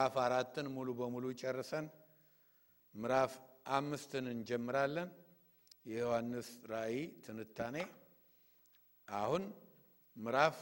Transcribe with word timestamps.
ምዕራፍ 0.00 0.14
አራትን 0.20 0.66
ሙሉ 0.74 0.88
በሙሉ 0.98 1.24
ጨርሰን 1.40 1.86
ምዕራፍ 2.94 3.32
አምስትን 3.76 4.26
እንጀምራለን። 4.30 5.08
የዮሐንስ 5.86 6.48
ራእይ 6.70 6.96
ትንታኔ 7.24 7.76
አሁን 9.08 9.44
ምዕራፍ 10.16 10.56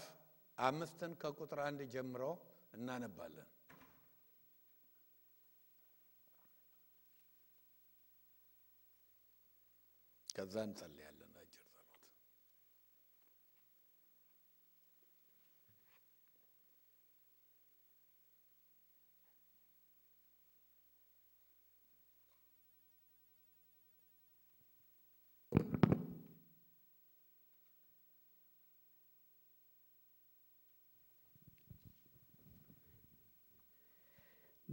አምስትን 0.58 1.12
ከቁጥር 1.22 1.60
አንድ 1.66 1.82
ጀምሮ 1.94 2.24
እናነባለን። 2.72 3.48
ከዛ 10.30 10.54
እንጸልያለን 10.66 11.32
አጭር 11.36 11.64
ጸሎት። 11.68 11.94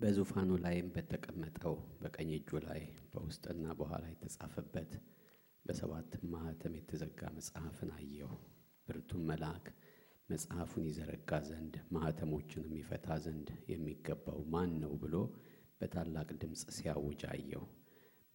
በዙፋኑ 0.05 0.49
ላይም 0.63 0.87
በተቀመጠው 0.95 1.73
በቀኝ 2.01 2.31
እጁ 2.35 2.59
ላይ 2.65 2.81
በውስጥና 3.11 3.63
በኋላ 3.79 4.03
የተጻፈበት 4.09 4.91
በሰባትም 5.65 6.23
ማኅተም 6.33 6.73
የተዘጋ 6.77 7.21
መጽሐፍን 7.37 7.91
አየሁ። 7.95 8.29
ብርቱም 8.87 9.23
መልአክ 9.29 9.65
መጽሐፉን 10.29 10.85
ይዘረጋ 10.89 11.39
ዘንድ 11.47 11.73
ማኅተሞቹንም 11.95 12.75
ይፈታ 12.79 13.17
ዘንድ 13.25 13.49
የሚገባው 13.71 14.39
ማን 14.53 14.71
ነው 14.83 14.93
ብሎ 15.03 15.15
በታላቅ 15.81 16.29
ድምፅ 16.41 16.63
ሲያውጅ 16.77 17.23
አየሁ። 17.31 17.63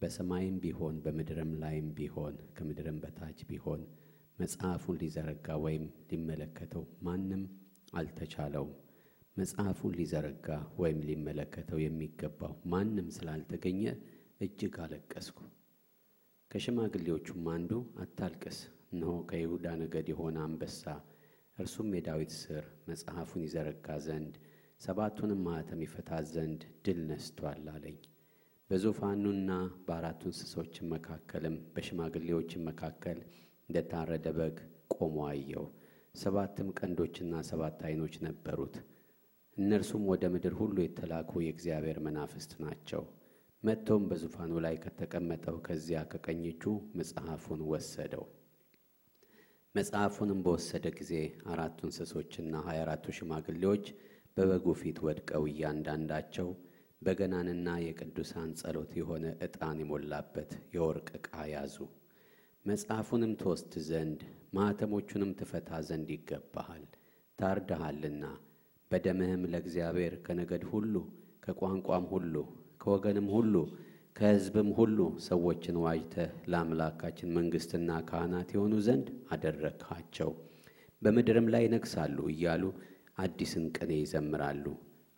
በሰማይም 0.01 0.59
ቢሆን 0.59 0.97
በምድርም 1.05 1.53
ላይም 1.63 1.89
ቢሆን 1.97 2.37
ከምድርም 2.57 3.01
በታች 3.03 3.41
ቢሆን 3.49 3.83
መጽሐፉን 4.39 5.01
ሊዘረጋ 5.01 5.59
ወይም 5.65 5.83
ሊመለከተው 6.11 6.85
ማንም 7.01 7.45
አልተቻለውም። 7.93 8.75
መጽሐፉን 9.37 9.93
ሊዘረጋ 9.97 10.47
ወይም 10.79 10.99
ሊመለከተው 11.07 11.79
የሚገባው 11.81 12.53
ማንም 12.71 13.07
ስላልተገኘ 13.15 13.81
እጅግ 14.41 14.75
አለቀስኩ። 14.83 15.37
ከሽማግሌዎቹም 16.51 17.45
አንዱ 17.53 17.71
አታልቅስ፣ 18.03 18.57
እነሆ 18.91 19.13
ከይሁዳ 19.29 19.67
ነገድ 19.81 20.07
የሆነ 20.11 20.37
አንበሳ 20.45 20.83
እርሱም 21.57 21.89
የዳዊት 21.95 22.31
ሥር 22.39 22.65
መጽሐፉን 22.89 23.45
ይዘረጋ 23.45 23.97
ዘንድ 24.05 24.33
ሰባቱንም 24.81 25.41
ማኅተም 25.47 25.83
ይፈታ 25.85 26.21
ዘንድ 26.29 26.61
ድል 26.85 26.99
ነስቶአል 27.09 27.65
አለኝ። 27.73 27.97
በዙፋኑና 28.69 29.51
በአራቱ 29.85 30.21
እንስሶችም 30.29 30.91
መካከልም 30.93 31.55
በሽማግሌዎችም 31.73 32.65
መካከል 32.69 33.19
እንደታረደ 33.69 34.27
በግ 34.37 34.57
ቆሞ 34.95 35.17
አየሁ። 35.29 35.65
ሰባትም 36.15 36.69
ቀንዶችና 36.79 37.43
ሰባት 37.49 37.79
ዓይኖች 37.87 38.15
ነበሩት። 38.25 38.75
እነርሱም 39.57 40.03
ወደ 40.09 40.23
ምድር 40.33 40.53
ሁሉ 40.59 40.75
የተላኩ 40.81 41.31
የእግዚአብሔር 41.41 41.97
መናፍስት 42.05 42.51
ናቸው። 42.63 43.03
መጥተውም 43.63 44.05
በዙፋኑ 44.09 44.51
ላይ 44.65 44.75
ከተቀመጠው 44.83 45.57
ከዚያ 45.65 45.99
ከቀኝ 46.11 46.43
እጁ 46.51 46.63
መጽሐፉን 46.99 47.61
ወሰደው። 47.71 48.23
መጽሐፉንም 49.75 50.39
በወሰደ 50.45 50.85
ጊዜ 50.97 51.13
አራቱ 51.51 51.79
እንስሶችና 51.87 52.53
ሀያ 52.65 52.79
አራቱ 52.85 53.13
ሽማግሌዎች 53.17 53.85
በበጉ 54.35 54.73
ፊት 54.81 54.97
ወድቀው 55.05 55.43
እያንዳንዳቸው 55.51 56.49
በገናንና 57.01 57.69
የቅዱሳን 57.83 58.49
ጸሎት 58.59 58.91
የሆነ 58.99 59.25
ዕጣን 59.45 59.79
የሞላበት 59.81 60.51
የወርቅ 60.75 61.07
ዕቃ 61.19 61.31
ያዙ። 61.53 61.75
መጽሐፉንም 62.65 63.33
ትወስድ 63.39 63.73
ዘንድ 63.87 64.19
ማኅተሞቹንም 64.53 65.31
ትፈታ 65.39 65.79
ዘንድ 65.87 66.09
ይገባሃል፣ 66.15 66.83
ታርደሃልና 67.39 68.23
በደምህም 68.91 69.43
ለእግዚአብሔር 69.51 70.13
ከነገድ 70.25 70.63
ሁሉ 70.71 70.93
ከቋንቋም 71.45 72.05
ሁሉ 72.13 72.35
ከወገንም 72.81 73.27
ሁሉ 73.35 73.53
ከሕዝብም 74.15 74.69
ሁሉ 74.77 74.97
ሰዎችን 75.25 75.75
ዋጅተህ 75.83 76.31
ለአምላካችን 76.51 77.33
መንግሥትና 77.37 77.99
ካህናት 78.09 78.49
የሆኑ 78.55 78.73
ዘንድ 78.87 79.05
አደረግሃቸው፣ 79.33 80.31
በምድርም 81.01 81.47
ላይ 81.53 81.63
ይነግሣሉ 81.65 82.17
እያሉ 82.33 82.63
አዲስን 83.23 83.65
ቅኔ 83.77 83.91
ይዘምራሉ። 83.99 84.65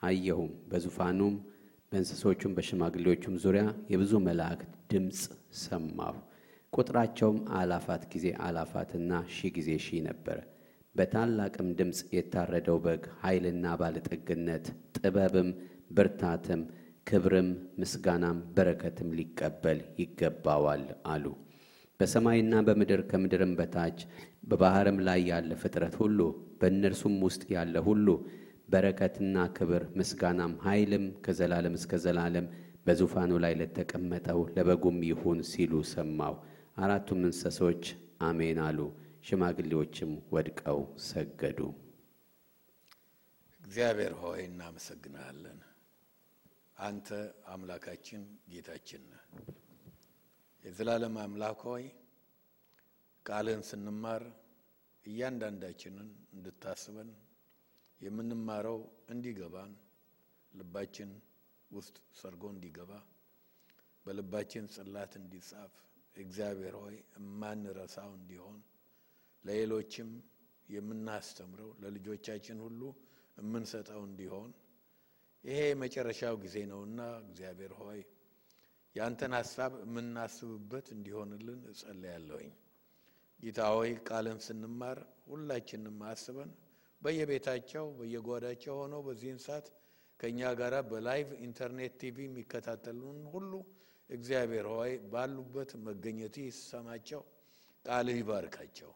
አየሁም፣ 0.01 0.51
በዙፋኑም 0.69 1.35
በእንስሶቹም 1.91 2.55
በሽማግሌዎቹም 2.57 3.35
ዙሪያ 3.43 3.63
የብዙ 3.91 4.13
መላእክት 4.27 4.71
ድምፅ 4.91 5.19
ሰማሁ። 5.61 6.15
ቁጥራቸውም 6.73 7.39
አላፋት 7.57 8.03
ጊዜ 8.13 8.27
አላፋትና 8.45 9.11
ሺህ 9.35 9.51
ጊዜ 9.57 9.69
ሺህ 9.85 10.01
ነበረ። 10.07 10.37
በታላቅም 10.95 11.69
ድምፅ 11.77 11.99
የታረደው 12.15 12.77
በግ 12.83 13.03
ኃይልና 13.21 13.65
ባለጠግነት፣ 13.79 14.65
ጥበብም፣ 14.97 15.49
ብርታትም፣ 15.91 16.61
ክብርም፣ 17.07 17.49
ምስጋናም፣ 17.81 18.37
በረከትም 18.55 19.09
ሊቀበል 19.17 19.79
ይገባዋል 20.01 20.83
አሉ። 21.13 21.25
በሰማይና 21.99 22.53
በምድር 22.67 23.01
ከምድርም 23.09 23.51
በታች 23.59 23.99
በባሕርም 24.49 24.97
ላይ 25.07 25.19
ያለ 25.29 25.51
ፍጥረት 25.61 25.95
ሁሉ 26.01 26.19
በእነርሱም 26.61 27.15
ውስጥ 27.27 27.43
ያለ 27.53 27.75
ሁሉ 27.87 28.07
በረከትና 28.69 29.37
ክብር 29.57 29.83
ምስጋናም 29.99 30.53
ኃይልም 30.65 31.05
ከዘላለም 31.25 31.75
እስከ 31.79 31.99
ዘላለም 32.05 32.45
በዙፋኑ 32.87 33.31
ላይ 33.43 33.53
ለተቀመጠው 33.59 34.39
ለበጉም 34.55 34.97
ይሁን 35.09 35.39
ሲሉ 35.51 35.73
ሰማሁ። 35.91 36.33
አራቱም 36.77 37.21
እንስሶች 37.27 37.83
አሜን 38.27 38.59
አሉ። 38.65 38.79
ሽማግሌዎችም 39.23 40.11
ወድቀው 40.31 40.79
ሰገዱ። 41.07 41.59
እግዚአብሔር 43.61 44.13
ሆይ 44.21 44.41
እናመሰግናለን። 44.47 45.59
አንተ 46.79 47.07
አምላካችን 47.53 48.21
ጌታችን 48.51 49.03
ነህ። 49.11 49.23
የዘላለም 50.63 51.15
አምላክ 51.23 51.61
ሆይ 51.69 51.85
ቃልህን 53.25 53.63
ስንማር 53.69 54.23
እያንዳንዳችንን 55.05 56.09
እንድታስበን 56.33 57.09
የምንማረው 58.01 58.79
እንዲገባን 59.09 59.71
ልባችን 60.51 61.11
ውስጥ 61.71 61.95
ሰርጎ 62.19 62.43
እንዲገባ 62.53 62.91
በልባችን 64.05 64.65
ጽላት 64.75 65.13
እንዲጻፍ 65.19 65.73
እግዚአብሔር 66.15 66.75
ሆይ 66.81 66.95
የማንረሳው 67.15 68.11
እንዲሆን 68.17 68.59
ለሌሎችም 69.45 70.09
የምናስተምረው 70.69 71.69
ለልጆቻችን 71.81 72.59
ሁሉ 72.65 72.81
የምንሰጠው 73.37 74.01
እንዲሆን 74.07 74.51
ይሄ 75.43 75.59
የመጨረሻው 75.69 76.35
ጊዜ 76.43 76.57
ነውና 76.69 76.99
እግዚአብሔር 77.23 77.73
ሆይ 77.79 77.99
ያንተን 78.95 79.33
ሀሳብ 79.37 79.73
የምናስብበት 79.83 80.87
እንዲሆንልን 80.95 81.61
እጸልያለሁኝ። 81.71 82.51
ጌታ 83.39 83.61
ሆይ 83.73 83.91
ቃልን 84.07 84.39
ስንማር 84.45 84.99
ሁላችንም 85.27 85.97
አስበን 86.09 86.51
በየቤታቸው 87.01 87.85
በየጓዳቸው 87.97 88.75
ሆነው 88.81 89.01
በዚህን 89.07 89.39
ሰዓት 89.45 89.65
ከእኛ 90.19 90.51
ጋር 90.59 90.73
በ 90.89 91.03
live 91.03 91.29
Internet 91.45 91.93
TV 92.01 92.17
የሚከታተሉን 92.27 93.19
ሁሉ 93.33 93.51
እግዚአብሔር 94.09 94.67
ሆይ 94.73 94.91
ባሉበት 95.11 95.71
መገኘት 95.85 96.35
ይሰማቸው፣ 96.43 97.21
ቃልህ 97.85 98.17
ይባርካቸው። 98.21 98.91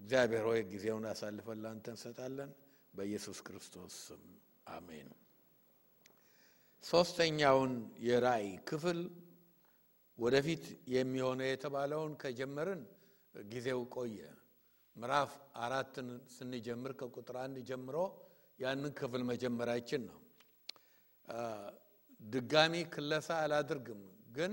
እግዚአብሔር 0.00 0.44
ሆይ 0.48 0.60
ጊዜውን 0.70 1.04
አሳልፈን 1.10 1.58
ላንተ 1.64 1.86
እንሰጣለን። 1.94 2.50
በኢየሱስ 2.94 3.38
ክርስቶስ 3.46 3.94
ስም 4.06 4.22
አሜን። 4.70 5.08
ሶስተኛውን 6.84 7.72
የራእይ 8.06 8.48
ክፍል 8.68 9.00
ወደፊት 10.18 10.64
የሚሆነው 10.94 11.48
የተባለውን 11.48 12.12
ከጀመርን 12.22 12.82
ጊዜው 13.48 13.80
ቆየ። 13.94 14.18
ምዕራፍ 14.96 15.32
አራትን 15.64 16.08
ስንጀምር 16.34 16.92
ከቁጥር 17.00 17.36
አንድ 17.42 17.58
ጀምሮ 17.70 17.96
ያንን 18.58 18.92
ክፍል 18.98 19.22
መጀመራችን 19.30 20.02
ነው። 20.08 20.18
ድጋሚ 22.20 22.74
ክለሳ 22.94 23.28
አላድርግም፣ 23.44 24.02
ግን 24.36 24.52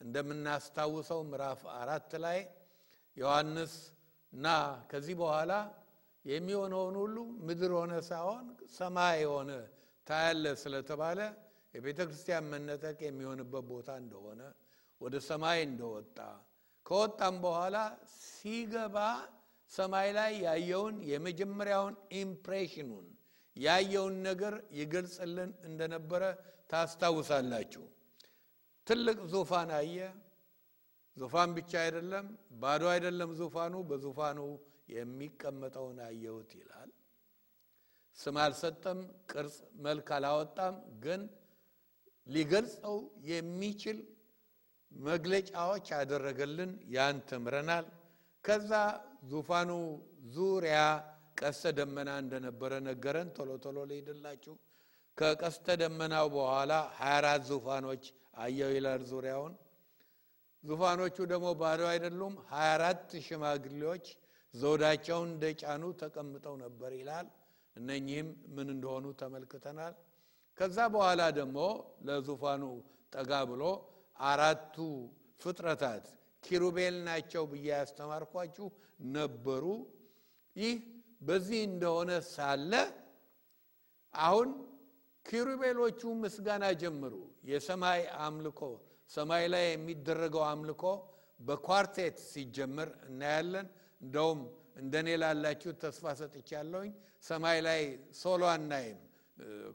እንደምናስታውሰው 0.00 1.20
ምዕራፍ 1.30 1.60
አራት 1.78 2.12
ላይ 2.24 2.38
ዮሐንስ 3.16 3.72
እና 4.32 4.46
ከዚህ 4.90 5.14
በኋላ 5.20 5.52
የሚሆነውን 6.24 6.96
ሁሉ 7.02 7.16
ምድር 7.46 7.72
ሆነ 7.78 7.92
ሳይሆን 8.08 8.46
ሰማይ 8.76 9.20
ሆነ 9.32 9.50
ታያለ 10.06 10.44
ስለተባለ 10.62 11.20
የቤተ 11.74 11.98
ክርስቲያን 12.08 12.48
መነጠቅ 12.52 12.98
የሚሆንበት 13.02 13.64
ቦታ 13.70 13.90
እንደሆነ 14.02 14.40
ወደ 15.00 15.16
ሰማይ 15.28 15.58
እንደወጣ 15.68 16.18
ከወጣም 16.86 17.34
በኋላ 17.44 17.76
ሲገባ 18.26 18.96
ሰማይ 19.72 20.08
ላይ 20.16 20.32
ያየውን 20.46 20.96
የመጀመሪያውን 21.10 21.96
impression 22.20 22.81
ኑን 22.81 23.06
ያየውን 23.56 24.16
ነገር 24.26 24.54
ይገልጽልን 24.80 25.50
እንደነበረ 25.64 26.22
ታስታውሳላችሁ። 26.70 27.84
ትልቅ 28.86 29.18
ዙፋን 29.32 29.70
አየ። 29.78 29.96
ዙፋን 31.20 31.50
ብቻ 31.56 31.72
አይደለም፣ 31.84 32.26
ባዶ 32.60 32.82
አይደለም 32.92 33.30
ዙፋኑ፣ 33.40 33.74
በዙፋኑ 33.88 34.38
የሚቀመጠውን 34.94 35.98
አየሁት 36.06 36.50
ይላል። 36.58 36.90
ስም 38.18 38.36
አልሰጠም፣ 38.44 38.98
ቅርጽ 39.30 39.56
መልክ 39.84 40.08
አላወጣም። 40.16 40.74
ግን 41.04 41.20
ሊገልጸው 42.26 42.96
የሚችል 43.30 43.98
መግለጫዎች 44.92 45.86
ያደረገልን 45.94 46.72
ያን 46.94 47.16
ተምረናል። 47.28 47.86
ከዛ 48.44 48.70
ዙፋኑ 49.30 49.70
ዙሪያ 50.34 50.78
ቀስተ 51.40 51.72
ደመና 51.78 52.10
እንደነበረ 52.22 52.72
ነገረን። 52.88 53.28
ቶሎ 53.36 53.50
ቶሎ 53.64 53.78
ልሂድላችሁ። 53.90 54.54
ከቀስተ 55.18 55.66
ደመናው 55.82 56.26
በኋላ 56.34 56.72
24 57.00 57.48
ዙፋኖች 57.50 58.04
አየው 58.42 58.70
ይላል 58.76 59.02
ዙሪያውን። 59.10 59.54
ዙፋኖቹ 60.64 61.16
ደግሞ 61.30 61.48
ባዶ 61.60 61.80
አይደሉም። 61.90 62.34
24 62.52 63.14
ሽማግሌዎች 63.26 64.06
ዘውዳቸውን 64.54 65.28
እንደጫኑ 65.30 65.82
ተቀምጠው 66.00 66.54
ነበር 66.64 66.90
ይላል። 66.98 67.26
እነኚህም 67.76 68.28
ምን 68.54 68.68
እንደሆኑ 68.74 69.06
ተመልክተናል። 69.20 69.94
ከዛ 70.58 70.78
በኋላ 70.94 71.22
ደግሞ 71.38 71.58
ለዙፋኑ 72.06 72.62
ጠጋ 73.12 73.32
ብሎ 73.50 73.62
አራቱ 74.24 74.76
ፍጥረታት 75.40 76.06
ኪሩቤል 76.44 76.96
ናቸው 77.06 77.42
ብዬ 77.52 77.66
ያስተማርኳችሁ 77.72 78.66
ነበሩ። 79.14 79.64
ይህ 80.56 80.76
በዚህ 81.20 81.60
እንደሆነ 81.70 82.10
ሳለ 82.30 82.72
አሁን 84.14 84.48
ኪሩቤሎቹ 85.26 86.00
ምስጋና 86.22 86.64
ጀምሩ። 86.80 87.14
የሰማይ 87.50 88.00
አምልኮ 88.20 88.60
ሰማይ 89.10 89.44
ላይ 89.52 89.64
የሚደረገው 89.68 90.42
አምልኮ 90.48 90.82
በ 91.40 91.57
quartet 91.57 92.16
ሲጀምር 92.30 92.88
እናያለን። 93.08 93.66
እንደውም 94.00 94.40
እንደኔ 94.80 95.08
ላላችሁ 95.22 95.70
ተስፋ 95.82 96.04
ሰጥቻለሁኝ። 96.20 96.92
ሰማይ 97.28 97.58
ላይ 97.66 97.80
solo 98.20 98.42
አናይም። 98.52 98.98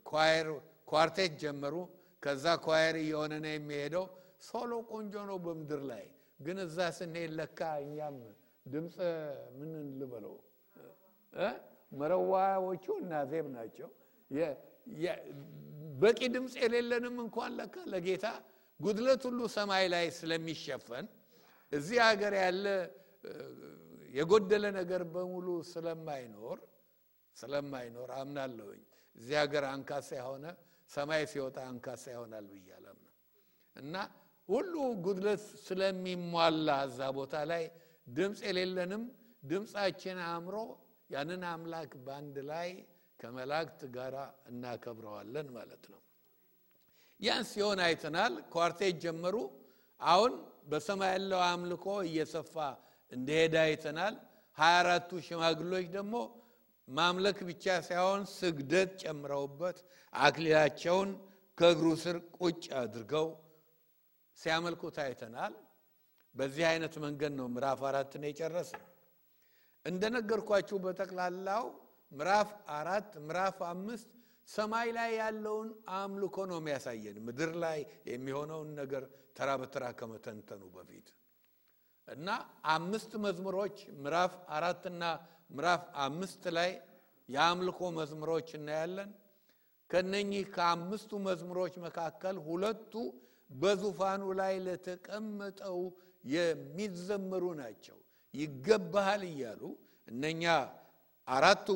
choir 0.09 0.47
quartet 0.87 1.33
ጀመሩ። 1.43 1.75
ከዛ 2.23 2.45
choir 2.65 2.95
እየሆነ 3.03 3.33
ነው 3.43 3.53
የሚሄደው። 3.55 4.05
solo 4.47 4.71
ቆንጆ 4.91 5.13
ነው 5.29 5.37
በምድር 5.45 5.81
ላይ 5.91 6.05
ግን 6.39 6.57
እዛ 6.65 6.77
ስንሄድ 6.97 7.31
ለካ 7.39 7.59
እኛም 7.83 8.15
ድምፅ 8.65 8.95
ምን 9.57 9.69
ልበለው 9.99 10.35
መረዋዎቹ 11.99 12.85
እናዜብ 13.01 13.45
ናቸው። 13.55 13.89
በቂ 16.01 16.19
ድምፅ 16.35 16.53
የሌለንም 16.63 17.15
እንኳን 17.23 17.51
ለካ 17.59 17.75
ለጌታ 17.93 18.25
ጉድለት 18.79 19.23
ሁሉ 19.27 19.39
ሰማይ 19.55 19.85
ላይ 19.93 20.05
ስለሚሸፈን 20.17 21.05
እዚህ 21.71 21.99
ሀገር 22.07 22.33
ያለ 22.41 22.65
የጎደለ 24.13 24.65
ነገር 24.77 25.01
በሙሉ 25.13 25.47
ስለማይኖር 25.71 26.59
ስለማይኖር 27.37 28.09
አምናለሁኝ። 28.19 28.83
እዚህ 29.15 29.35
ሀገር 29.41 29.63
አንካሳ 29.71 30.09
የሆነ 30.19 30.45
ሰማይ 30.91 31.23
ሲወጣ 31.31 31.57
አንካሳ 31.69 32.03
ይሆናል 32.15 32.45
ብዬ 32.53 32.69
እና 33.75 33.95
ሁሉ 34.49 34.73
ጉድለት 35.05 35.43
ስለሚሟላ 35.65 36.69
እዛ 36.87 36.99
ቦታ 37.17 37.35
ላይ 37.51 37.63
ድምፅ 38.07 38.39
የሌለንም 38.47 39.03
ድምፃችን 39.43 40.17
አእምሮ 40.25 40.55
ያንን 41.09 41.43
አምላክ 41.49 41.91
በአንድ 42.05 42.37
ላይ 42.51 42.69
ከመላእክት 43.19 43.81
ጋር 43.95 44.15
እናከብረዋለን 44.51 45.47
ማለት 45.57 45.83
ነው። 45.93 46.01
ያን 47.19 47.43
ሲሆን 47.49 47.79
አይተናል። 47.85 48.33
ኳርቴት 48.53 48.95
ጀመሩ። 49.03 49.35
አሁን 50.01 50.33
በሰማይ 50.67 51.11
ያለው 51.13 51.41
አምልኮ 51.45 51.85
እየሰፋ 52.07 52.55
እንደሄደ 53.11 53.55
አይተናል። 53.65 54.15
ሀያ 54.57 54.75
አራቱ 54.81 55.09
ሽማግሎች 55.27 55.85
ደግሞ 55.95 56.15
ማምለክ 56.87 57.37
ብቻ 57.49 57.65
ሳይሆን 57.87 58.21
ስግደት 58.33 58.91
ጨምረውበት 59.01 59.77
አክሊላቸውን 60.13 61.09
ከእግሩ 61.57 61.87
ስር 62.03 62.17
ቁጭ 62.37 62.63
አድርገው 62.79 63.27
ሲያመልኩት 64.37 64.97
አይተናል። 65.05 65.53
በዚህ 66.35 66.65
አይነት 66.71 66.93
መንገድ 67.03 67.33
ነው 67.39 67.47
ምዕራፍ 67.53 67.81
አራትን 67.89 68.23
የጨረሰ። 68.27 68.71
እንደነገርኳችሁ 69.85 70.77
በጠቅላላው 70.85 71.65
ምዕራፍ 72.11 72.49
አራት 72.77 73.11
ምዕራፍ 73.25 73.57
አምስት 73.69 74.09
ሰማይ 74.49 74.87
ላይ 74.97 75.11
ያለውን 75.19 75.69
አምልኮ 75.95 76.37
ነው 76.49 76.57
የሚያሳየን 76.59 77.17
ምድር 77.27 77.51
ላይ 77.63 77.79
የሚሆነውን 78.09 78.69
ነገር 78.79 79.03
ተራ 79.37 79.51
በተራ 79.61 79.85
ከመተንተኑ 79.99 80.63
በፊት 80.75 81.07
እና 82.07 82.27
አምስት 82.73 83.11
መዝሙሮች 83.23 83.77
ምዕራፍ 84.01 84.33
አራትና 84.55 85.03
ምዕራፍ 85.51 85.83
አምስት 86.05 86.43
ላይ 86.57 86.71
የአምልኮ 87.29 87.79
መዝሙሮች 87.97 88.49
እናያለን። 88.57 89.09
ከነኚህ 89.89 90.43
ከአምስቱ 90.55 91.11
መዝሙሮች 91.27 91.73
መካከል 91.83 92.35
ሁለቱ 92.47 92.93
በዙፋኑ 93.53 94.23
ላይ 94.39 94.53
ለተቀመጠው 94.65 95.79
የሚዘመሩ 96.35 97.45
ናቸው። 97.59 97.97
ይገባሃል 98.33 99.23
እያሉ 99.29 99.61
እነኛ 100.07 100.43
አራቱ 101.27 101.67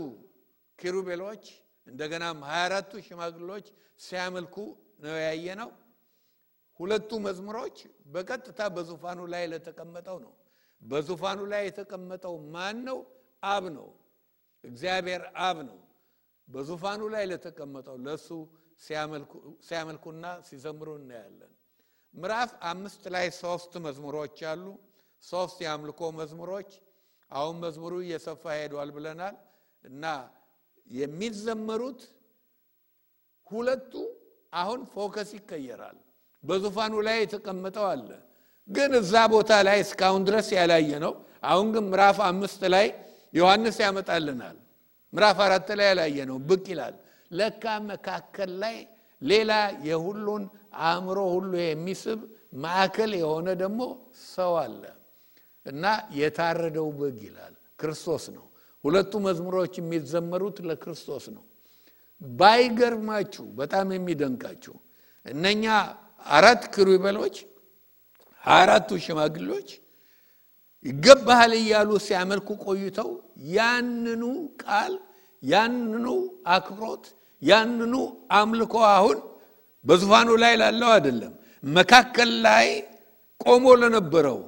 ኪሩቤሎች 0.79 1.45
እንደገናም 1.89 2.39
ሀያ 2.47 2.61
አራቱ 2.67 2.91
ሽማግሎች 3.07 3.67
ሲያመልኩ 3.99 4.55
ነው 5.03 5.15
ያየ 5.25 5.47
ነው። 5.61 5.69
ሁለቱ 6.79 7.11
መዝሙሮች 7.25 7.77
በቀጥታ 8.13 8.59
በዙፋኑ 8.75 9.19
ላይ 9.33 9.43
ለተቀመጠው 9.51 10.17
ነው። 10.25 10.33
በዙፋኑ 10.81 11.39
ላይ 11.51 11.63
የተቀመጠው 11.67 12.35
ማን 12.53 12.77
ነው? 12.87 12.99
አብ 13.43 13.63
ነው። 13.77 13.87
እግዚአብሔር 14.63 15.23
አብ 15.45 15.57
ነው። 15.69 15.79
በዙፋኑ 16.47 17.01
ላይ 17.15 17.23
ለተቀመጠው 17.31 17.97
ለእሱ 18.05 18.27
ሲያመልኩና 19.67 20.25
ሲዘምሩ 20.47 20.89
እናያለን። 20.99 21.51
ምዕራፍ 22.13 22.51
አምስት 22.69 23.03
ላይ 23.15 23.25
ሶስት 23.41 23.73
መዝሙሮች 23.85 24.37
አሉ። 24.51 24.65
ሶስት 25.23 25.57
የአምልኮ 25.65 26.01
መዝሙሮች። 26.19 26.71
አሁን 27.31 27.55
መዝሙሩ 27.63 27.93
እየሰፋ 28.03 28.43
ሄዷል 28.57 28.89
ብለናል 28.95 29.35
እና 29.83 30.03
የሚዘመሩት 30.89 32.01
ሁለቱ 33.47 33.93
አሁን 34.53 34.81
focus 34.93 35.29
ይቀየራል። 35.37 35.97
በዙፋኑ 36.43 36.93
ላይ 37.07 37.17
የተቀመጠው 37.21 37.85
አለ፣ 37.91 38.09
ግን 38.69 38.91
እዛ 38.99 39.13
ቦታ 39.33 39.51
ላይ 39.67 39.77
እስካሁን 39.85 40.21
ድረስ 40.27 40.47
ያላየ 40.57 40.91
ነው። 41.05 41.13
አሁን 41.43 41.67
ግን 41.73 41.85
ምዕራፍ 41.91 42.17
አምስት 42.29 42.61
ላይ 42.73 42.87
ዮሐንስ 43.33 43.77
ያመጣልናል። 43.85 44.57
ምዕራፍ 45.13 45.37
አራት 45.45 45.69
ላይ 45.79 45.87
ያላየ 45.91 46.17
ነው 46.29 46.37
ብቅ 46.49 46.65
ይላል። 46.73 46.95
ለካ 47.31 47.63
መካከል 47.89 48.51
ላይ 48.63 48.77
ሌላ 49.21 49.51
የሁሉን 49.87 50.43
አእምሮ 50.83 51.19
ሁሉ 51.33 51.51
የሚስብ 51.63 52.19
ማዕከል 52.63 53.11
የሆነ 53.19 53.47
ደግሞ 53.61 53.81
ሰው 54.29 54.53
አለ 54.63 54.83
እና 55.65 55.85
የታረደው 56.19 56.87
በግ 56.99 57.17
ይላል 57.27 57.53
ክርስቶስ 57.81 58.23
ነው። 58.35 58.45
ሁለቱ 58.83 59.13
መዝሙሮች 59.25 59.73
የሚዘመሩት 59.79 60.57
ለክርስቶስ 60.67 61.25
ነው። 61.35 61.43
ባይገርማችሁ 62.21 63.45
በጣም 63.59 63.87
የሚደንቃችሁ 63.95 64.75
እነኛ 65.25 65.65
አራት 66.25 66.63
ኪሩቤሎች 66.73 67.35
አራቱ 68.43 68.89
ሽማግሌዎች 69.05 69.69
ይገባሃል 70.85 71.53
እያሉ 71.59 71.89
ሲያመልኩ 72.05 72.49
ቆይተው 72.65 73.09
ያንኑ 73.55 74.21
ቃል 74.63 74.93
ያንኑ 75.43 76.05
አክብሮት 76.55 77.05
ያንኑ 77.41 77.93
አምልኮ 78.37 78.75
አሁን 78.93 79.17
በዙፋኑ 79.85 80.29
ላይ 80.43 80.53
ላለው 80.61 80.89
አይደለም፣ 80.95 81.33
መካከል 81.63 82.31
ላይ 82.45 82.67
ቆሞ 83.41 83.65
ለነበረው 83.81 84.39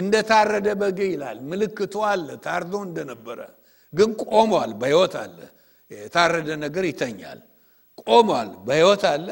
እንደ 0.00 0.14
ታረደ 0.30 0.68
በግ 0.80 0.98
ይላል። 1.06 1.38
ምልክቱ 1.50 1.94
አለ፣ 2.10 2.28
ታርዶ 2.44 2.72
እንደነበረ 2.86 3.40
ግን 3.92 4.10
ቆሟል፣ 4.24 4.72
በሕይወት 4.80 5.14
አለ። 5.22 5.38
የታረደ 5.90 6.48
ነገር 6.64 6.84
ይተኛል፣ 6.90 7.40
ቆሟል፣ 8.02 8.50
በሕይወት 8.66 9.04
አለ። 9.12 9.28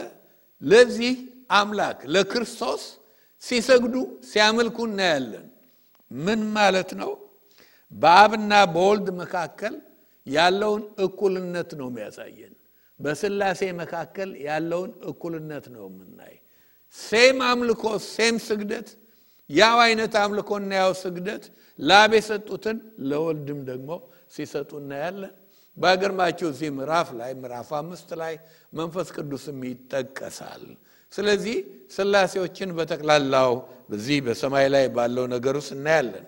ለዚህ 0.62 1.14
አምላክ 1.58 1.98
ለክርስቶስ 2.14 2.82
ሲሰግዱ 3.42 3.94
ሲያመልኩ 4.30 4.78
እናያለን። 4.88 5.46
ምን 6.10 6.40
ማለት 6.56 6.90
ነው? 7.00 7.10
በአብና 7.92 8.52
በወልድ 8.74 9.08
መካከል 9.20 9.74
ያለውን 10.26 10.82
እኩልነት 11.04 11.70
ነው 11.78 11.86
የሚያሳየን። 11.90 12.54
በስላሴ 13.00 13.60
መካከል 13.80 14.30
ያለውን 14.46 14.90
እኩልነት 15.10 15.66
ነው 15.74 15.84
የምናይ። 15.88 16.34
ሴም 16.96 17.38
አምልኮ 17.48 17.82
ሴም 18.08 18.36
ስግደት፣ 18.46 18.88
ያው 19.50 19.76
አይነት 19.84 20.14
አምልኮና 20.22 20.70
ያው 20.80 20.92
ስግደት 21.02 21.44
ለአብ 21.78 22.12
የሰጡትን 22.16 22.78
ለወልድም 23.10 23.60
ደግሞ 23.68 23.90
ሲሰጡ 24.34 24.70
እናያለን። 24.80 25.34
ባይገርማችሁ 25.76 26.46
እዚህ 26.52 26.70
ምዕራፍ 26.76 27.08
ላይ 27.18 27.30
ምዕራፍ 27.40 27.68
አምስት 27.80 28.08
ላይ 28.22 28.34
መንፈስ 28.72 29.08
ቅዱስም 29.16 29.58
ይጠቀሳል። 29.68 30.64
ስለዚህ 31.12 31.56
ስላሴዎችን 31.96 32.70
በጠቅላላው 32.78 33.52
በዚህ 33.90 34.18
በሰማይ 34.26 34.66
ላይ 34.74 34.84
ባለው 34.96 35.26
ነገር 35.34 35.54
ውስጥ 35.60 35.72
እናያለን። 35.76 36.26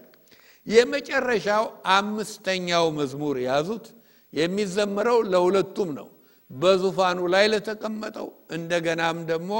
የመጨረሻው 0.66 1.64
አምስተኛው 1.96 2.86
መዝሙር 2.98 3.36
የያዙት 3.42 3.86
የሚዘመረው 4.32 5.18
ለሁለቱም 5.32 5.90
ነው። 5.98 6.08
በዙፋኑ 6.50 7.18
ላይ 7.34 7.44
ለተቀመጠው 7.52 8.28
እንደገናም 8.50 9.18
ደግሞ 9.30 9.52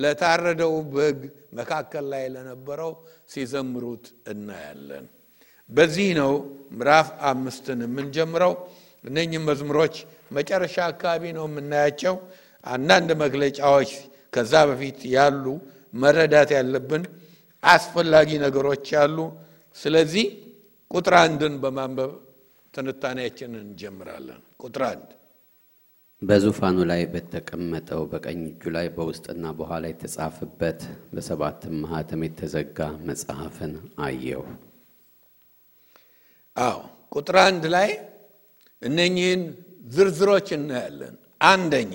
ለታረደው 0.00 0.74
በግ 0.94 1.20
መካከል 1.58 2.04
ላይ 2.12 2.24
ለነበረው 2.34 2.92
ሲዘምሩት 3.32 4.04
እናያለን። 4.32 5.06
በዚህ 5.70 6.08
ነው 6.20 6.32
ምዕራፍ 6.72 7.08
አምስትን 7.30 7.80
የምንጀምረው። 7.86 8.52
እነኝህም 9.04 9.46
መዝሙሮች 9.50 9.96
መጨረሻ 10.36 10.76
አካባቢ 10.90 11.24
ነው 11.38 11.46
የምናያቸው። 11.48 12.14
አንዳንድ 12.66 13.10
መግለጫዎች 13.24 13.90
ከዛ 14.32 14.52
በፊት 14.70 15.00
ያሉ 15.14 15.44
መረዳት 15.94 16.50
ያለብን 16.56 17.02
አስፈላጊ 17.62 18.30
ነገሮች 18.44 18.86
አሉ። 19.02 19.18
ስለዚህ 19.76 20.26
ቁጥር 20.90 21.14
አንድን 21.22 21.54
በማንበብ 21.62 22.12
ትንታኔያችንን 22.74 23.62
እንጀምራለን። 23.66 24.40
ቁጥር 24.62 24.82
አንድ 24.90 25.08
በዙፋኑ 26.24 26.76
ላይ 26.90 27.02
በተቀመጠው 27.12 28.02
በቀኝ 28.12 28.40
እጁ 28.48 28.72
ላይ 28.76 28.86
በውስጥና 28.96 29.44
በኋላ 29.58 29.84
የተጻፈበት 29.90 30.80
በሰባትም 31.14 31.74
ማኅተም 31.82 32.22
የተዘጋ 32.26 32.78
መጽሐፍን 33.08 33.72
አየሁ። 34.04 34.44
አዎ 36.56 36.78
ቁጥር 37.12 37.36
አንድ 37.42 37.64
ላይ 37.74 37.90
እነኚህን 38.82 39.42
ዝርዝሮች 39.94 40.48
እናያለን። 40.58 41.14
አንደኛ 41.48 41.94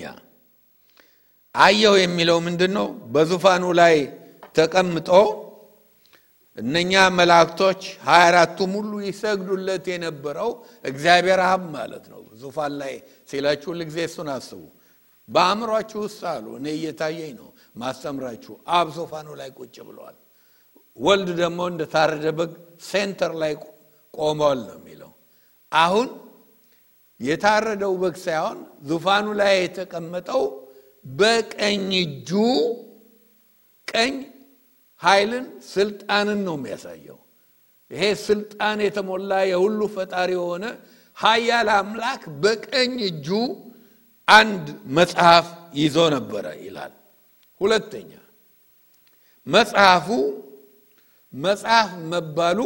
አየሁ 1.54 1.94
የሚለው 2.00 2.38
ምንድን 2.46 2.72
ነው? 2.78 2.86
በዙፋኑ 3.14 3.64
ላይ 3.80 3.96
ተቀምጦ 4.54 5.08
እነኛ 6.58 6.92
መላእክቶች 7.18 7.82
ሀያ 8.06 8.22
አራቱም 8.28 8.72
ሁሉ 8.78 8.92
ይሰግዱለት 9.04 9.84
የነበረው 9.92 10.50
እግዚአብሔር 10.84 11.40
አብ 11.46 11.62
ማለት 11.76 12.04
ነው። 12.12 12.22
ዙፋን 12.40 12.72
ላይ 12.80 12.94
ሲላችሁ 13.30 13.68
ሁልጊዜ 13.72 13.98
እሱን 14.08 14.28
አስቡ። 14.34 14.62
በአእምሯችሁ 15.28 16.00
ውስጥ 16.06 16.20
አሉ። 16.32 16.46
እኔ 16.58 16.66
እየታየኝ 16.76 17.32
ነው 17.38 17.48
ማስተምራችሁ። 17.76 18.54
አብ 18.76 18.88
ዙፋኑ 18.96 19.28
ላይ 19.40 19.50
ቁጭ 19.58 19.76
ብለዋል። 19.88 20.16
ወልድ 20.98 21.28
ደግሞ 21.40 21.60
እንደ 21.72 21.82
ታረደ 21.92 22.26
በግ 22.38 22.52
center 22.88 23.32
ላይ 23.42 23.52
ቆመዋል 24.14 24.60
ነው 24.68 24.76
የሚለው። 24.80 25.12
አሁን 25.72 26.08
የታረደው 27.20 27.94
በግ 28.02 28.16
ሳይሆን 28.24 28.58
ዙፋኑ 28.88 29.26
ላይ 29.40 29.52
የተቀመጠው 29.58 30.42
በቀኝ 31.14 31.88
እጁ 32.00 32.30
ቀኝ 33.88 34.14
ኃይልን 35.02 35.44
ስልጣንን 35.70 36.40
ነው 36.46 36.54
የሚያሳየው። 36.58 37.18
ይሄ 37.90 38.02
ስልጣን 38.24 38.78
የተሞላ 38.86 39.30
የሁሉ 39.50 39.80
ፈጣሪ 39.94 40.30
የሆነ 40.36 40.64
ኃያል 41.16 41.68
አምላክ 41.76 42.22
በቀኝ 42.42 42.92
እጁ 43.08 43.28
አንድ 44.28 44.66
መጽሐፍ 44.98 45.46
ይዞ 45.80 45.96
ነበረ 46.14 46.46
ይላል። 46.64 46.92
ሁለተኛ 47.60 48.10
መጽሐፉ 49.46 50.08
መጽሐፍ 51.32 51.90
መባሉ 52.12 52.58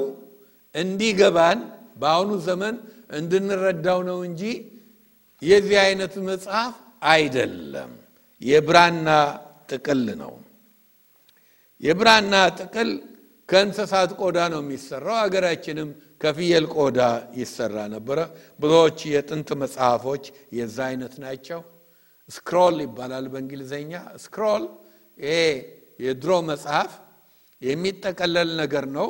እንዲገባን 0.74 1.58
በአሁኑ 1.96 2.30
ዘመን 2.46 2.76
እንድንረዳው 3.18 3.98
ነው 4.08 4.18
እንጂ 4.28 4.42
የዚህ 5.42 5.78
አይነት 5.84 6.14
መጽሐፍ 6.28 6.74
አይደለም። 7.08 7.90
የብራና 8.40 9.08
ጥቅል 9.70 10.06
ነው። 10.22 10.32
የብራና 11.84 12.34
ጥቅል 12.58 12.90
ከእንስሳት 13.48 14.10
ቆዳ 14.20 14.38
ነው 14.52 14.60
የሚሰራው። 14.62 15.16
ሀገራችንም 15.22 15.88
ከፍየል 16.22 16.66
ቆዳ 16.74 17.00
ይሰራ 17.38 17.76
ነበረ። 17.94 18.18
ብዙዎች 18.60 18.98
የጥንት 19.12 19.48
መጽሐፎች 19.62 20.24
የዛ 20.58 20.76
አይነት 20.90 21.14
ናቸው። 21.24 21.60
scroll 22.28 22.76
ይባላል 22.84 23.26
በእንግሊዝኛ። 23.32 23.92
scroll 24.24 24.64
ይሄ 25.18 25.34
የድሮ 26.00 26.30
መጽሐፍ 26.50 26.92
የሚጠቀለል 27.62 28.50
ነገር 28.62 28.86
ነው። 28.96 29.08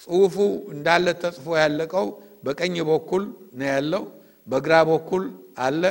ጽሁፉ 0.00 0.36
እንዳለ 0.74 1.06
ተጽፎ 1.22 1.46
ያለቀው 1.62 2.06
በቀኝ 2.44 2.76
በኩል 2.90 3.24
ነው 3.58 3.68
ያለው፣ 3.72 4.04
በግራ 4.46 4.74
በኩል 4.90 5.24
አለ። 5.60 5.82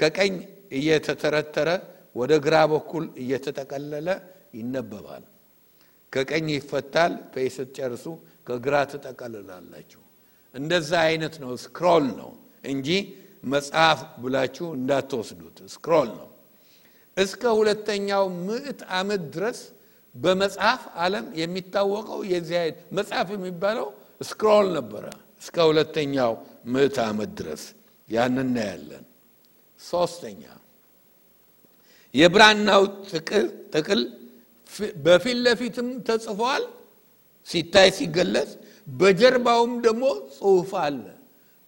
ከቀኝ 0.00 0.34
እየተተረተረ 0.78 1.68
ወደ 2.14 2.32
ግራ 2.44 2.56
በኩል 2.72 3.04
እየተጠቀለለ 3.22 4.08
ይነበባል። 4.58 5.24
ከቀኝ 6.16 6.46
ይፈታል። 6.54 7.12
page 7.32 7.48
ስትጨርሱ 7.56 8.04
ከግራ 8.48 8.74
ትጠቀልላላችሁ። 8.90 10.02
እንደዛ 10.54 10.90
አይነት 11.08 11.34
ነው። 11.42 11.50
scroll 11.64 12.04
ነው 12.20 12.30
እንጂ 12.64 12.88
መጽሐፍ 13.44 13.98
ብላችሁ 14.22 14.66
እንዳትወስዱት። 14.78 15.56
scroll 15.74 16.08
ነው። 16.20 16.28
እስከ 17.16 17.42
ሁለተኛው 17.58 18.24
ምዕት 18.46 18.80
ዓመት 18.96 19.22
ድረስ 19.34 19.58
በመጽሐፍ 20.14 20.82
ዓለም 20.98 21.26
የሚታወቀው 21.40 22.20
የዚህ 22.32 22.56
አይነት 22.62 22.78
መጽሐፍ 22.98 23.28
የሚባለው 23.34 23.88
scroll 24.22 24.66
ነበረ። 24.76 25.04
እስከ 25.42 25.56
ሁለተኛው 25.70 26.32
ምዕት 26.66 26.96
ዓመት 27.04 27.30
ድረስ 27.40 27.62
ያን 28.08 28.36
እናያለን። 28.44 29.04
ሶስተኛ 29.80 30.42
የብራናው 32.14 32.82
ጥቅል 33.74 34.00
በፊት 35.04 35.38
ለፊትም 35.44 35.88
ተጽፏል 36.08 36.64
ሲታይ 37.46 37.88
ሲገለጽ፣ 37.96 38.50
በጀርባውም 38.92 39.72
ደግሞ 39.86 40.04
ጽሑፍ 40.34 40.72
አለ። 40.82 41.04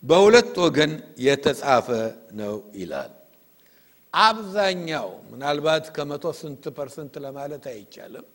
በሁለት 0.02 0.54
ወገን 0.64 0.92
የተጻፈ 1.20 1.88
ነው 2.40 2.54
ይላል። 2.74 3.12
አብዛኛው 4.14 5.08
ምናልባት 5.30 5.86
ከመቶ 5.96 6.24
ስንት 6.38 6.64
percent 6.76 7.14
ለማለት 7.24 7.64
አይቻልም። 7.72 8.26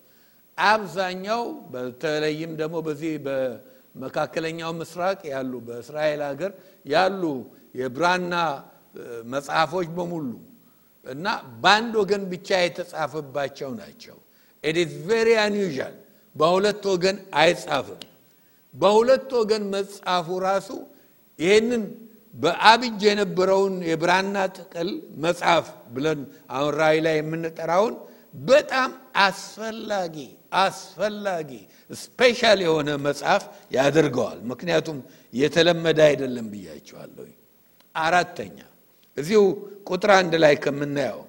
አብዛኛው 0.58 1.44
በተለይም 1.74 2.52
ደግሞ 2.60 2.76
በዚህ 2.88 3.14
በመካከለኛው 3.28 4.72
ምስራቅ 4.82 5.20
ያሉ 5.34 5.54
በእስራኤል 5.68 6.22
ሀገር 6.30 6.52
ያሉ 6.86 7.24
የብራና 7.80 8.34
መጽሐፎች 9.34 9.88
በሙሉ 9.96 10.28
እና 11.06 11.26
በአንድ 11.64 11.94
ወገን 12.02 12.24
ብቻ 12.34 12.50
የተጻፈባቸው 12.64 13.70
ናቸው። 13.80 14.18
It 14.64 14.78
is 14.84 14.94
very 15.08 15.30
unusual። 15.44 15.96
በሁለት 16.36 16.84
ወገን 16.92 17.18
አይጻፍም። 17.40 18.02
በሁለት 18.74 19.30
ወገን 19.40 19.64
መጻፉ 19.74 20.28
ራሱ 20.46 20.70
ይህንን 21.40 21.84
በአብ 22.34 22.75
እጅ 22.75 23.02
የነበረውን 23.08 23.76
የብራና 23.90 24.36
ጥቅል 24.56 24.90
መጽሐፍ 25.24 25.66
ብለን 25.96 26.22
አሁን 26.50 26.72
ራእይ 26.80 27.00
ላይ 27.06 27.16
የምንጠራውን 27.20 27.96
በጣም 28.44 28.90
አስፈላጊ 29.26 30.16
አስፈላጊ 30.62 31.52
special 31.98 32.60
የሆነ 32.66 32.90
መጽሐፍ 33.06 33.44
ያደርገዋል። 33.76 34.40
ምክንያቱም 34.52 34.98
የተለመደ 35.34 36.00
አይደለም 36.10 36.48
ብያቸዋለሁ። 36.54 37.28
አራተኛ 37.96 38.58
እዚሁ 39.18 39.42
ቁጥር 39.90 40.12
አንድ 40.18 40.34
ላይ 40.44 40.54
ከምናየው 40.64 41.22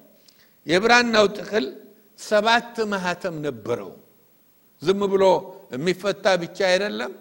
የብራናው 0.67 1.27
ጥቅል 1.39 1.67
ሰባት 2.19 2.77
ማህተም 2.93 3.37
ነበረው። 3.47 3.93
ዝም 4.83 5.01
ብሎ 5.13 5.25
የሚፈታ 5.75 6.25
ብቻ 6.43 6.59
አይደለም። 6.73 7.13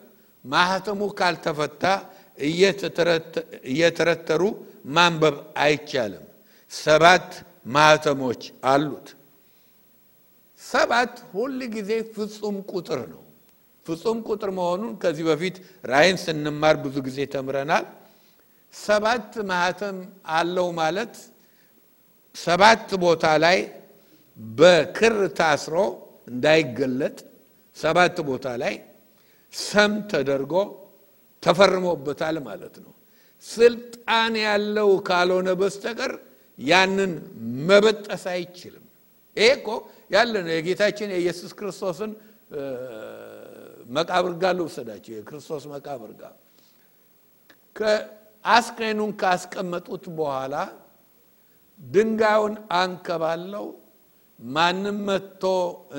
ማህተሙ 0.46 1.02
ካልተፈታ 1.20 1.84
እየተረተሩ 3.72 4.42
ማንበብ 4.96 5.36
አይቻልም። 5.58 6.26
ሰባት 6.72 7.30
ማህተሞች 7.68 8.42
አሉት። 8.66 9.08
ሰባት 10.62 11.14
ሁል 11.32 11.60
ጊዜ 11.76 11.92
ፍጹም 12.14 12.56
ቁጥር 12.72 13.02
ነው። 13.14 13.22
ፍጹም 13.86 14.18
ቁጥር 14.28 14.50
መሆኑን 14.58 14.92
ከዚህ 15.02 15.26
በፊት 15.30 15.56
ራእይን 15.86 16.18
ስንማር 16.24 16.76
ብዙ 16.84 16.96
ጊዜ 17.08 17.20
ተምረናል። 17.34 17.86
ሰባት 18.74 19.32
ማህተም 19.50 19.98
አለው 20.34 20.68
ማለት 20.80 21.14
ሰባት 22.36 22.88
ቦታ 23.04 23.26
ላይ 23.44 23.58
በክር 24.40 25.16
ታስሮ 25.40 25.76
እንዳይገለጥ 26.28 27.18
ሰባት 27.78 28.18
ቦታ 28.28 28.48
ላይ 28.62 28.76
ሰም 29.54 29.94
ተደርጎ 30.12 30.54
ተፈርሞበታል 31.44 32.38
ማለት 32.48 32.76
ነው። 32.84 32.94
ስልጣን 33.46 34.34
ያለው 34.46 34.90
ካልሆነ 35.08 35.50
በስተቀር 35.62 36.12
ያንን 36.60 37.14
መበጠስ 37.70 38.24
አይችልም። 38.34 38.86
ይሄ 39.38 39.48
እኮ 39.58 39.68
ያለ 40.12 40.34
ነው። 40.46 40.54
የጌታችን 40.56 41.10
የኢየሱስ 41.16 41.52
ክርስቶስን 41.60 42.12
መቃብር 43.90 44.34
ጋር 44.42 44.54
ልውሰዳቸው። 44.60 45.14
የክርስቶስ 45.16 45.64
መቃብር 45.74 46.12
ጋር 46.22 46.34
አስክሬኑን 48.46 49.12
ካስቀመጡት 49.22 50.06
በኋላ 50.18 50.56
ድንጋዩን 51.80 52.56
አንከባለው 52.76 53.66
ማንም 54.40 54.98
መጥቶ 55.08 55.44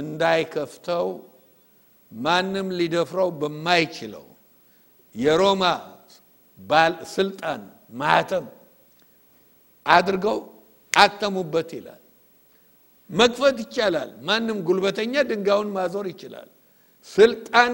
እንዳይከፍተው 0.00 1.06
ማንም 2.12 2.68
ሊደፍረው 2.78 3.28
በማይችለው 3.40 4.24
የሮማ 5.14 5.62
ስልጣን 7.14 7.62
ማህተም 8.00 8.46
አድርገው 9.86 10.38
አተሙበት 10.92 11.70
ይላል። 11.78 12.00
መክፈት 13.10 13.56
ይቻላል። 13.64 14.10
ማንም 14.28 14.58
ጉልበተኛ 14.68 15.14
ድንጋዩን 15.30 15.70
ማዞር 15.76 16.06
ይችላል። 16.12 16.48
ስልጣን 17.08 17.72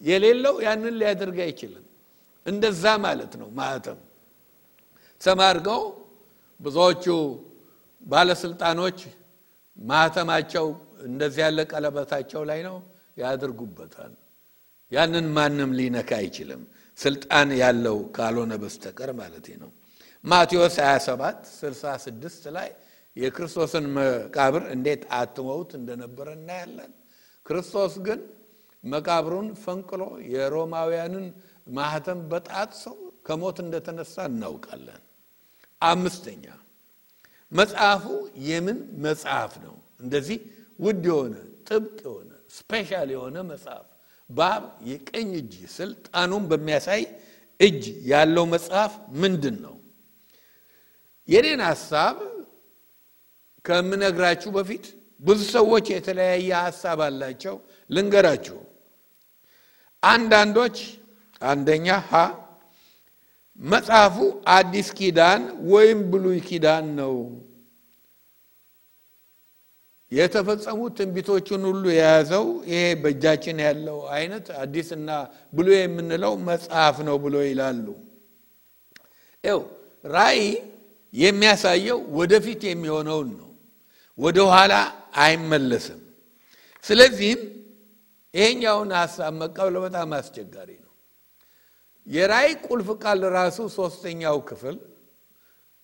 የሌለው 0.00 0.54
ያንን 0.66 0.94
ሊያደርግ 1.00 1.38
አይችልም። 1.46 1.84
እንደዛ 2.46 2.84
ማለት 3.06 3.32
ነው 3.40 3.48
ማህተም 3.58 4.00
ሰማ 5.22 5.40
አድርገው 5.50 5.82
ብዙዎቹ 6.60 7.04
ባለስልጣኖች 8.06 8.98
ማህተማቸው 9.78 10.66
እንደዚህ 11.06 11.42
ያለ 11.44 11.58
ቀለበታቸው 11.72 12.42
ላይ 12.50 12.60
ነው 12.68 12.76
ያደርጉበታል። 13.16 14.12
ያንን 14.92 15.26
ማንም 15.36 15.70
ሊነካ 15.78 16.10
አይችልም፣ 16.20 16.62
ስልጣን 16.98 17.48
ያለው 17.60 17.96
ካልሆነ 18.16 18.52
በስተቀር 18.62 19.10
ማለት 19.20 19.46
ነው። 19.62 19.70
ማቴዎስ 20.24 20.76
27 20.84 21.48
66 21.54 22.46
ላይ 22.56 22.68
የክርስቶስን 23.16 23.84
መቃብር 23.96 24.62
እንዴት 24.74 25.02
አትመውት 25.18 25.70
እንደነበረ 25.78 26.28
እናያለን። 26.38 26.92
ክርስቶስ 27.46 27.94
ግን 28.06 28.20
መቃብሩን 28.84 29.48
ፈንቅሎ 29.62 30.02
የሮማውያንን 30.32 31.26
ማህተም 31.76 32.20
በጣጥሰው 32.32 32.96
ከሞት 33.26 33.56
እንደተነሳ 33.64 34.16
እናውቃለን። 34.30 35.02
አምስተኛ 35.82 36.44
መጽሐፉ 37.52 38.04
የምን 38.46 38.78
መጽሐፍ 39.00 39.52
ነው? 39.64 39.74
እንደዚህ 40.00 40.38
ውድ 40.78 41.04
የሆነ 41.10 41.34
ጥብቅ 41.68 41.98
የሆነ 42.06 42.30
special 42.56 43.08
የሆነ 43.14 43.36
መጽሐፍ 43.50 43.86
በአብ 44.30 44.62
የቀኝ 44.90 45.30
እጅ 45.40 45.54
ስልጣኑን 45.74 46.44
በሚያሳይ 46.50 47.02
እጅ 47.60 47.82
ያለው 48.10 48.44
መጽሐፍ 48.54 48.92
ምንድን 49.22 49.56
ነው? 49.64 49.74
የኔን 51.28 51.60
ሀሳብ 51.68 52.16
ከምነግራችሁ 53.64 54.50
በፊት 54.56 54.84
ብዙ 55.22 55.40
ሰዎች 55.52 55.86
የተለያየ 55.94 56.50
ሀሳብ 56.64 56.98
አላቸው። 57.06 57.54
ልንገራችሁ። 57.90 58.58
አንዳንዶች 60.02 60.76
አንደኛ 61.42 61.86
ሀ 62.06 62.12
መጽሐፉ 63.60 64.16
አዲስ 64.54 64.88
ኪዳን 64.98 65.42
ወይም 65.70 66.00
ብሉይ 66.12 66.38
ኪዳን 66.48 66.86
ነው። 66.98 67.14
የተፈጸሙ 70.12 70.80
ትንቢቶችን 70.96 71.62
ሁሉ 71.68 71.84
የያዘው 71.92 72.44
ይሄ 72.70 72.82
በእጃችን 73.02 73.58
ያለው 73.64 73.98
አይነት 74.16 74.46
አዲስና 74.60 75.08
ብሉይ 75.52 75.78
የምንለው 75.80 76.34
መጽሐፍ 76.48 76.96
ነው 77.08 77.16
ብሎ 77.24 77.36
ይላሉ። 77.48 77.86
ው 79.44 79.60
ራእይ 80.08 80.42
የሚያሳየው 81.14 81.98
ወደፊት 82.18 82.62
የሚሆነውን 82.68 83.28
ነው። 83.40 83.50
ወደ 84.18 84.38
ኋላ 84.52 84.74
አይመለስም። 85.22 86.00
ስለዚህም 86.84 87.42
ይሄኛውን 88.34 88.90
ሀሳብ 88.98 89.32
መቀበል 89.42 89.76
በጣም 89.84 90.10
አስቸጋሪ 90.18 90.70
ነው። 90.78 90.85
የራእይ 92.06 92.52
ቁልፍ 92.66 92.88
ቃል 93.02 93.20
ራሱ 93.36 93.58
ሶስተኛው 93.76 94.36
ክፍል 94.48 94.76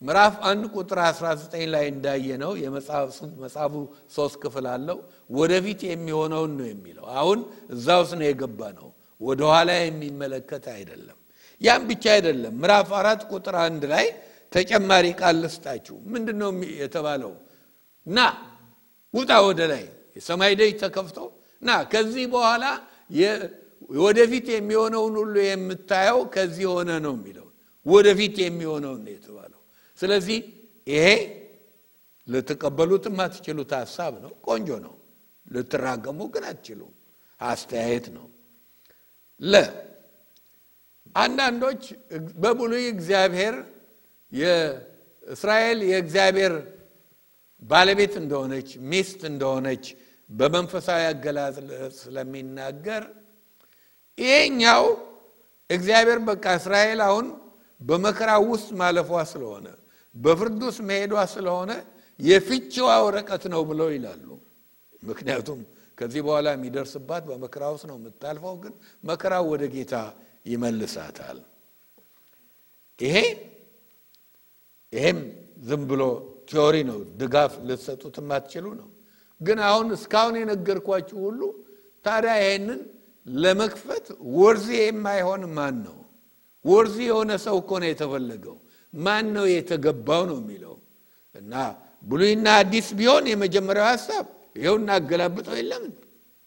ምዕራፍ 0.03 0.35
አንድ 0.51 0.63
ቁጥር 0.75 0.99
19 1.03 1.65
ላይ 1.75 1.85
እንዳየነው 1.91 2.53
የመጽሐፉ 2.63 3.75
ሶስት 4.15 4.37
ክፍል 4.43 4.67
አለው። 4.73 4.99
ወደፊት 5.31 5.81
የሚሆነውን 5.89 6.53
ነው 6.59 6.67
የሚለው። 6.71 7.05
አሁን 7.15 7.39
እዛ 7.71 7.87
ውስጥ 8.01 8.15
ነው 8.19 8.27
የገባ 8.29 8.61
ነው። 8.79 8.89
ወደኋላ 9.21 9.71
የሚመለከት 9.81 10.65
አይደለም። 10.75 11.19
ያም 11.61 11.83
ብቻ 11.91 12.05
አይደለም። 12.17 12.55
ምዕራፍ 12.63 12.91
አራት 13.01 13.23
ቁጥር 13.31 13.57
አንድ 13.67 13.83
ላይ 13.93 14.07
ተጨማሪ 14.53 15.07
ቃል 15.21 15.37
ልስጣችሁ። 15.43 15.97
ምንድን 16.13 16.37
ነው 16.43 16.51
የተባለው? 16.81 17.33
ና 18.07 18.19
ውጣ 19.15 19.33
ወደ 19.49 19.61
ላይ 19.73 19.85
የሰማይ 20.17 20.53
ደጅ 20.61 20.75
ተከፍቶ 20.83 21.19
ና 21.63 21.79
ከዚህ 21.93 22.25
በኋላ 22.35 22.65
ወደፊት 24.01 24.47
የሚሆነውን 24.53 25.15
ሁሉ 25.21 25.35
የምታየው 25.45 26.21
ከዚህ 26.35 26.67
ሆነ 26.73 26.91
ነው 27.05 27.15
የሚለው። 27.17 27.47
ወደፊት 27.87 28.37
የሚሆነውን 28.43 29.01
ነው 29.05 29.13
የተባለው። 29.15 29.61
ስለዚህ 29.99 30.39
ይሄ 30.87 31.07
ልትቀበሉት 32.29 33.05
የማትችሉት 33.11 33.71
ሀሳብ 33.81 34.13
ነው። 34.25 34.33
ቆንጆ 34.47 34.69
ነው። 34.87 34.95
ልትራገሙ 35.47 36.21
ግን 36.35 36.45
አትችሉም። 36.51 36.93
አስተያየት 37.41 38.07
ነው። 38.17 38.27
ለ 39.43 39.55
አንዳንዶች 41.15 41.83
በብሉይ 42.43 42.85
እግዚአብሔር 42.95 43.55
የእስራኤል 44.33 45.79
የእግዚአብሔር 45.91 46.55
ባለቤት 47.63 48.15
እንደሆነች 48.23 48.69
ሚስት 48.91 49.21
እንደሆነች 49.31 49.85
በመንፈሳዊ 50.31 51.03
አገላለጽ 51.09 51.59
ስለሚናገር 51.99 53.03
ይሄኛው 54.19 54.85
እግዚአብሔር 55.71 56.19
በቃ 56.27 56.45
እስራኤል 56.59 57.01
አሁን 57.07 57.27
በመከራ 57.81 58.31
ውስጥ 58.47 58.69
ማለፏ 58.81 59.11
ስለሆነ 59.33 59.67
በፍርድ 60.17 60.61
ውስጥ 60.69 60.81
መሄዷ 60.89 61.15
ስለሆነ 61.35 61.73
የፍቺዋ 62.19 62.89
ወረቀት 63.05 63.45
ነው 63.53 63.63
ብለው 63.71 63.89
ይላሉ። 63.95 64.27
ምክንያቱም 65.03 65.61
ከዚህ 65.99 66.21
በኋላ 66.27 66.49
የሚደርስባት 66.55 67.23
በመከራ 67.29 67.65
ውስጥ 67.75 67.85
ነው 67.91 67.97
የምታልፈው፣ 67.99 68.55
ግን 68.63 68.75
መከራው 69.05 69.45
ወደ 69.53 69.63
ጌታ 69.75 69.95
ይመልሳታል። 70.47 71.39
ይሄ 72.99 73.17
ይሄም 74.93 75.19
ዝም 75.69 75.83
ብሎ 75.91 76.03
ቲዎሪ 76.51 76.77
ነው፣ 76.89 76.99
ድጋፍ 77.21 77.53
ልትሰጡት 77.69 78.17
የማትችሉ 78.21 78.67
ነው። 78.81 78.89
ግን 79.41 79.59
አሁን 79.69 79.87
እስካሁን 79.97 80.35
የነገርኳችሁ 80.41 81.19
ሁሉ 81.27 81.41
ታዲያ 82.05 82.33
ይሄንን 82.43 82.81
ለመክፈት 83.27 84.07
ወርዚ 84.37 84.69
የማይሆን 84.81 85.43
ማን 85.57 85.77
ነው? 85.87 85.97
ወርዚ 86.65 86.97
የሆነ 87.09 87.31
ሰው 87.45 87.57
እኮ 87.63 87.71
ነው 87.83 87.89
የተፈለገው። 87.91 88.57
ማን 88.95 89.27
ነው 89.37 89.47
የተገባው 89.53 90.23
ነው 90.31 90.39
የሚለው 90.43 90.75
እና 91.35 91.53
ብሉይና 92.07 92.47
አዲስ 92.61 92.87
ቢሆን 92.99 93.25
የመጀመሪያው 93.31 93.87
ሀሳብ 93.91 94.25
ይኸው 94.57 94.75
እናገላብጠው 94.81 95.57
የለምን 95.61 95.95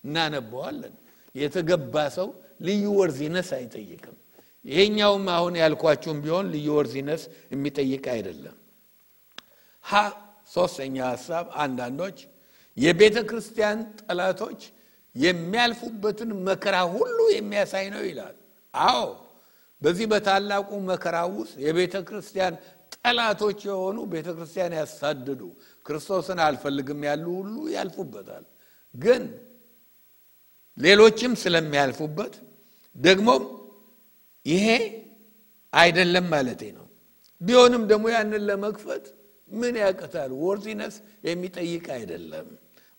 እናነበዋለን። 0.03 0.93
የተገባ 1.35 1.95
ሰው 2.17 2.27
ልዩ 2.61 2.83
ወርዚነስ 2.99 3.49
አይጠይቅም። 3.57 4.15
ይሄኛውም 4.65 5.25
አሁን 5.35 5.53
ያልኳችሁም 5.61 6.19
ቢሆን 6.23 6.45
ልዩ 6.53 6.67
ወርዚነስ 6.77 7.23
የሚጠይቅ 7.53 8.05
አይደለም። 8.15 8.55
ሀ 9.85 9.93
ሶስተኛ 10.51 10.95
ሀሳብ 11.11 11.45
አንዳንዶች 11.63 12.17
የቤተ 12.77 13.17
ክርስቲያን 13.29 13.77
ጠላቶች 14.01 14.61
የሚያልፉበትን 15.15 16.31
መከራ 16.47 16.77
ሁሉ 16.93 17.17
የሚያሳይ 17.35 17.85
ነው 17.93 18.03
ይላል። 18.09 18.35
አዎ 18.73 19.03
በዚህ 19.81 20.05
በታላቁ 20.11 20.69
መከራ 20.89 21.17
ውስጥ 21.35 21.55
የቤተ 21.65 21.95
ክርስቲያን 22.07 22.53
ጠላቶች 22.97 23.59
የሆኑ 23.67 23.97
ቤተ 24.13 24.27
ክርስቲያን 24.37 24.73
ያሳድዱ 24.79 25.41
ክርስቶስን 25.85 26.39
አልፈልግም 26.45 27.01
ያሉ 27.07 27.25
ሁሉ 27.39 27.55
ያልፉበታል። 27.75 28.45
ግን 28.95 29.23
ሌሎችም 30.77 31.33
ስለሚያልፉበት 31.43 32.33
ደግሞም 32.95 33.43
ይሄ 34.45 34.67
አይደለም 35.73 36.25
ማለቴ 36.33 36.63
ነው። 36.77 36.85
ቢሆንም 37.41 37.83
ደግሞ 37.91 38.05
ያንን 38.15 38.43
ለመክፈት 38.49 39.05
ምን 39.51 39.73
ያቅታል? 39.81 40.31
ወርዚነስ 40.41 40.95
የሚጠይቅ 41.23 41.85
አይደለም። 41.97 42.47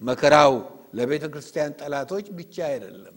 መከራው 0.01 0.55
ለቤተ 0.93 1.25
ክርስቲያን 1.33 1.77
ጠላቶች 1.81 2.27
ብቻ 2.39 2.57
አይደለም፣ 2.71 3.17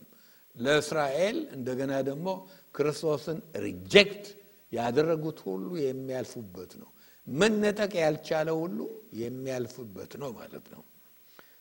ለእስራኤል 0.55 1.38
እንደገና 1.55 1.93
ደግሞ 2.08 2.27
ክርስቶስን 2.75 3.38
ሪጀክት 3.65 4.25
ያደረጉት 4.71 5.39
ሁሉ 5.47 5.69
የሚያልፉበት 5.84 6.71
ነው። 6.82 6.89
መነጠቅ 7.27 7.91
ያልቻለ 8.03 8.49
ሁሉ 8.62 8.79
የሚያልፉበት 9.21 10.12
ነው 10.21 10.29
ማለት 10.39 10.65
ነው። 10.73 10.82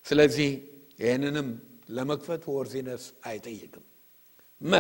ስለዚህ 0.07 0.51
ይህንንም 1.01 1.49
ለመክፈት 1.89 2.43
ወርዚነስ 2.55 3.05
አይጠይቅም። 3.25 3.85
መ 4.61 4.75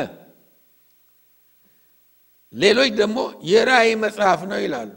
ሌሎች 2.54 2.90
ደግሞ 3.00 3.18
የራእይ 3.44 3.92
መጽሐፍ 4.04 4.40
ነው 4.50 4.58
ይላሉ። 4.64 4.96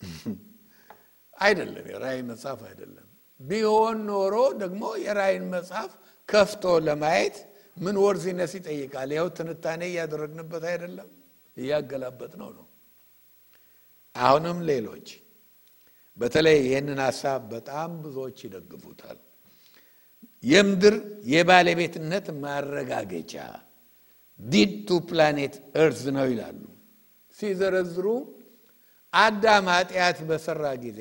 አይደለም፣ 1.36 1.86
የራእይ 1.92 2.20
መጽሐፍ 2.30 2.60
አይደለም። 2.68 3.03
ቢሆን 3.40 3.98
ኖሮ 4.08 4.34
ደግሞ 4.60 4.82
የራእይን 5.04 5.44
መጽሐፍ 5.54 5.90
ከፍቶ 6.28 6.64
ለማየት 6.86 7.36
ምን 7.76 7.96
ወርዚነስ 8.02 8.52
ይጠይቃል? 8.58 9.10
ይኸው 9.14 9.28
ትንታኔ 9.36 9.82
እያደረግንበት 9.90 10.64
አይደለም፣ 10.70 11.08
እያገላበጥ 11.56 12.32
ነው 12.40 12.50
ነው። 12.58 12.66
አሁንም 14.14 14.58
ሌሎች 14.68 15.06
በተለይ 16.18 16.56
ይህንን 16.66 16.98
ሀሳብ 17.06 17.40
በጣም 17.52 17.90
ብዙዎች 18.02 18.38
ይደግፉታል። 18.46 19.18
የምድር 20.44 20.94
የባለቤትነት 21.26 22.26
ማረጋገጫ 22.42 23.34
deed 24.40 24.72
to 24.86 24.98
planet 25.08 25.54
earth 25.82 26.02
ነው 26.16 26.26
ይላሉ። 26.32 26.62
ሲዘረዝሩ 27.36 28.06
አዳም 29.12 29.66
ኃጢአት 29.74 30.18
በሰራ 30.28 30.64
ጊዜ 30.84 31.00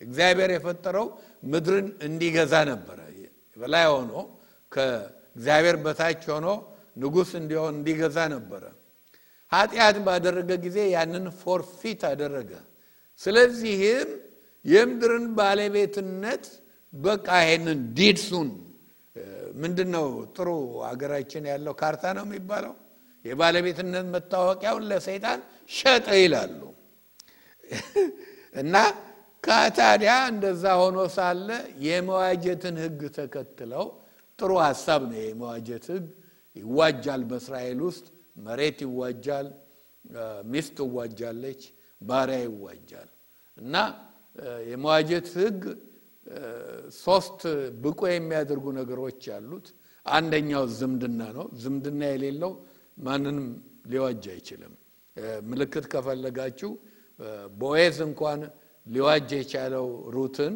እግዚአብሔር 0.00 0.50
የፈጠረው 0.54 1.06
ምድርን 1.44 1.88
እንዲገዛ 2.06 2.54
ነበረ። 2.70 2.98
በላይ 3.56 3.84
ሆኖ 3.92 4.12
ከእግዚአብሔር 4.72 5.76
በታች 5.84 6.22
ሆኖ 6.32 6.46
ንጉሥ 6.96 7.30
እንዲሆን 7.40 7.74
እንዲገዛ 7.76 8.18
ነበረ። 8.32 8.62
ኃጢአት 9.52 9.96
ባደረገ 10.06 10.50
ጊዜ 10.64 10.78
ያንን 10.94 11.26
forfeit 11.40 12.00
አደረገ። 12.10 12.50
ስለዚህም 13.20 14.10
የምድርን 14.64 15.26
ባለቤትነት 15.38 16.44
በቃ 16.92 17.28
ይሄንን 17.42 17.80
deeds 17.96 18.26
ኡን 18.26 18.50
ምንድን 19.62 19.88
ነው 19.94 20.06
ጥሩ 20.36 20.48
ሀገራችን 20.88 21.44
ያለው 21.50 21.74
ካርታ 21.80 22.04
ነው 22.16 22.24
የሚባለው 22.26 22.74
የባለቤትነት 23.24 24.06
መታወቂያውን 24.14 24.84
ለሰይጣን 24.90 25.40
ሸጠ 25.70 26.06
ይላሉ። 26.22 26.60
እና 28.54 28.74
ከታዲያ 29.44 30.12
እንደዛ 30.30 30.64
ሆኖ 30.80 30.98
ሳለ 31.14 31.48
የመዋጀትን 31.86 32.76
ሕግ 32.82 33.00
ተከትለው 33.16 33.86
ጥሩ 34.38 34.50
ሀሳብ 34.64 35.02
ነው። 35.10 35.18
የመዋጀት 35.24 35.84
ሕግ 35.92 36.06
ይዋጃል። 36.56 37.22
በእስራኤል 37.30 37.80
ውስጥ 37.88 38.06
መሬት 38.38 38.78
ይዋጃል፣ 38.86 39.48
ሚስት 40.52 40.72
ትዋጃለች፣ 40.80 41.60
ባሪያ 42.00 42.38
ይዋጃል። 42.46 43.10
እና 43.58 43.74
የመዋጀት 44.70 45.26
ሕግ 45.36 45.60
ሶስት 47.00 47.40
ብቁ 47.82 48.00
የሚያደርጉ 48.10 48.66
ነገሮች 48.78 49.20
ያሉት፣ 49.30 49.66
አንደኛው 50.06 50.64
ዝምድና 50.78 51.20
ነው። 51.36 51.46
ዝምድና 51.62 52.02
የሌለው 52.12 52.52
ማንንም 52.98 53.38
ሊዋጅ 53.92 54.24
አይችልም። 54.32 54.72
ምልክት 55.48 55.84
ከፈለጋችሁ 55.92 56.70
ቦዔዝ 57.58 57.98
እንኳን 58.06 58.40
ሊዋጅ 58.86 59.30
የቻለው 59.36 59.86
ሩትን 60.14 60.54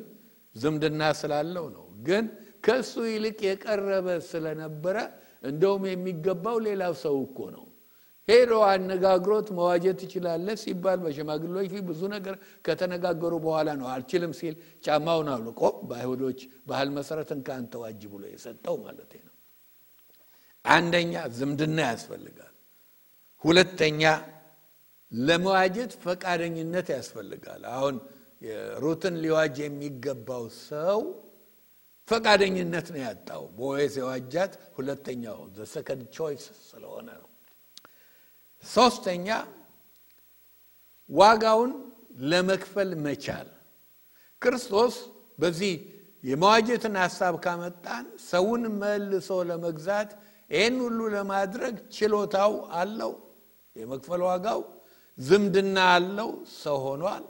ዝምድና 0.55 1.03
ስላለው 1.21 1.67
ነው። 1.77 1.87
ግን 2.07 2.25
ከእሱ 2.65 2.95
ይልቅ 3.11 3.39
የቀረበ 3.47 4.09
ስለነበረ 4.29 4.97
እንደውም 5.45 5.85
የሚገባው 5.89 6.57
ሌላው 6.67 6.95
ሰው 7.03 7.17
እኮ 7.27 7.39
ነው። 7.57 7.65
ሄዶ 8.29 8.53
አነጋግሮት 8.69 9.49
መዋጀት 9.57 9.97
ትችላለህ 10.01 10.57
ሲባል 10.63 10.99
በሽማግሌዎች 11.05 11.69
ፊት 11.73 11.85
ብዙ 11.91 12.01
ነገር 12.15 12.35
ከተነጋገሩ 12.67 13.35
በኋላ 13.45 13.69
ነው 13.81 13.87
አልችልም 13.93 14.33
ሲል 14.41 14.55
ጫማውን 14.85 15.29
አውልቆ 15.35 15.61
በአይሁዶች 15.89 16.41
ባህል 16.69 16.89
መሰረት 16.99 17.31
እንካ 17.37 17.65
አንተ 17.73 17.89
ዋጅ 17.89 18.03
ብሎ 18.13 18.23
የሰጠው 18.33 18.77
ማለት 18.85 19.13
ነው። 19.21 19.35
አንደኛ 20.65 21.15
ዝምድና 21.37 21.79
ያስፈልጋል። 21.91 22.55
ሁለተኛ 23.45 24.03
ለመዋጀት 25.13 25.93
ፈቃደኝነት 26.03 26.89
ያስፈልጋል። 26.97 27.63
አሁን 27.75 27.97
ሩትን 28.83 29.15
ሊዋጅ 29.23 29.57
የሚገባው 29.63 30.45
ሰው 30.63 31.01
ፈቃደኝነት 32.09 32.87
ነው 32.93 33.01
ያጣው። 33.03 33.43
ቦዔዝ 33.57 33.95
የዋጃት 34.01 34.53
ሁለተኛው 34.77 35.39
the 35.57 35.73
second 35.73 36.05
choice 36.17 36.45
ስለሆነ 36.69 37.09
ነው። 37.19 37.29
ሶስተኛ 38.65 39.29
ዋጋውን 41.11 41.73
ለመክፈል 42.25 42.91
መቻል። 43.05 43.49
ክርስቶስ 44.43 44.95
በዚህ 45.39 45.75
የመዋጀትን 46.25 46.95
ሀሳብ 47.03 47.35
ካመጣን 47.45 48.07
ሰውን 48.29 48.63
መልሶ 48.81 49.31
ለመግዛት 49.51 50.11
ይህን 50.51 50.77
ሁሉ 50.85 51.01
ለማድረግ 51.15 51.75
ችሎታው 51.97 52.53
አለው። 52.75 53.13
የመክፈል 53.77 54.23
ዋጋው 54.29 54.61
ዝምድና 55.19 55.79
አለው። 55.95 56.31
ሰው 56.59 56.79
ሆኗል። 56.87 57.25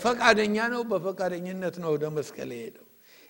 ፈቃደኛ 0.00 0.56
ነው። 0.72 0.82
በፈቃደኝነት 0.90 1.76
ነው 1.82 1.90
ወደ 1.94 2.04
መስቀል 2.16 2.50
የሄደው። 2.54 2.86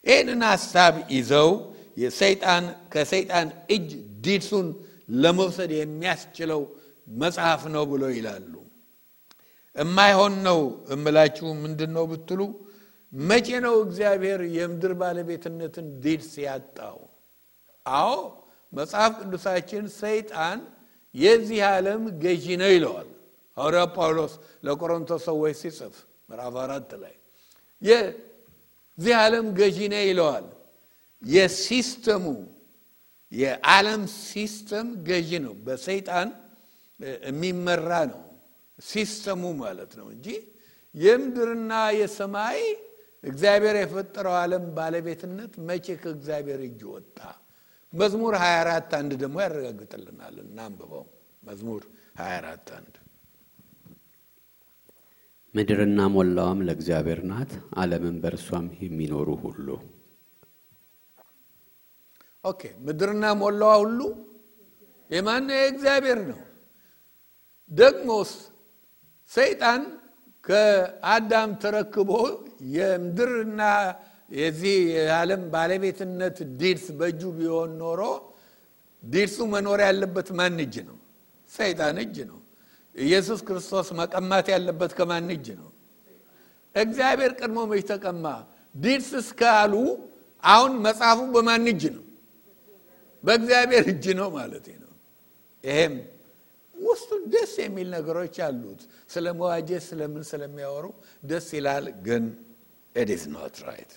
ይህንን 0.07 0.42
ሀሳብ 0.51 0.95
ይዘው 1.14 1.51
የሰይጣን 1.99 2.64
ከሰይጣን 2.92 3.47
እጅ 3.75 3.88
deeds 4.25 4.48
ኡን 4.48 4.66
ለመውሰድ 5.16 5.71
የሚያስችለው 5.77 6.62
መጽሐፍ 7.16 7.62
ነው 7.75 7.85
ብሎ 7.90 8.03
ይላሉ። 8.16 8.53
እማይሆን 9.77 10.35
ነው 10.47 10.61
እምላችሁ 10.95 11.49
ምንድን 11.62 11.90
ነው 11.97 12.05
ብትሉ፣ 12.12 12.40
መቼ 13.12 13.49
ነው 13.64 13.75
እግዚአብሔር 13.85 14.40
የምድር 14.57 14.92
ባለቤትነትን 15.01 15.87
deeds 16.05 16.33
ያጣው? 16.45 16.99
አዎ 17.87 18.11
መጽሐፍ 18.73 19.12
ቅዱሳችን 19.21 19.85
ሰይጣን 19.99 20.59
የዚህ 21.14 21.61
ዓለም 21.69 22.03
ገዢ 22.23 22.47
ነው 22.62 22.71
ይለዋል። 22.75 23.09
ሐዋርያ 23.57 23.83
ጳውሎስ 23.95 24.33
ለቆሮንቶስ 24.66 25.23
ሰዎች 25.29 25.55
ሲጽፍ 25.61 25.95
ምዕራፍ 26.29 26.55
አራት 26.62 26.91
ላይ 27.03 27.15
የዚህ 27.83 29.15
ዓለም 29.21 29.47
ገዢ 29.59 29.79
ነው 29.93 30.03
ይለዋል። 30.09 30.47
የ 31.23 31.43
system 31.43 32.04
ኡ 32.04 32.25
የዓለም 33.33 34.03
system 34.25 34.88
ገዢ 35.09 35.31
ነው። 35.45 35.55
በሰይጣን 35.67 36.29
የሚመራ 37.27 37.91
ነው 38.12 38.23
system 38.79 39.27
ኡ 39.27 39.42
ማለት 39.62 39.93
ነው 39.99 40.07
እንጂ 40.15 40.27
የምድርና 40.95 41.73
የሰማይ 41.99 42.61
እግዚአብሔር 43.25 43.77
የፈጠረው 43.81 44.35
ዓለም 44.43 44.65
ባለቤትነት 44.77 45.53
መቼ 45.69 45.87
ከእግዚአብሔር 46.03 46.61
እጅ 46.69 46.81
ወጣ? 46.93 47.19
መዝሙር 47.93 48.35
24 48.41 48.95
አንድ 48.99 49.12
ደግሞ 49.23 49.37
ያረጋግጥልናል። 49.45 50.37
እናንብበው። 50.45 51.05
መዝሙር 51.43 51.83
24 52.21 52.71
አንድ 52.79 52.95
ምድርና 55.57 56.01
ሞላዋም 56.14 56.59
ለእግዚአብሔር 56.66 57.21
ናት፣ 57.29 57.51
ዓለምን 57.81 58.16
በእርሷም 58.23 58.66
የሚኖሩ 58.83 59.29
ሁሉ። 59.45 59.69
Okay 62.45 62.62
ምድርና 62.87 63.25
ሞላዋ 63.40 63.71
ሁሉ 63.83 64.01
የማን 65.11 65.47
የእግዚአብሔር 65.57 66.21
ነው። 66.31 66.40
ደግሞስ 67.71 68.33
ሰይጣን 69.31 69.83
ከአዳም 70.45 71.51
ተረክቦ 71.62 72.11
የምድርና 72.75 73.62
የዚህ 74.33 74.77
የዓለም 74.97 75.42
ባለቤትነት 75.53 76.38
deeds 76.61 76.87
በእጁ 76.99 77.23
ቢሆን 77.38 77.73
ኖሮ 77.83 78.01
deeds 79.03 79.28
ኡ 79.28 79.38
መኖር 79.53 79.81
ያለበት 79.87 80.29
ማን 80.38 80.59
እጅ 80.64 80.77
ነው? 80.88 80.97
ሰይጣን 81.51 81.97
እጅ 82.05 82.16
ነው። 82.31 82.36
ኢየሱስ 82.97 83.41
ክርስቶስ 83.49 83.89
መቀማት 84.01 84.47
ያለበት 84.55 84.91
ከማን 84.99 85.29
እጅ 85.35 85.47
ነው? 85.61 85.71
እግዚአብሔር 86.75 87.33
ቀድሞ 87.41 87.59
መች 87.71 87.83
ተቀማ? 87.91 88.25
deeds 88.75 89.11
እስካሉ 89.21 89.73
አሁን 90.45 90.73
መጽሐፉ 90.87 91.19
በማን 91.35 91.65
እጅ 91.73 91.83
ነው? 91.97 92.05
በእግዚአብሔር 93.25 93.85
እጅ 93.93 94.05
ነው 94.19 94.29
ማለት 94.39 94.67
ነው። 94.83 94.93
ይሄም 95.65 95.95
ውስጡ 96.77 97.11
ደስ 97.33 97.53
የሚል 97.63 97.89
ነገሮች 97.97 98.37
አሉት። 98.47 98.81
ስለ 99.13 99.27
መዋጀት 99.39 99.83
ስለምን 99.89 100.25
ስለሚያወሩ 100.31 100.87
ደስ 101.23 101.47
ይላል። 101.57 101.87
ግን 102.07 102.25
it 102.95 103.09
is 103.16 103.25
not 103.35 103.57
right 103.66 103.92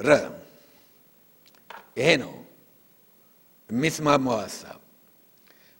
ረ 0.00 0.10
ይሄ 1.98 2.08
ነው 2.22 2.34
የሚስማማው 3.70 4.38
ሀሳብ። 4.44 4.79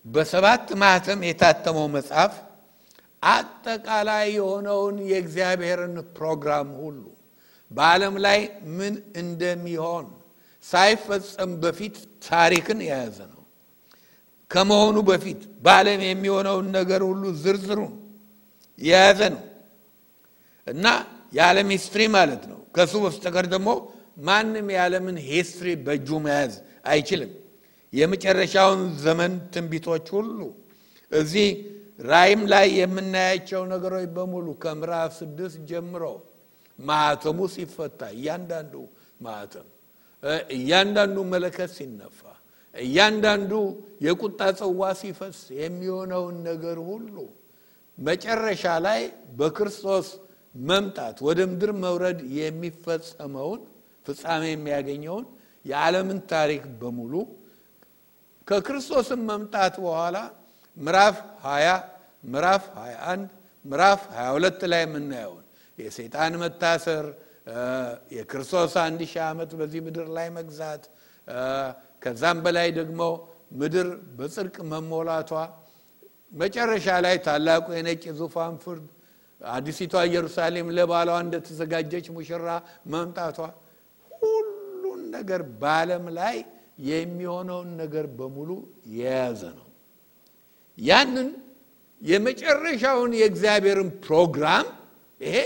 በሰባት 0.06 0.68
ማህተም 0.82 1.20
የታተመው 1.26 1.86
መጽሐፍ 1.94 2.34
አጠቃላይ 3.28 4.26
የሆነውን 4.36 4.96
የእግዚአብሔርን 5.10 5.96
ፕሮግራም 6.16 6.68
ሁሉ 6.80 7.02
በዓለም 7.70 8.14
ላይ 8.24 8.40
ምን 8.78 8.94
እንደሚሆን 9.22 10.06
ሳይፈጸም 10.64 11.50
በፊት 11.62 11.96
ታሪክን 12.28 12.80
የያዘ 12.86 13.18
ነው። 13.32 13.42
ከመሆኑ 14.50 14.96
በፊት 15.08 15.40
በዓለም 15.64 16.00
የሚሆነውን 16.06 16.66
ነገር 16.78 17.02
ሁሉ 17.08 17.22
ዝርዝሩን 17.42 17.92
የያዘ 18.78 19.20
ነው 19.34 19.44
እና 20.66 20.86
የዓለም 21.32 21.68
history 21.74 22.02
ማለት 22.16 22.42
ነው። 22.50 22.60
ከሱ 22.76 22.94
በስተቀር 23.04 23.46
ደግሞ 23.54 23.70
ማንም 24.22 24.66
የዓለምን 24.74 25.16
history 25.28 25.68
በእጁ 25.86 26.18
መያዝ 26.24 26.54
አይችልም። 26.86 27.30
የመጨረሻውን 27.92 28.82
ዘመን 29.04 29.32
ትንቢቶች 29.54 30.06
ሁሉ 30.16 30.38
እዚህ 31.10 31.48
ራእይም 32.04 32.42
ላይ 32.52 32.66
የምናያቸው 32.80 33.62
ነገሮች 33.72 34.06
በሙሉ 34.16 34.46
ከምዕራፍ 34.62 35.10
ስድስት 35.20 35.58
ጀምሮ 35.70 36.04
ማህተሙ 36.78 37.38
ሲፈታ 37.54 38.00
እያንዳንዱ 38.16 38.74
ማህተም 39.26 39.66
እያንዳንዱ 40.56 41.18
መለከት 41.32 41.70
ሲነፋ 41.78 42.20
እያንዳንዱ 42.74 43.52
የቁጣ 44.06 44.40
ጽዋ 44.60 44.82
ሲፈስ 45.00 45.38
የሚሆነውን 45.60 46.36
ነገር 46.48 46.78
ሁሉ 46.90 47.16
መጨረሻ 47.98 48.64
ላይ 48.86 49.00
በክርስቶስ 49.38 50.08
መምጣት 50.54 51.16
ወደ 51.26 51.40
ምድር 51.50 51.70
መውረድ 51.84 52.20
የሚፈጸመውን 52.38 53.60
ፍጻሜ 54.06 54.44
የሚያገኘውን 54.52 55.24
የዓለምን 55.64 56.20
ታሪክ 56.32 56.62
በሙሉ 56.80 57.12
ከክርስቶስን 58.50 59.20
መምጣት 59.30 59.74
በኋላ 59.84 60.16
ምዕራፍ 60.76 61.16
20 61.44 61.74
ምዕራፍ 62.24 62.64
21 62.78 63.26
ምዕራፍ 63.64 64.00
22 64.16 64.64
ላይ 64.72 64.82
የምናየውን 64.84 65.44
የሰይጣን 65.78 66.32
መታሰር 66.42 67.06
የክርስቶስ 68.16 68.74
አንድ 68.84 69.00
ሺህ 69.10 69.22
ዓመት 69.28 69.50
በዚህ 69.60 69.80
ምድር 69.86 70.06
ላይ 70.16 70.28
መግዛት 70.38 70.82
ከዛም 72.02 72.38
በላይ 72.44 72.68
ደግሞ 72.78 73.00
ምድር 73.60 73.88
በጽድቅ 74.18 74.56
መሞላቷ 74.72 75.30
መጨረሻ 76.40 76.86
ላይ 77.06 77.16
ታላቁ 77.26 77.66
የነጭ 77.76 78.04
ዙፋን 78.20 78.56
ፍርድ 78.64 78.86
አዲሲቷ 79.40 79.94
ኢየሩሳሌም 80.08 80.68
ለባሏ 80.76 81.10
እንደተዘጋጀች 81.24 82.06
ሙሽራ 82.16 82.48
መምጣቷ 82.94 83.38
ሁሉን 84.10 85.02
ነገር 85.16 85.42
በዓለም 85.62 86.06
ላይ 86.18 86.36
የሚሆነውን 86.80 87.70
ነገር 87.80 88.06
በሙሉ 88.18 88.50
የያዘ 88.94 89.42
ነው። 89.58 89.66
ያንን 90.78 91.28
የመጨረሻውን 92.02 93.12
የእግዚአብሔርን 93.20 93.90
ፕሮግራም 94.04 94.66
ይሄ 95.20 95.36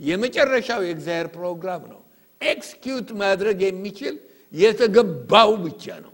የመጨረሻው 0.00 0.80
የእግዚአብሔር 0.86 1.28
ፕሮግራም 1.36 1.82
ነው። 1.92 2.00
execute 2.40 3.08
ማድረግ 3.20 3.58
የሚችል 3.64 4.14
የተገባው 4.54 5.50
ብቻ 5.64 5.84
ነው። 6.04 6.12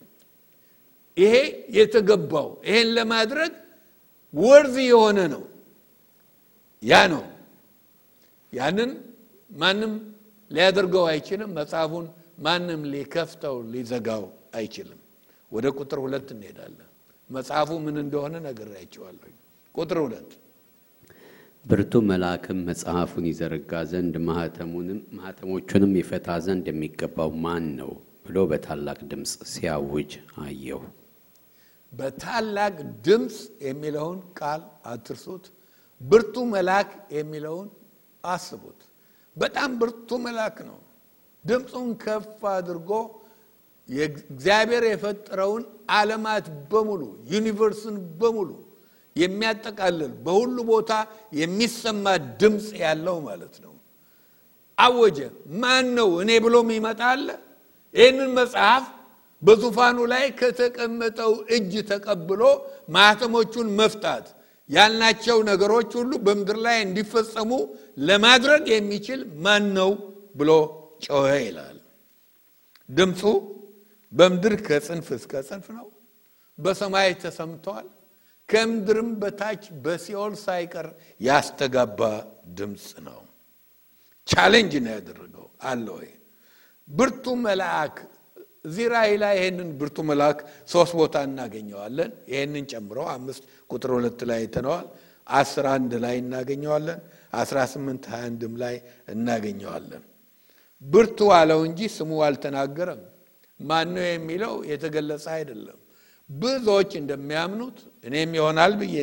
ይሄ 1.17 1.35
የተገባው 1.77 2.49
ይሄን 2.67 2.89
ለማድረግ 2.97 3.53
ወርዝ 4.35 4.77
የሆነ 4.87 5.19
ነው። 5.33 5.43
ያ 6.83 7.01
ነው። 7.13 7.25
ያንን 8.53 8.91
ማንም 9.51 9.93
ሊያደርገው 10.51 11.05
አይችልም። 11.11 11.51
መጽሐፉን 11.59 12.07
ማንም 12.39 12.81
ሊከፍተው 12.93 13.57
ሊዘጋው 13.73 14.25
አይችልም። 14.53 15.01
ወደ 15.53 15.67
ቁጥር 15.77 15.99
ሁለት 16.05 16.29
እንሄዳለን። 16.35 16.87
መጽሐፉ 17.31 17.71
ምን 17.85 17.97
እንደሆነ 18.03 18.35
ነግሬያቸዋለሁ 18.45 19.31
ቁጥር 19.75 19.99
ሁለት። 20.05 20.31
ብርቱ 21.67 21.93
መልአክም 22.09 22.59
መጽሐፉን 22.69 23.25
ይዘረጋ 23.31 23.73
ዘንድ 23.91 24.15
ማኅተሞቹንም 25.19 25.93
ይፈታ 26.01 26.29
ዘንድ 26.47 26.67
የሚገባው 26.71 27.31
ማን 27.45 27.67
ነው 27.81 27.91
ብሎ 28.27 28.37
በታላቅ 28.51 28.99
ድምፅ 29.11 29.33
ሲያውጅ 29.53 30.13
አየሁ። 30.43 30.81
በታላቅ 31.93 32.75
ድምፅ 33.07 33.37
የሚለውን 33.67 34.19
ቃል 34.39 34.63
አትርሱት። 34.91 35.45
ብርቱ 36.01 36.35
መልአክ 36.53 36.91
የሚለውን 37.17 37.69
አስቡት። 38.25 38.81
በጣም 39.37 39.71
ብርቱ 39.81 40.19
መልአክ 40.25 40.57
ነው። 40.69 40.79
ድምፁን 41.45 41.89
ከፍ 42.03 42.41
አድርጎ 42.53 42.91
እግዚአብሔር 43.91 44.85
የፈጠረውን 44.89 45.63
ዓለማት 45.93 46.47
በሙሉ 46.71 47.03
ዩኒቨርስን 47.33 47.97
በሙሉ 48.21 48.51
የሚያጠቃልል 49.17 50.13
በሁሉ 50.25 50.57
ቦታ 50.71 50.93
የሚሰማ 51.39 52.05
ድምፅ 52.41 52.67
ያለው 52.83 53.17
ማለት 53.27 53.55
ነው። 53.65 53.73
አወጀ። 54.79 55.19
ማን 55.63 55.87
ነው 55.99 56.11
እኔ 56.23 56.31
ብሎም 56.45 56.69
ይመጣል 56.77 57.23
ይህንን 57.95 58.31
መጽሐፍ 58.39 58.85
በዙፋኑ 59.43 59.99
ላይ 60.13 60.25
ከተቀመጠው 60.41 61.33
እጅ 61.57 61.73
ተቀብሎ 61.91 62.43
ማህተሞቹን 62.97 63.69
መፍታት 63.79 64.27
ያልናቸው 64.71 65.39
ነገሮች 65.49 65.91
ሁሉ 65.99 66.13
በምድር 66.27 66.59
ላይ 66.67 66.77
እንዲፈጸሙ 66.83 67.51
ለማድረግ 68.09 68.65
የሚችል 68.75 69.21
ማን 69.45 69.65
ነው 69.79 69.91
ብሎ 70.35 70.51
ጮኸ 71.07 71.29
ይላል። 71.45 71.79
ድምፁ 72.89 73.23
በምድር 74.13 74.55
ከጽንፍ 74.67 75.09
እስከ 75.17 75.33
ጽንፍ 75.49 75.67
ነው። 75.79 75.89
በሰማይ 76.59 77.11
ተሰምተዋል 77.23 77.89
ከምድርም 78.49 79.11
በታች 79.21 79.63
በሲኦል 79.83 80.33
ሳይቀር 80.45 80.87
ያስተጋባ 81.21 82.01
ድምፅ 82.59 82.87
ነው። 83.07 83.21
challenge 84.29 84.73
ነው 84.85 84.93
ያደረገው። 84.97 85.47
አለ 85.69 85.87
ወይ? 85.99 86.09
ብርቱ 86.89 87.25
መልአክ 87.45 87.97
እዚህ 88.65 88.87
ላይ 88.93 89.09
ይህንን 89.39 89.69
ብርቱ 89.81 89.99
መልአክ 90.09 90.39
ሶስት 90.69 90.93
ቦታ 91.01 91.17
እናገኘዋለን። 91.29 92.11
ይህንን 92.33 92.65
ጨምሮ 92.73 92.99
አምስት 93.15 93.43
ቁጥር 93.71 93.91
ሁለት 93.97 94.21
ላይ 94.31 94.39
አይተነዋል። 94.43 94.87
አስራ 95.27 95.67
አንድ 95.79 95.93
ላይ 96.05 96.15
እናገኘዋለን። 96.23 97.01
አስራ 97.41 97.59
ስምንት 97.73 98.05
ሀያ 98.13 98.23
አንድም 98.29 98.55
ላይ 98.63 98.75
እናገኘዋለን። 99.15 100.03
ብርቱ 100.83 101.19
አለው 101.39 101.61
እንጂ 101.69 101.81
ስሙ 101.97 102.11
አልተናገረም 102.27 103.01
ማን 103.61 103.89
ነው 103.95 104.05
የሚለው? 104.09 104.55
የተገለጸ 104.71 105.27
አይደለም። 105.37 105.79
ብዙዎች 106.31 106.91
እንደሚያምኑት 107.01 107.79
እኔም 108.05 108.31
ይሆናል 108.39 108.73
ብዬ 108.81 108.95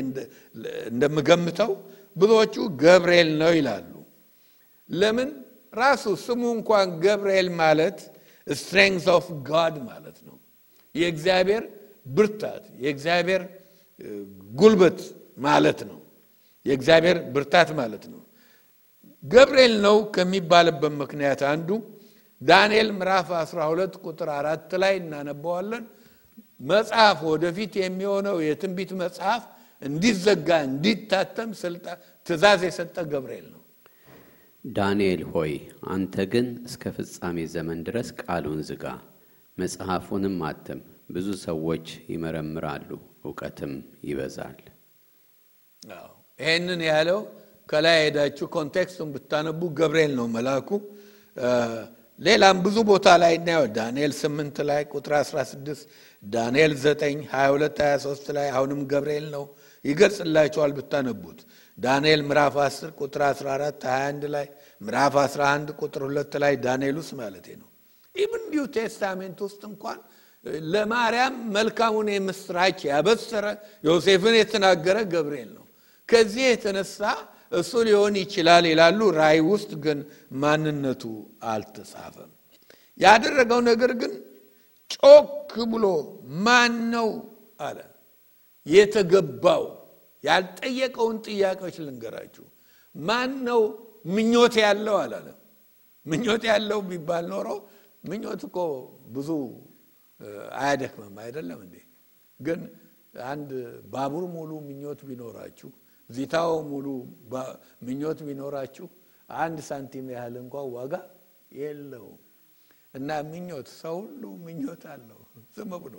እንደምገምተው 0.91 1.71
ብዙዎቹ 2.15 2.53
ገብርኤል 2.81 3.29
ነው 3.41 3.51
ይላሉ። 3.57 3.91
ለምን? 4.89 5.29
ራሱ 5.73 6.03
ስሙ 6.23 6.41
እንኳን 6.57 6.87
ገብርኤል 7.03 7.49
ማለት 7.61 7.97
strength 8.47 9.05
of 9.15 9.25
God 9.49 9.75
ማለት 9.89 10.17
ነው። 10.27 10.37
የእግዚአብሔር 10.95 11.63
ብርታት 12.09 12.63
የእግዚአብሔር 12.83 13.41
ጉልበት 14.53 14.99
ማለት 15.39 15.79
ነው። 15.89 15.99
የእግዚአብሔር 16.65 17.17
ብርታት 17.33 17.69
ማለት 17.79 18.03
ነው። 18.13 18.21
ገብርኤል 19.23 19.73
ነው 19.85 19.95
ከሚባልበት 20.15 20.93
ምክንያት 21.01 21.41
አንዱ 21.51 21.69
ዳንኤል 22.41 22.89
ምዕራፍ 22.97 23.27
12 23.37 23.95
ቁጥር 24.05 24.29
አራት 24.37 24.71
ላይ 24.83 24.93
እናነበዋለን። 25.01 25.85
መጽሐፍ 26.63 27.19
ወደፊት 27.31 27.73
የሚሆነው 27.81 28.37
የትንቢት 28.45 28.91
መጽሐፍ 29.01 29.43
እንዲዘጋ 29.81 30.49
እንዲታተም 30.67 31.49
ትእዛዝ 32.27 32.61
የሰጠ 32.67 32.97
ገብርኤል 33.11 33.47
ነው። 33.53 33.61
ዳንኤል 34.65 35.21
ሆይ 35.33 35.53
አንተ 35.93 36.15
ግን 36.31 36.47
እስከ 36.67 36.83
ፍጻሜ 36.95 37.37
ዘመን 37.53 37.79
ድረስ 37.87 38.07
ቃሉን 38.21 38.61
ዝጋ 38.69 38.85
መጽሐፉንም 39.57 40.37
አትም 40.49 40.79
ብዙ 41.11 41.27
ሰዎች 41.45 41.85
ይመረምራሉ 42.13 42.89
እውቀትም 43.25 43.73
ይበዛል። 44.09 44.57
ይህንን 46.39 46.81
ያለው 46.89 47.19
ከላይ 47.69 47.97
ሄዳችሁ 48.01 48.45
context 48.55 48.89
ኡን 48.89 49.09
ብታነቡ 49.13 49.61
ገብርኤል 49.79 50.11
ነው 50.19 50.27
መልአኩ 50.35 50.69
ሌላም 52.19 52.57
ብዙ 52.65 52.77
ቦታ 52.89 53.07
ላይ 53.23 53.33
እናየው። 53.39 53.65
ዳንኤል 53.75 54.13
8 54.19 54.63
ላይ 54.69 54.81
ቁጥር 54.91 55.13
16 55.21 55.81
ዳንኤል 56.23 56.73
9 56.83 57.19
22 57.31 57.81
23 57.81 58.31
ላይ 58.37 58.47
አሁንም 58.55 58.79
ገብርኤል 58.91 59.27
ነው። 59.35 59.43
ይገልጽላቸዋል 59.85 60.71
ብታነቡት። 60.77 61.39
ዳንኤል 61.77 62.21
ምዕራፍ 62.29 62.55
10 62.61 62.91
ቁጥር 62.99 63.21
14 63.31 63.85
21 63.89 64.29
ላይ 64.35 64.45
ምዕራፍ 64.81 65.15
11 65.23 65.73
ቁጥር 65.81 66.03
2 66.09 66.39
ላይ 66.43 66.53
ዳንኤል 66.65 66.95
ውስጥ 67.01 67.13
ማለት 67.21 67.47
ነው። 67.61 67.67
even 68.15 68.43
New 68.51 68.65
Testament 68.75 69.39
ውስጥ 69.45 69.61
እንኳን 69.71 69.99
ለማርያም 70.73 71.35
መልካሙን 71.55 72.07
የምስራች 72.11 72.79
ያበሰረ 72.89 73.45
ዮሴፍን 73.83 74.35
የተናገረ 74.39 74.97
ገብርኤል 75.13 75.49
ነው። 75.57 75.65
ከዚህ 76.09 76.45
የተነሳ 76.47 76.99
እሱ 77.51 77.71
ሊሆን 77.87 78.15
ይችላል 78.21 78.65
ይላሉ። 78.71 78.99
ራይ 79.17 79.37
ውስጥ 79.49 79.71
ግን 79.85 79.99
ማንነቱ 80.41 81.03
አልተጻፈም 81.51 82.31
ያደረገው 82.99 83.59
ነገር 83.69 83.91
ግን 84.01 84.13
ጮክ 84.95 85.53
ብሎ 85.71 85.85
ማን 86.45 86.75
ነው 86.93 87.09
አለ። 87.59 87.79
የተገባው 88.65 89.63
ያልጠየቀውን 90.23 91.17
ጥያቄዎች 91.27 91.75
ልንገራችሁ። 91.85 92.45
ማን 92.95 93.31
ነው 93.47 93.61
ምኞት 94.07 94.55
ያለው 94.63 94.95
አላለም 95.03 95.37
ምኞት 96.05 96.43
ያለው 96.49 96.79
ቢባል 96.89 97.25
ኖሮ 97.31 97.47
ምኞት 98.03 98.41
እኮ 98.47 98.57
ብዙ 99.15 99.29
አያደክምም 100.59 101.15
አይደለም 101.23 101.59
እንዴ? 101.65 101.75
ግን 102.39 102.59
አንድ 103.25 103.49
ባቡር 103.93 104.23
ሙሉ 104.35 104.51
ምኞት 104.67 104.99
ቢኖራችሁ 105.07 105.69
ዚታው 106.09 106.51
ሙሉ 106.69 106.87
ምኞት 107.85 108.19
ቢኖራችሁ 108.27 108.87
አንድ 109.29 109.57
ሳንቲም 109.67 110.07
ያህል 110.15 110.35
እንኳ 110.41 110.55
ዋጋ 110.75 110.93
የለውም። 111.51 112.19
እና 112.93 113.09
ምኞት 113.31 113.67
ሰው 113.79 113.97
ሁሉ 114.03 114.23
ምኞት 114.45 114.83
አለው። 114.93 115.19
ዝም 115.55 115.73
ብሎ 115.83 115.95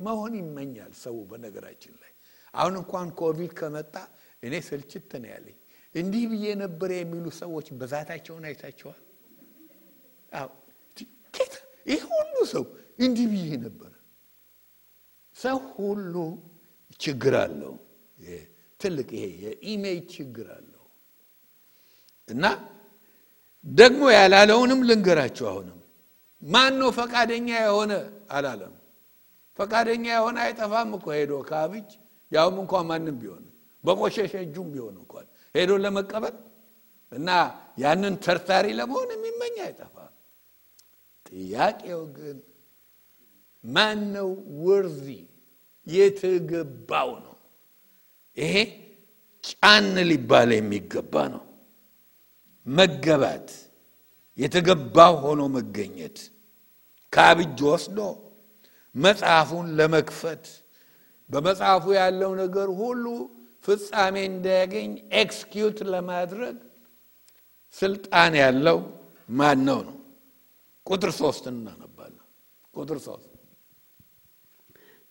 መሆን 0.00 0.32
ይመኛል 0.40 0.92
ሰው 1.02 1.16
በነገራችን 1.30 1.94
ላይ። 2.02 2.12
አሁን 2.54 2.74
እንኳን 2.80 3.08
ኮቪድ 3.20 3.52
ከመጣ 3.60 3.94
እኔ 4.42 4.54
ስልችት 4.68 5.12
ነው 5.22 5.30
ያለኝ። 5.34 5.56
እንዲህ 5.94 6.24
ብዬ 6.30 6.44
ነበር 6.62 6.90
የሚሉ 6.96 7.24
ሰዎች 7.40 7.66
ብዛታቸውን 7.80 8.44
አይታቸዋል 8.48 9.00
ይህ 11.86 12.02
ሁሉ 12.12 12.34
ሰው 12.52 12.64
እንዲህ 12.98 13.26
ብዬ 13.32 13.48
ነበረ 13.64 13.92
ሰው 15.36 15.58
ሁሉ 15.74 16.14
ችግር 17.00 17.34
አለው 17.42 17.74
ትልቅ 18.82 19.08
ይሄ 19.16 19.24
የኢሜጅ 19.44 20.02
ችግር 20.14 20.46
አለው 20.56 20.84
እና 22.28 22.44
ደግሞ 23.66 24.02
ያላለውንም 24.16 24.80
ልንገራችሁ። 24.88 25.46
አሁንም 25.50 25.78
ማን 26.42 26.72
ነው 26.80 26.90
ፈቃደኛ 26.98 27.48
የሆነ 27.62 27.92
አላለም። 28.30 28.74
ፈቃደኛ 29.58 30.04
የሆነ 30.14 30.36
አይጠፋም 30.46 30.90
እኮ 30.96 31.06
ሄዶ 31.16 31.32
ከአብጅ 31.48 31.88
ያውም 32.32 32.56
እንኳን 32.62 32.84
ማንም 32.90 33.16
ቢሆን 33.20 33.44
በቆሸሸ 33.84 34.32
እጁም 34.44 34.68
ቢሆን 34.74 34.94
እንኳን 35.02 35.26
ሄዶ 35.54 35.70
ለመቀበል 35.84 36.36
እና 37.12 37.28
ያንን 37.78 38.14
ተርታሪ 38.24 38.66
ለመሆን 38.78 39.10
የሚመኝ 39.14 39.56
አይጠፋም። 39.64 40.12
ጥያቄው 41.28 42.02
ግን 42.16 42.38
ማን 43.64 44.00
ነው 44.14 44.30
ወርዚ 44.64 45.06
የተገባው 45.86 47.10
ነው። 47.24 47.31
ይሄ 48.36 48.54
ጫን 49.44 49.94
ሊባል 50.10 50.50
የሚገባ 50.56 51.14
ነው። 51.34 51.42
መገባት 52.66 53.48
የተገባው 54.38 55.14
ሆኖ 55.24 55.40
መገኘት 55.56 56.18
ከአብጅ 57.12 57.58
ወስዶ 57.68 57.98
መጽሐፉን 58.94 59.66
ለመክፈት 59.78 60.44
በመጽሐፉ 61.30 61.84
ያለው 61.98 62.30
ነገር 62.42 62.68
ሁሉ 62.80 63.04
ፍጻሜ 63.64 64.16
እንዳያገኝ 64.30 64.90
execute 65.20 65.78
ለማድረግ 65.92 66.56
ስልጣን 67.74 68.32
ያለው 68.42 68.78
ማን 69.32 69.60
ነው 69.68 69.78
ነው። 69.88 69.96
ቁጥር 70.86 71.10
ሶስት 71.20 71.44
እናነባለን። 71.52 72.24
ቁጥር 72.74 72.98
ሶስት 73.06 73.28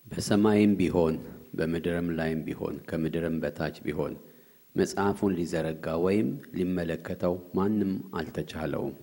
በሰማይም 0.06 0.74
ቢሆን 0.80 1.16
በምድርም 1.54 2.08
ላይም 2.18 2.40
ቢሆን 2.48 2.76
ከምድርም 2.90 3.36
በታች 3.44 3.78
ቢሆን 3.86 4.14
መጽሐፉን 4.76 5.34
ሊዘረጋ 5.38 5.86
ወይም 6.06 6.28
ሊመለከተው 6.58 7.34
ማንም 7.58 7.90
አልተቻለውም። 8.18 8.94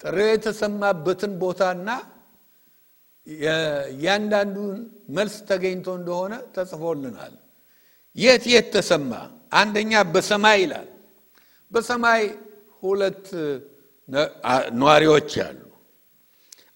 ጥሪው 0.00 0.28
የተሰማበትን 0.30 1.32
ቦታና 1.42 1.88
እያንዳንዱን 3.90 4.76
መልስ 5.16 5.36
ተገኝቶ 5.48 5.88
እንደሆነ 5.98 6.34
ተጽፎልናል። 6.54 7.34
የት 8.16 8.44
የት 8.52 8.66
ተሰማ? 8.74 9.12
አንደኛ 9.52 9.92
በሰማይ 10.12 10.58
ይላል። 10.62 10.88
በሰማይ 11.72 12.22
ሁለት 12.82 13.24
ነዋሪዎች 14.78 15.32
አሉ። 15.46 15.60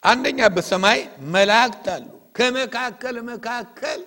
አንደኛ 0.02 0.40
በሰማይ 0.56 0.98
መላእክት 1.34 1.86
አሉ። 1.94 2.06
ከመካከል 2.36 3.16
መካከል 3.30 4.00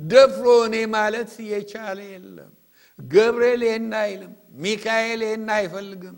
ደፍሮ 0.00 0.46
እኔ 0.66 0.76
ማለት 0.94 1.32
የቻለ 1.50 1.98
የለም። 2.12 2.52
ገብርኤል 2.98 3.62
ይህን 3.66 3.92
አይልም። 4.00 4.32
ሚካኤል 4.62 5.20
ይህን 5.26 5.48
አይፈልግም። 5.56 6.16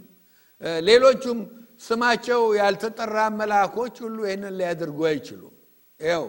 ሌሎቹም 0.82 1.38
ስማቸው 1.86 2.42
ያልተጠራ 2.58 3.16
መልአኮች 3.38 3.94
ሁሉ 4.04 4.18
ይህንን 4.26 4.54
ሊያደርጉ 4.58 4.98
አይችሉም። 5.10 5.54
ይው 6.00 6.26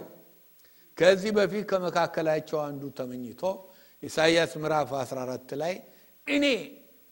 ከዚህ 0.98 1.32
በፊት 1.38 1.63
ከመካከላቸው 1.72 2.60
አንዱ 2.66 2.84
ተመኝቶ 2.98 3.42
ኢሳይያስ 4.04 4.52
ምዕራፍ 4.62 4.89
14 5.00 5.54
ላይ 5.62 5.74
እኔ 6.28 6.46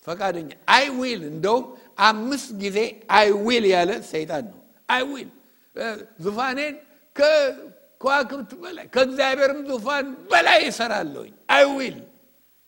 ፈቃደኛ 0.08 0.50
I 0.76 0.86
will 0.98 1.22
እንደውም 1.32 1.66
አምስት 2.08 2.50
ጊዜ 2.62 2.78
I 3.18 3.28
will 3.46 3.66
ያለ 3.74 3.92
ሰይጣን 4.12 4.46
ነው። 4.52 4.60
I 4.90 5.04
will 5.12 5.30
ዙፋኔን 6.20 6.76
ከከዋክብት 8.02 8.52
በላይ 8.62 8.86
ከእግዚአብሔርም 8.94 9.60
ዙፋን 9.70 10.08
በላይ 10.32 10.60
ይሰራለሁኝ። 10.68 11.34
I 11.56 11.64
will 11.72 11.98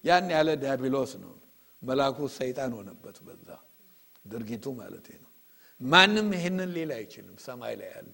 ያን 0.04 0.28
ያለ 0.34 0.50
ዲያብሎስ 0.62 1.12
ነው። 1.24 1.32
መልአኩ 1.82 2.18
ሰይጣን 2.36 2.72
ሆነበት 2.78 3.18
በዛ 3.26 3.48
ድርጊቱ 4.26 4.66
ማለት 4.80 5.08
ነው። 5.16 5.30
ማንም 5.82 6.28
ይህንን 6.38 6.70
ሌላ 6.78 6.92
አይችልም። 7.00 7.38
ሰማይ 7.46 7.74
ላይ 7.80 7.90
ያሉ 7.96 8.12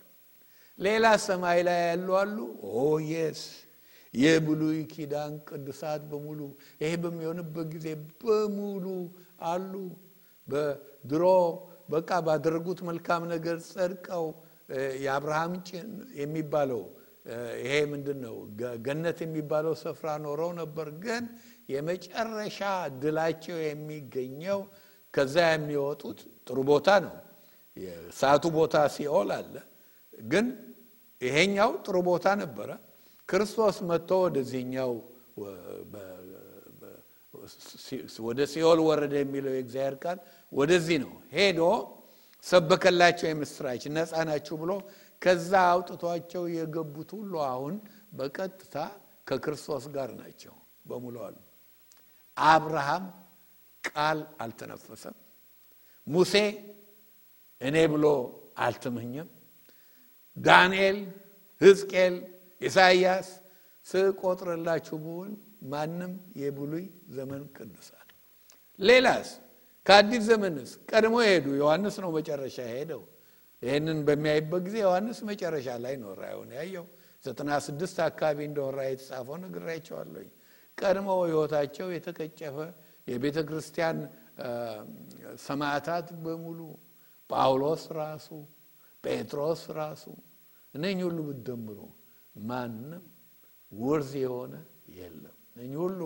ሌላ 0.80 1.06
ሰማይ 1.26 1.60
ላይ 1.68 1.80
ያሉ 1.90 2.08
አሉ። 2.22 2.38
ኦ 2.74 2.84
የስ 3.12 3.42
የብሉይ 4.14 4.80
ኪዳን 4.94 5.34
ቅዱሳት 5.50 6.04
በሙሉ 6.12 6.40
ይሄ 6.82 6.92
በሚሆንበት 7.04 7.68
ጊዜ 7.76 7.88
በሙሉ 8.22 8.86
አሉ። 9.50 9.74
በድሮ 10.48 11.24
በቃ 11.90 12.10
ባደረጉት 12.26 12.80
መልካም 12.90 13.24
ነገር 13.34 13.58
ጸድቀው 13.70 14.26
የአብርሃም 15.04 15.54
ጭን 15.68 15.92
የሚባለው 16.20 16.82
ይሄ 17.60 17.74
ምንድን 17.92 18.20
ነው 18.26 18.36
ገነት 18.86 19.20
የሚባለው 19.24 19.74
ስፍራ 19.82 20.10
ኖረው 20.24 20.52
ነበር። 20.60 20.88
ግን 21.04 21.24
የመጨረሻ 21.70 22.60
ድላቸው 23.02 23.58
የሚገኘው 23.66 24.60
ከዛ 25.14 25.36
የሚወጡት 25.50 26.20
ጥሩ 26.48 26.58
ቦታ 26.70 26.90
ነው። 27.06 27.16
የሰዓቱ 27.78 28.46
ቦታ 28.56 28.76
ሲኦል 28.96 29.30
አለ። 29.38 29.56
ግን 30.14 30.48
ይሄኛው 31.22 31.72
ጥሩ 31.86 31.96
ቦታ 32.10 32.28
ነበረ። 32.42 32.70
ክርስቶስ 33.30 33.78
መጥቶ 33.90 34.12
ወደዚህኛው 34.26 34.94
ወደ 38.26 38.40
ሲኦል 38.52 38.80
ወረደ 38.88 39.14
የሚለው 39.22 39.54
የእግዚአብሔር 39.56 39.96
ቃል 40.04 40.18
ወደዚህ 40.52 40.98
ነው 41.04 41.14
ሄዶ 41.36 41.62
ሰበከላቸው 42.46 43.28
የምስራች 43.30 43.84
ነፃ 43.96 44.12
ናችሁ 44.28 44.56
ብሎ 44.62 44.72
ከዛ 45.22 45.52
አውጥቷቸው 45.72 46.44
የገቡት 46.56 47.10
ሁሉ 47.18 47.34
አሁን 47.48 47.76
በቀጥታ 48.18 48.76
ከክርስቶስ 49.28 49.86
ጋር 49.96 50.10
ናቸው 50.20 50.54
በሙሉ 50.86 51.16
አሉ። 51.26 51.38
አብርሃም 52.38 53.06
ቃል 53.84 54.20
አልተነፈሰም። 54.44 55.18
ሙሴ 56.08 56.34
እኔ 57.62 57.78
ብሎ 57.94 58.06
አልተመኘም። 58.66 59.30
ዳንኤል፣ 60.38 60.98
ሕዝቅኤል፣ 61.62 62.16
ኢሳይያስ 62.62 63.28
ስቆጥርላችሁ 63.86 64.96
ብሆን 65.04 65.32
ማንም 65.72 66.12
የብሉይ 66.42 66.86
ዘመን 67.16 67.44
ቅዱሳን 67.56 68.08
ሌላስ 68.80 69.30
ከአዲስ 69.86 70.24
ዘመንስ 70.30 70.70
ቀድሞ 70.90 71.16
ሄዱ። 71.28 71.46
ዮሐንስ 71.62 71.96
ነው 72.04 72.12
መጨረሻ 72.18 72.58
ሄደው። 72.74 73.02
ይህንን 73.62 73.98
በሚያይበት 74.08 74.62
ጊዜ 74.68 74.76
ዮሐንስ 74.84 75.20
መጨረሻ 75.30 75.70
ላይ 75.86 75.96
ነው 76.04 76.12
ራእዩን 76.20 76.52
ያየው። 76.58 76.86
ዘጠና 77.24 77.52
ስድስት 77.66 77.98
አካባቢ 78.06 78.40
እንደሆነ 78.50 78.76
ራእይ 78.80 78.92
የተጻፈው 78.94 79.38
ነግራቸዋለሁኝ። 79.44 80.30
ቀድሞ 80.78 81.08
ሕይወታቸው 81.24 81.88
የተቀጨፈ 81.96 82.58
የቤተ 83.08 83.38
ክርስቲያን 83.50 83.98
ሰማዕታት 85.46 86.08
በሙሉ 86.24 86.60
ጳውሎስ 87.30 87.84
ራሱ 88.00 88.28
ጴጥሮስ 89.04 89.62
ራሱ 89.78 90.04
እነኚህ 90.74 91.04
ሁሉ 91.08 91.20
ብትደምሩ 91.28 91.80
ማንም 92.36 93.04
ውርዝ 93.72 94.12
የሆነ 94.24 94.54
የለም። 94.96 95.36
እነኚህ 95.52 95.80
ሁሉ 95.84 96.00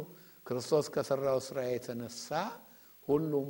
ክርስቶስ 0.46 0.86
ከሰራው 0.96 1.40
ስራ 1.48 1.60
የተነሳ 1.68 2.30
ሁሉም 3.08 3.48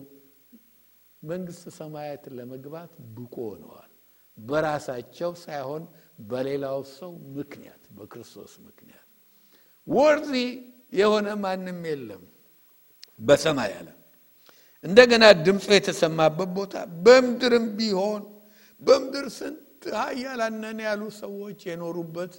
መንግስት 1.24 1.66
ሰማያትን 1.78 2.34
ለመግባት 2.39 2.92
ብቁ 3.16 3.36
ሆነዋል። 3.50 3.89
በራሳቸው 4.38 5.32
ሳይሆን 5.43 5.84
በሌላው 6.30 6.80
ሰው 6.93 7.12
ምክንያት፣ 7.38 7.82
በክርስቶስ 7.98 8.54
ምክንያት 8.67 9.08
ወርዚ 9.88 10.34
የሆነ 10.93 11.28
ማንም 11.43 11.80
የለም 11.89 12.24
በሰማይ 13.19 13.72
አለ። 13.80 13.89
እንደገና 14.84 15.26
ድምፁ 15.46 15.65
የተሰማበት 15.76 16.50
ቦታ 16.58 16.76
በምድርም 17.06 17.65
ቢሆን 17.78 18.24
በምድር 18.82 19.28
ስንት 19.38 19.60
ኃያላን 20.00 20.56
ነን 20.63 20.80
ያሉ 20.88 21.04
ሰዎች 21.22 21.60
የኖሩበት 21.69 22.34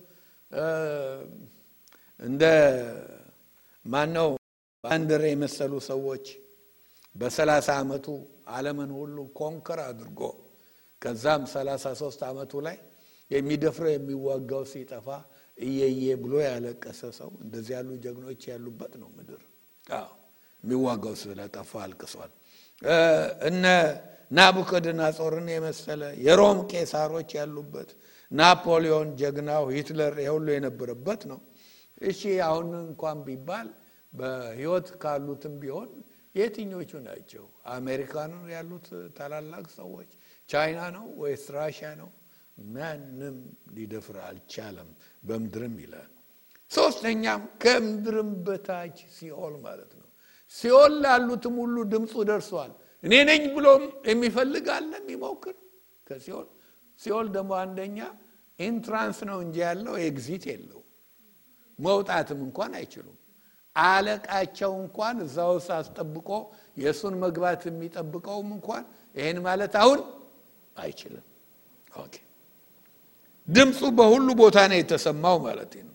እንደ 2.20 2.42
ማነው 3.84 4.28
ባንድር 4.84 5.22
የመሰሉ 5.30 5.72
ሰዎች 5.90 6.26
በሰላሳ 7.14 7.68
ዓመቱ 7.80 8.06
ዓለምን 8.54 8.90
ሁሉ 8.98 9.16
conquer 9.38 9.80
አድርጎ 9.86 10.20
ከዛም 11.04 11.42
ሰላሳ 11.54 11.86
ሶስት 12.00 12.20
ዓመቱ 12.28 12.52
ላይ 12.66 12.76
የሚደፍረው 13.30 13.90
የሚዋጋው 13.92 14.62
ሲጠፋ 14.72 15.06
እየየ 15.58 16.06
ብሎ 16.22 16.34
ያለቀሰ 16.46 17.00
ሰው 17.18 17.30
እንደዚህ 17.44 17.72
ያሉ 17.76 17.90
ጀግኖች 18.04 18.42
ያሉበት 18.50 18.92
ነው 19.02 19.08
ምድር። 19.16 19.42
አዎ 19.84 20.08
የሚዋጋው 20.64 21.14
ስለጠፋ 21.22 21.72
አልቅሷል። 21.84 22.32
እነ 23.48 23.64
ናቡከደነጾርን 24.30 25.48
የመሰለ 25.52 26.02
የሮም 26.26 26.58
ቄሳሮች 26.70 27.30
ያሉበት 27.38 27.90
ናፖሊዮን 28.32 29.08
ጀግናው 29.20 29.64
ሂትለር 29.74 30.14
የሁሉ 30.24 30.46
የነበረበት 30.54 31.22
ነው። 31.30 31.38
እሺ 32.02 32.20
አሁን 32.46 32.68
እንኳን 32.80 33.18
ቢባል 33.26 33.68
በህይወት 34.12 34.88
ካሉትም 35.02 35.54
ቢሆን 35.62 35.88
የትኞቹ 36.34 36.92
ናቸው? 37.06 37.44
አሜሪካ 37.74 38.14
ነው 38.32 38.42
ያሉት 38.54 38.86
ታላላቅ 39.16 39.64
ሰዎች? 39.76 40.10
ቻይና 40.48 40.80
ነው 40.96 41.04
ወይስ 41.20 41.44
ራሽያ 41.56 41.90
ነው? 42.00 42.08
ማንም 42.58 43.36
ሊደፍር 43.76 44.16
አልቻለም። 44.26 44.90
በምድርም 45.22 45.76
ይላል 45.84 46.10
ሶስተኛም 46.70 47.42
ከምድርም 47.62 48.30
በታች 48.46 48.96
ሲኦል 49.16 49.54
ማለት 49.64 49.92
ነው። 49.94 50.08
ሲኦል 50.54 50.94
ላሉትም 51.04 51.54
ሁሉ 51.62 51.76
ድምፁ 51.92 52.14
ደርሷል። 52.30 52.72
እኔ 53.04 53.14
ነኝ 53.30 53.42
ብሎም 53.56 53.82
የሚፈልግ 54.10 54.66
አለ 54.76 54.90
የሚሞክር 55.00 55.56
ከሲኦል 56.06 56.46
ሲኦል 57.00 57.26
ደግሞ 57.36 57.52
አንደኛ 57.62 57.98
entrance 58.58 59.18
ነው 59.30 59.38
እንጂ 59.44 59.56
ያለው 59.66 59.94
exit 60.04 60.44
የለው 60.50 60.80
መውጣትም 61.78 62.40
እንኳን 62.46 62.72
አይችሉም። 62.78 63.18
አለቃቸው 63.76 64.72
እንኳን 64.80 65.16
እዛ 65.24 65.36
ውስጥ 65.52 65.70
አስጠብቆ 65.76 66.28
የእሱን 66.76 67.14
መግባት 67.22 67.62
የሚጠብቀውም 67.68 68.48
እንኳን 68.56 68.84
ይህን 69.16 69.38
ማለት 69.46 69.74
አሁን 69.82 70.00
አይችልም። 70.76 71.24
okay 71.96 72.14
ድምፁ 73.48 73.80
በሁሉ 73.98 74.28
ቦታ 74.40 74.58
ነው 74.70 74.78
የተሰማው 74.80 75.36
ማለት 75.46 75.72
ነው። 75.80 75.94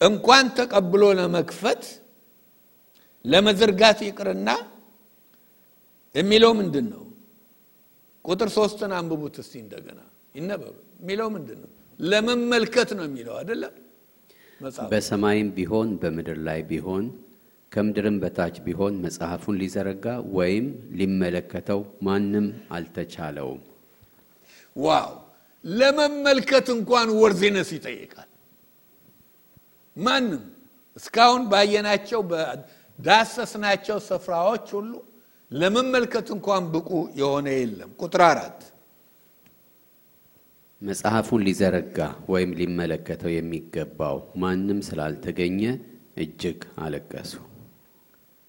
እንኳን 0.00 0.46
ተቀብሎ 0.58 1.02
ለመክፈት 1.18 1.82
ለመዘርጋት 3.24 3.98
ይቅርና 4.06 4.48
የሚለው 6.14 6.52
ምንድን 6.58 6.86
ነው? 6.92 7.02
ቁጥር 8.24 8.48
ሶስትን 8.56 8.90
አንብቡት 8.98 9.36
እስቲ 9.42 9.54
እንደገና 9.64 10.00
ይነበብ። 10.34 10.74
የሚለው 11.00 11.28
ምንድን 11.36 11.58
ነው? 11.64 11.70
ለመመልከት 12.00 12.90
ነው 12.98 13.04
የሚለው 13.08 13.34
አይደለም 13.40 13.74
በሰማይም 14.90 15.48
ቢሆን 15.56 15.88
በምድር 16.00 16.38
ላይ 16.46 16.60
ቢሆን 16.70 17.04
ከምድርም 17.72 18.16
በታች 18.22 18.56
ቢሆን 18.64 18.94
መጽሐፉን 19.04 19.58
ሊዘረጋ 19.60 20.06
ወይም 20.34 20.66
ሊመለከተው 20.98 21.80
ማንም 22.02 22.46
አልተቻለውም። 22.70 23.60
ዋው! 24.76 25.10
ለመመልከት 25.64 26.66
እንኳን 26.74 27.08
ወርዜነስ 27.18 27.70
ይጠይቃል። 27.76 28.28
ማንም 29.96 30.42
እስካሁን 30.96 31.42
ባየናቸው 31.50 32.20
በዳሰስናቸው 32.30 33.98
ስፍራዎች 34.08 34.66
ሁሉ 34.76 34.92
ለመመልከት 35.50 36.28
እንኳን 36.36 36.62
ብቁ 36.74 36.90
የሆነ 37.16 37.48
የለም። 37.56 37.90
ቁጥር 38.00 38.22
አራት 38.28 38.60
መጽሐፉን 40.82 41.42
ሊዘረጋ 41.46 41.98
ወይም 42.28 42.50
ሊመለከተው 42.58 43.30
የሚገባው 43.32 44.16
ማንም 44.42 44.78
ስላልተገኘ 44.88 45.60
እጅግ 46.16 46.60
አለቀሱ። 46.84 47.32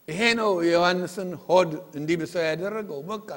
ይሄ 0.07 0.21
ነው 0.39 0.51
የዮሐንስን 0.67 1.29
ሆድ 1.45 1.69
እንዲብሰው 1.99 2.43
ያደረገው። 2.47 2.99
በቃ 3.11 3.29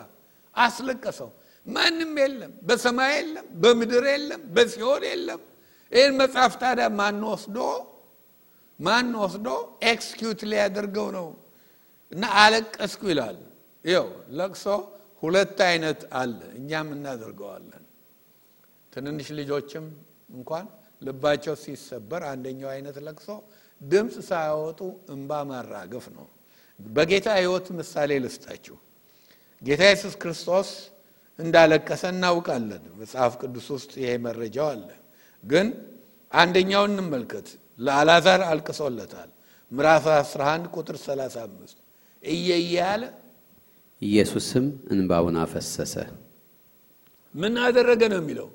አስለቀሰው። 0.57 1.31
ማንም 1.67 2.13
የለም፣ 2.23 2.53
በሰማይ 2.63 3.13
የለም፣ 3.17 3.47
በምድር 3.63 4.05
የለም፣ 4.13 4.43
በሲኦል 4.55 5.03
የለም። 5.11 5.41
ይህን 5.93 6.15
መጽሐፍ 6.21 6.53
ታዲያ 6.63 6.87
ማን 6.99 7.21
ወስዶ 7.29 7.59
ማን 8.79 9.09
ወስዶ 9.21 9.49
execute 9.91 10.41
ሊያደርገው 10.51 11.09
ነው? 11.17 11.29
እና 12.13 12.25
አለቀስኩ 12.43 13.03
ይላል። 13.13 13.39
ይኸው 13.85 14.09
ለቅሶ 14.39 14.65
ሁለት 15.23 15.59
አይነት 15.69 16.01
አለ፣ 16.21 16.39
እኛም 16.59 16.89
እናደርገዋለን። 16.97 17.76
ትንንሽ 18.97 19.29
ልጆችም 19.39 19.87
እንኳን 20.31 20.67
ልባቸው 21.03 21.55
ሲሰበር 21.63 22.23
አንደኛው 22.31 22.71
አይነት 22.75 22.97
ለቅሶ 23.07 23.29
ድምፅ 23.81 24.15
ሳያወጡ 24.29 24.81
እንባ 25.15 25.41
ማራገፍ 25.51 26.07
ነው። 26.15 26.27
በጌታ 26.81 27.27
ሕይወት 27.39 27.67
ምሳሌ 27.79 28.11
ልስጣችሁ። 28.25 28.77
ጌታ 29.63 29.83
ኢየሱስ 29.89 30.15
ክርስቶስ 30.23 30.71
እንዳለቀሰ 31.39 32.03
እናውቃለን። 32.15 32.85
መጽሐፍ 33.01 33.33
ቅዱስ 33.43 33.67
ውስጥ 33.75 33.93
ይሄ 34.03 34.11
መረጃው 34.27 34.69
አለ። 34.73 34.89
ግን 35.45 35.67
አንደኛውን 36.33 36.93
እንመልከት። 36.95 37.49
ለአልዓዛር 37.79 38.41
አልቅሶለታል። 38.49 39.31
ምዕራፍ 39.73 40.05
11 40.15 40.69
ቁጥር 40.75 40.97
35 41.03 41.77
እየየ 42.23 42.55
ያለ 42.79 43.03
ኢየሱስም 44.03 44.65
እንባውን 44.93 45.37
አፈሰሰ። 45.43 45.95
ምን 47.35 47.55
አደረገ 47.65 48.03
ነው 48.13 48.19
የሚለው 48.21 48.49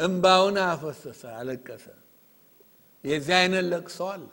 እንባውን 0.00 0.56
አፈሰሰ፣ 0.66 1.22
አለቀሰ። 1.38 1.86
የዚህ 3.04 3.34
አይነት 3.38 3.64
ለቅሶ 3.72 3.98
አለ። 4.12 4.26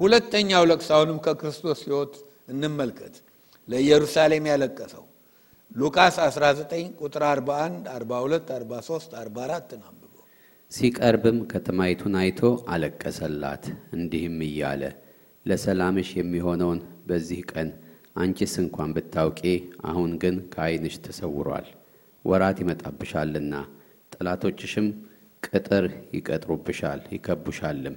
ሁለተኛው 0.00 0.62
ለቅሶውንም 0.70 1.18
ከክርስቶስ 1.26 1.80
ሕይወት 1.86 2.14
እንመልከት። 2.48 3.14
ለኢየሩሳሌም 3.68 4.46
ያለቀሰው 4.50 5.04
ሉቃስ 5.76 6.16
19 6.24 6.72
ቁጥር 7.00 7.22
41፣ 7.28 7.86
42፣ 7.92 8.50
43፣ 8.54 9.14
44 9.18 9.70
አንብቦ 9.80 10.10
ሲቀርብም 10.72 11.38
ከተማይቱን 11.52 12.14
አይቶ 12.20 12.40
አለቀሰላት፣ 12.74 13.64
እንዲህም 13.96 14.38
እያለ 14.46 14.82
ለሰላምሽ 15.46 16.10
የሚሆነውን 16.18 16.78
በዚህ 17.06 17.40
ቀን 17.52 17.68
አንቺስ 18.16 18.54
እንኳን 18.62 18.90
ብታውቂ፣ 18.96 19.40
አሁን 19.84 20.10
ግን 20.22 20.36
ከዓይንሽ 20.52 20.94
ተሰውሯል። 21.06 21.66
ወራት 22.24 22.58
ይመጣብሻልና 22.62 23.54
ጠላቶችሽም 24.14 24.86
ቅጥር 25.42 25.84
ይቀጥሩብሻል፣ 26.14 27.00
ይከቡሻልም፣ 27.14 27.96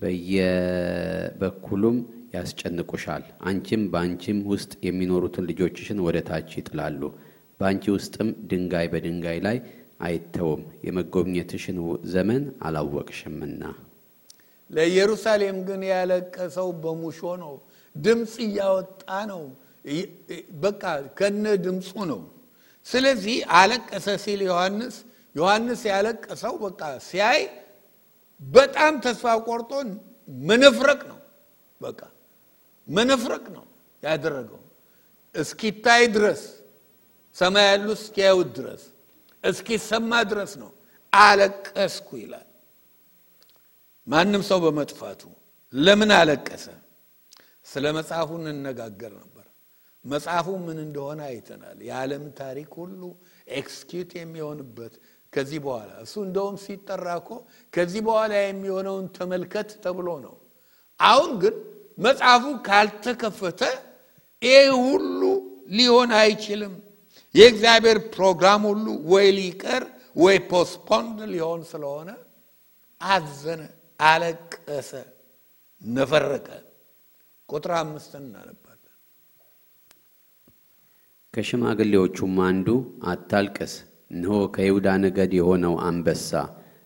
በየበኩሉም 0.00 1.96
ያስጨንቁሻል። 2.34 3.24
አንቺም 3.42 3.82
በአንቺም 3.92 4.38
ውስጥ 4.50 4.72
የሚኖሩትን 4.86 5.46
ልጆችሽን 5.50 5.98
ወደ 6.06 6.18
ታች 6.28 6.50
ይጥላሉ። 6.58 7.02
በአንቺ 7.60 7.84
ውስጥም 7.96 8.28
ድንጋይ 8.50 8.86
በድንጋይ 8.92 9.38
ላይ 9.46 9.56
አይተውም፣ 10.00 10.62
የመጎብኘትሽን 10.86 11.78
ዘመን 12.12 12.44
አላወቅሽምና። 12.66 13.62
ለኢየሩሳሌም 14.70 15.56
ግን 15.68 15.80
ያለቀሰው 15.90 16.68
በሙሾ 16.82 17.20
ነው። 17.42 17.54
ድምፅ 17.96 18.34
እያወጣ 18.46 19.02
ነው። 19.32 19.42
በቃ 20.62 20.82
ከነ 21.18 21.44
ድምፁ 21.64 21.90
ነው። 22.10 22.20
ስለዚህ 22.86 23.36
አለቀሰ 23.58 24.06
ሲል 24.24 24.40
ዮሐንስ 24.48 24.96
ዮሐንስ 25.34 25.82
ያለቀሰው 25.90 26.54
በቃ 26.64 26.80
ሲያይ 27.08 27.40
በጣም 28.40 28.92
ተስፋ 29.04 29.24
ቆርጦ 29.46 29.72
መነፍረቅ 30.44 31.00
ነው። 31.10 31.18
በቃ 31.80 32.00
መነፍረቅ 32.88 33.44
ነው 33.56 33.64
ያደረገው 34.02 34.60
እስኪታይ 35.34 36.04
ድረስ 36.14 36.42
ሰማይ 37.36 37.66
ያሉ 37.70 37.86
እስኪያዩት 37.98 38.48
ድረስ 38.58 38.82
እስኪሰማ 39.44 40.12
ድረስ 40.30 40.52
ነው። 40.62 40.70
አለቀስኩ 41.12 42.08
ይላል። 42.22 42.48
ማንም 44.06 44.42
ሰው 44.48 44.58
በመጥፋቱ 44.64 45.22
ለምን 45.72 46.10
አለቀሰ? 46.16 46.66
ስለ 47.66 47.84
መጽሐፉ 47.96 48.30
እንነጋገር 48.44 49.12
ነበር። 49.20 49.46
መጽሐፉ 50.04 50.46
ምን 50.66 50.78
እንደሆነ 50.84 51.20
አይተናል። 51.30 51.78
የዓለም 51.88 52.24
ታሪክ 52.38 52.70
ሁሉ 52.80 53.00
execute 53.52 54.10
የሚሆንበት 54.18 54.94
ከዚህ 55.32 55.58
በኋላ 55.64 55.90
እሱ 56.04 56.14
እንደውም 56.26 56.56
ሲጠራ 56.62 57.06
እኮ 57.20 57.30
ከዚህ 57.72 58.00
በኋላ 58.06 58.32
የሚሆነውን 58.40 59.06
ተመልከት 59.16 59.70
ተብሎ 59.84 60.08
ነው። 60.24 60.34
አሁን 61.00 61.30
ግን 61.42 61.54
መጽሐፉ 61.98 62.44
ካልተከፈተ 62.66 63.62
ይህ 64.42 64.66
ሁሉ 64.84 65.20
ሊሆን 65.72 66.10
አይችልም። 66.20 66.74
የእግዚአብሔር 67.34 67.98
ፕሮግራም 68.14 68.62
ሁሉ 68.70 68.84
ወይ 69.12 69.26
ሊቀር 69.36 69.82
ወይ 70.16 70.36
postponed 70.50 71.18
ሊሆን 71.32 71.60
ስለሆነ 71.70 72.10
አዘነ፣ 73.00 73.60
አለቀሰ፣ 74.00 74.90
ነፈረቀ። 75.82 76.48
ቁጥር 77.48 77.72
አምስትን 77.78 78.22
እናነባለን። 78.26 78.66
ከሽማግሌዎቹም 81.34 82.34
አንዱ 82.46 82.68
አታልቅስ፣ 83.04 83.74
እነሆ 84.10 84.36
ከይሁዳ 84.54 84.88
ነገድ 85.04 85.32
የሆነው 85.38 85.74
አንበሳ 85.86 86.30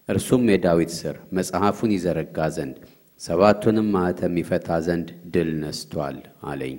እርሱም 0.08 0.42
የዳዊት 0.52 0.90
ሥር 0.96 1.16
መጽሐፉን 1.36 1.92
ይዘረጋ 1.94 2.38
ዘንድ 2.56 2.76
ሰባቱንም 3.20 3.86
ማኅተም 3.94 4.34
ይፈታ 4.40 4.68
ዘንድ 4.86 5.08
ድል 5.34 5.50
ነስቷል 5.62 6.16
አለኝ። 6.48 6.76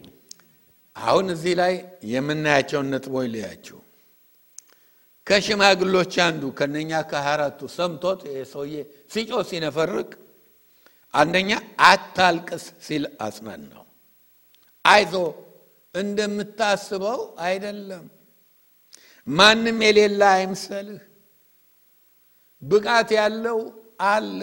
አሁን 0.95 1.25
እዚህ 1.33 1.53
ላይ 1.61 1.73
የምናያቸውን 2.11 2.89
ነጥቦች 2.93 3.27
ልያቸው። 3.33 3.79
ከሽማግሎች 5.27 6.13
አንዱ 6.25 6.43
ከነኛ 6.57 6.91
ከሀያ 7.09 7.31
አራቱ 7.33 7.59
ሰምቶት 7.75 8.19
ሰውዬ 8.51 8.75
ሲጮ 9.13 9.31
ሲነፈርቅ፣ 9.49 10.09
አንደኛ 11.13 11.51
አታልቅስ 11.87 12.65
ሲል 12.85 13.03
አጽናናው። 13.25 13.85
አይዞ 14.85 15.13
እንደምታስበው 15.95 17.19
አይደለም፣ 17.45 18.05
ማንም 19.27 19.77
የሌለ 19.85 20.21
አይምሰልህ፣ 20.33 21.01
ብቃት 22.63 23.09
ያለው 23.17 23.59
አለ። 24.09 24.39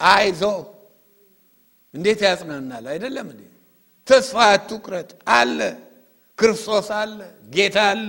አይዞ 0.00 0.42
እንዴት 1.94 2.20
ያጽናናል! 2.26 2.84
አይደለም 2.92 3.26
እንዴ? 3.32 3.42
ተስፋ 4.08 4.36
አትቁረጥ 4.52 5.10
አለ። 5.32 5.58
ክርስቶስ 6.38 6.88
አለ፣ 6.98 7.18
ጌታ 7.54 7.76
አለ። 7.90 8.08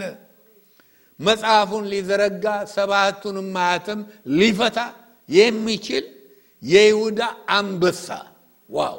መጽሐፉን 1.19 1.85
ሊዘረጋ 1.91 2.45
ሰባቱንም 2.73 3.47
ማኅተም 3.55 3.99
ሊፈታ 4.37 4.77
የሚችል 5.29 6.05
የይሁዳ 6.63 7.21
አንበሳ። 7.49 8.07
ዋው! 8.69 8.97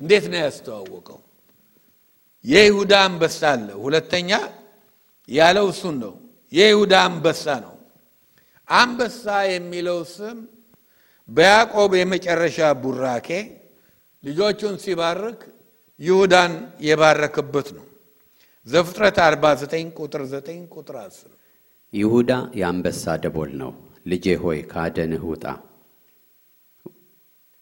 እንዴት 0.00 0.24
ነው 0.30 0.40
ያስተዋወቀው? 0.44 1.20
የይሁዳ 2.44 2.92
አንበሳ 3.06 3.40
አለ። 3.52 3.68
ሁለተኛ 3.84 4.30
ያለው 5.28 5.66
እሱን 5.72 5.96
ነው። 6.02 6.12
የይሁዳ 6.52 6.94
አንበሳ 7.06 7.44
ነው። 7.64 7.74
አንበሳ 8.68 9.24
የሚለው 9.50 9.98
ስም 10.14 10.38
በያዕቆብ 11.28 11.90
የመጨረሻ 11.98 12.58
ቡራኬ 12.82 13.28
ልጆቹን 14.24 14.76
ሲባርክ 14.84 15.40
ይሁዳን 16.00 16.52
የባረከበት 16.88 17.68
ነው። 17.76 17.84
ዘፍጥረት 18.66 19.18
49 19.24 19.92
ቁጥር 19.98 20.22
9 20.30 20.64
ቁጥር 20.74 20.96
10 21.02 21.28
ይሁዳ 21.92 22.30
የአንበሳ 22.60 23.14
ደቦል 23.22 23.52
ነው። 23.62 23.72
ልጄ 24.06 24.26
ሆይ 24.42 24.58
ከአደንህ 24.70 25.22
ውጣ። 25.30 25.44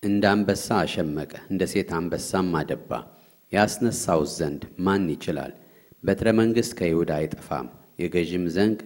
እንደ 0.03 0.25
አንበሳ 0.33 0.67
አሸመቀ፣ 0.83 1.33
እንደ 1.51 1.63
ሴት 1.73 1.91
አንበሳም 1.99 2.51
አደባ። 2.61 2.91
ያስነሳውስ 3.53 4.31
ዘንድ 4.39 4.63
ማን 4.79 5.05
ይችላል? 5.15 5.53
በትረ 6.07 6.29
መንግሥት 6.39 6.73
ከይሁዳ 6.79 7.11
አይጠፋም፣ 7.19 7.69
የገዥም 8.01 8.45
ዘንግ 8.55 8.79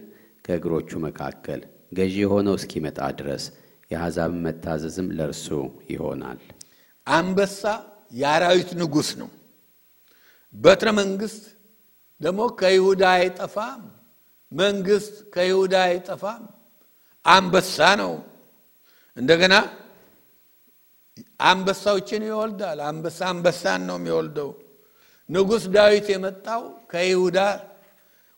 ከእግሮቹ 0.45 0.89
መካከል። 1.05 1.61
ገዢ 1.97 2.15
የሆነው 2.23 2.55
እስኪመጣ 2.59 2.99
ድረስ 3.19 3.43
የአሕዛብን 3.91 4.39
መታዘዝም 4.45 5.07
ለእርሱ 5.17 5.47
ይሆናል። 5.91 6.39
አንበሳ 7.07 7.61
የአራዊት 8.13 8.69
ንጉሥ 8.81 9.09
ነው። 9.21 9.29
በትረ 10.55 10.89
መንግሥት 10.99 11.43
ደግሞ 12.21 12.41
ከይሁዳ 12.59 13.03
አይጠፋም፣ 13.17 13.81
መንግሥት 14.51 15.15
ከይሁዳ 15.33 15.75
አይጠፋም። 15.87 16.43
አንበሳ 17.25 17.77
ነው። 18.01 18.13
እንደገና 19.17 19.53
አንበሳዎችን 21.43 22.21
ይወልዳል። 22.27 22.79
አንበሳ 22.89 23.19
አንበሳን 23.31 23.81
ነው 23.89 23.97
የሚወልደው። 23.99 24.49
ንጉሥ 25.31 25.63
ዳዊት 25.75 26.07
የመጣው 26.13 26.61
ከይሁዳ 26.91 27.39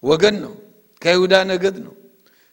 ወገን 0.03 0.35
ነው፣ 0.43 0.53
ከይሁዳ 1.01 1.33
ነገድ 1.51 1.75
ነው። 1.85 1.93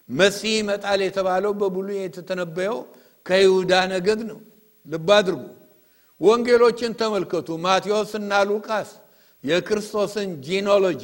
መሲህ 0.08 0.52
ይመጣል 0.58 1.00
የተባለው 1.06 1.52
በብሉይ 1.60 1.98
የተተነበየው 2.04 2.78
ከይሁዳ 3.26 3.72
ነገድ 3.92 4.20
ነው። 4.30 4.38
ልብ 4.86 5.08
አድርጉ። 5.16 5.42
ወንጌሎችን 6.20 6.92
ተመልከቱ። 7.00 7.48
ማቴዎስ 7.64 8.12
እና 8.20 8.32
ሉቃስ 8.48 8.90
የክርስቶስን 9.44 10.30
ጂኖሎጂ 10.46 11.02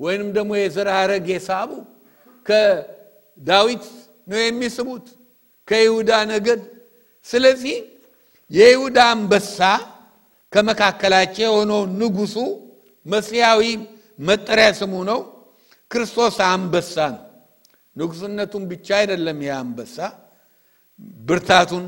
ወይንም 0.00 0.28
ደግሞ 0.36 0.52
የዘር 0.58 0.88
ሐረግ 0.96 1.26
የሳቡ 1.32 1.70
ከዳዊት 2.46 3.84
ነው 4.30 4.40
የሚስቡት 4.42 5.06
ከይሁዳ 5.68 6.10
ነገድ። 6.32 6.62
ስለዚህ 7.26 7.76
የይሁዳ 8.50 8.98
አንበሳ 9.12 9.58
ከመካከላቸው 10.52 11.44
የሆነው 11.46 11.80
ንጉሱ 12.00 12.36
መሲያዊ 13.06 13.62
መጠሪያ 14.18 14.68
ስሙ 14.78 14.94
ነው። 15.10 15.20
ክርስቶስ 15.90 16.36
አንበሳ 16.46 16.94
ነው። 17.14 17.22
ንጉስነቱን 17.96 18.62
ብቻ 18.70 18.88
አይደለም። 19.00 19.38
ይህ 19.42 19.98
ብርታቱን፣ 21.26 21.86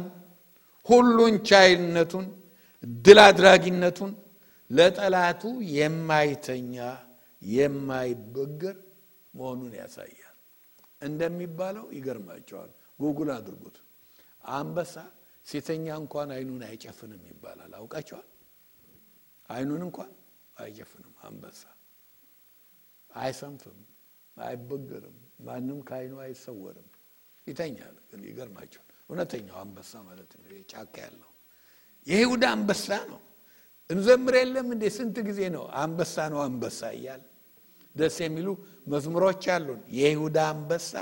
ሁሉን 0.86 1.34
ቻይነቱን፣ 1.48 2.26
ድል 3.00 3.18
አድራጊነቱን 3.24 4.12
ለጠላቱ 4.70 5.42
የማይተኛ 5.76 6.74
የማይበገር 7.42 8.76
መሆኑን 9.34 9.72
ያሳያል። 9.80 10.36
እንደሚባለው 11.02 11.86
ይገርማቸዋል። 11.96 12.70
ጉጉል 13.00 13.30
አድርጉት። 13.36 13.76
አንበሳ 14.44 14.94
ሴተኛ 15.46 15.86
እንኳን 16.02 16.28
አይኑን 16.36 16.62
አይጨፍንም 16.68 17.22
ይባላል። 17.30 17.72
አውቃቸዋል። 17.78 18.28
አይኑን 19.48 19.82
እንኳን 19.88 20.10
አይጨፍንም። 20.56 21.05
አንበሳ 21.26 21.62
አይሰንፍም፣ 23.10 23.78
አይበገርም፣ 24.36 25.16
ማንም 25.40 25.78
ከአይኑ 25.88 26.14
አይሰወርም። 26.24 26.88
ይተኛል። 27.46 27.96
ግን 28.08 28.20
ይገርማቸዋል። 28.28 28.82
እውነተኛው 29.10 29.56
አንበሳ 29.62 29.92
ማለት 30.08 30.30
ነው። 30.36 30.44
ጫካ 30.72 30.94
ያለው 31.04 31.30
የይሁዳ 32.06 32.44
አንበሳ 32.54 32.88
ነው። 33.12 33.20
እንዘምር 33.90 34.34
የለም 34.38 34.68
እንዴ? 34.74 34.84
ስንት 34.96 35.16
ጊዜ 35.28 35.40
ነው 35.56 35.64
አንበሳ 35.82 36.16
ነው 36.32 36.40
አንበሳ 36.46 36.80
እያል 36.96 37.22
ደስ 37.96 38.16
የሚሉ 38.24 38.48
መዝሙሮች 38.86 39.44
አሉን። 39.54 39.80
የይሁዳ 39.98 40.38
አንበሳ 40.52 40.92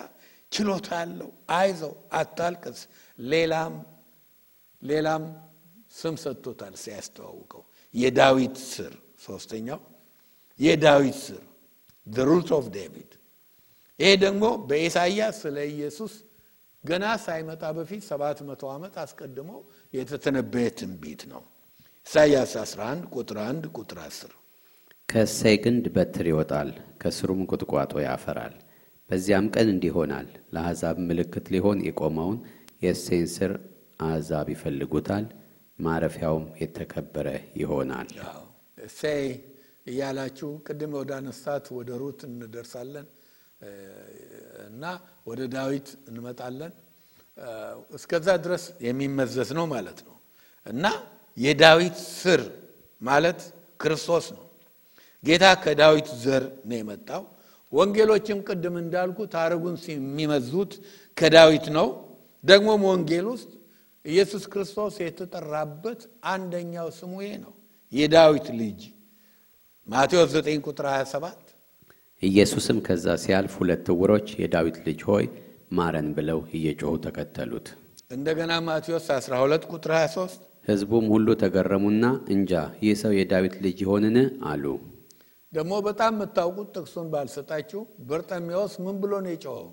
ችሎታ 0.52 0.88
አለው፣ 1.02 1.30
አይዘው፣ 1.56 1.92
አታልቅስ። 2.12 2.80
ሌላም 3.18 3.74
ሌላም 4.82 5.22
ስም 5.92 6.14
ሰጥቶታል 6.22 6.74
ሲያስተዋውቀው 6.82 7.62
የዳዊት 7.94 8.56
ስር 8.68 8.92
ሶስተኛው 9.26 9.80
የዳዊት 10.60 11.18
ስር 11.24 11.42
the 12.06 12.24
root 12.24 12.48
of 12.52 12.64
ዴቪድ 12.74 13.10
ይሄ 14.00 14.10
ደግሞ 14.24 14.44
በኢሳይያስ 14.68 15.36
ስለ 15.42 15.56
ኢየሱስ 15.72 16.14
ገና 16.84 17.04
ሳይመጣ 17.24 17.62
በፊት 17.76 18.02
ሰባት 18.08 18.38
መቶ 18.48 18.62
ዓመት 18.72 18.94
አስቀድሞ 19.02 19.50
የተተነበየ 19.94 20.66
ትንቢት 20.78 21.22
ነው። 21.32 21.42
ኢሳይያስ 22.06 22.52
11 22.62 23.06
ቁጥር 23.14 23.38
1 23.44 23.68
ቁጥር 23.76 23.98
10 24.04 24.32
ከእሴይ 25.08 25.56
ግንድ 25.64 25.84
በትር 25.94 26.26
ይወጣል፣ 26.30 26.70
ከስሩም 27.02 27.40
ቁጥቋጦ 27.50 27.92
ያፈራል። 28.04 28.54
በዚያም 29.10 29.46
ቀን 29.54 29.68
እንዲህ 29.72 29.90
ይሆናል፣ 29.92 30.28
ለአሕዛብ 30.54 30.96
ምልክት 31.08 31.46
ሊሆን 31.54 31.78
የቆመውን 31.88 32.38
የእሴይን 32.84 33.28
ስር 33.34 33.52
አሕዛብ 34.06 34.46
ይፈልጉታል፣ 34.54 35.26
ማረፊያውም 35.78 36.46
የተከበረ 36.62 37.28
ይሆናል። 37.60 38.10
እሴይ 38.86 39.26
እያላችሁ 39.86 40.50
ቅድም 40.66 40.92
ወደ 40.98 41.10
አነሳት 41.18 41.66
ወደ 41.78 41.90
ሩት 42.00 42.20
እንደርሳለን 42.28 43.06
እና 44.68 44.84
ወደ 45.26 45.40
ዳዊት 45.54 45.88
እንመጣለን። 46.08 46.72
እስከዛ 47.96 48.28
ድረስ 48.44 48.64
የሚመዘዝ 48.86 49.50
ነው 49.58 49.66
ማለት 49.74 49.98
ነው 50.06 50.16
እና 50.66 50.84
የዳዊት 51.36 51.96
ስር 52.14 52.42
ማለት 53.00 53.40
ክርስቶስ 53.80 54.26
ነው። 54.36 54.44
ጌታ 55.24 55.44
ከዳዊት 55.64 56.08
ዘር 56.24 56.44
ነው 56.68 56.76
የመጣው። 56.80 57.22
ወንጌሎችም 57.72 58.38
ቅድም 58.48 58.74
እንዳልኩ 58.82 59.18
ታሪኩን 59.34 59.76
የሚመዙት 59.92 60.72
ከዳዊት 61.16 61.66
ነው። 61.78 61.88
ደግሞም 62.44 62.82
ወንጌል 62.90 63.26
ውስጥ 63.32 63.50
ኢየሱስ 64.04 64.42
ክርስቶስ 64.52 64.94
የተጠራበት 65.00 66.00
አንደኛው 66.26 66.88
ስሙ 66.98 67.14
ነው፣ 67.44 67.52
የዳዊት 67.92 68.46
ልጅ 68.60 68.80
ማቴዎስ 69.88 70.30
9 70.36 70.60
ቁጥር 70.66 70.86
27 70.90 71.50
ኢየሱስም 72.22 72.78
ከዛ 72.86 73.06
ሲያልፍ 73.22 73.54
ሁለት 73.60 73.86
ዕውሮች 73.94 74.28
የዳዊት 74.40 74.76
ልጅ 74.86 75.00
ሆይ 75.08 75.24
ማረን 75.78 76.08
ብለው 76.16 76.40
እየጮኹ 76.56 76.92
ተከተሉት። 77.06 77.66
እንደገና 78.10 78.52
ማቴዎስ 78.68 79.06
12 79.16 79.66
ቁጥር 79.72 79.92
23 79.96 80.40
ሕዝቡም 80.68 81.06
ሁሉ 81.12 81.28
ተገረሙና 81.42 82.04
እንጃ 82.34 82.52
ይህ 82.84 82.94
ሰው 83.02 83.12
የዳዊት 83.18 83.56
ልጅ 83.64 83.78
ይሆንን 83.84 84.16
አሉ። 84.50 84.64
ደግሞ 85.52 85.72
በጣም 85.88 86.12
የምታውቁት 86.16 86.68
ጥቅሱን 86.76 87.08
ባልሰጣችሁ 87.12 87.80
በርጠሜዎስ 88.08 88.74
ምን 88.84 88.96
ብሎ 89.02 89.12
ነው 89.24 89.32
የጮኸው? 89.34 89.68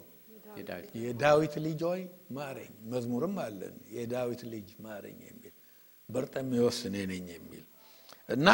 የዳዊት 1.03 1.53
ልጅ 1.65 1.81
ሆይ 1.89 2.01
ማረኝ። 2.37 2.73
መዝሙርም 2.91 3.35
አለን 3.45 3.75
የዳዊት 3.95 4.41
ልጅ 4.53 4.67
ማረኝ 4.85 5.17
የሚል 5.27 5.53
በርጠሜዎስ 6.09 6.79
እኔ 6.89 6.97
ነኝ 7.11 7.25
የሚል 7.35 7.63
እና 8.29 8.47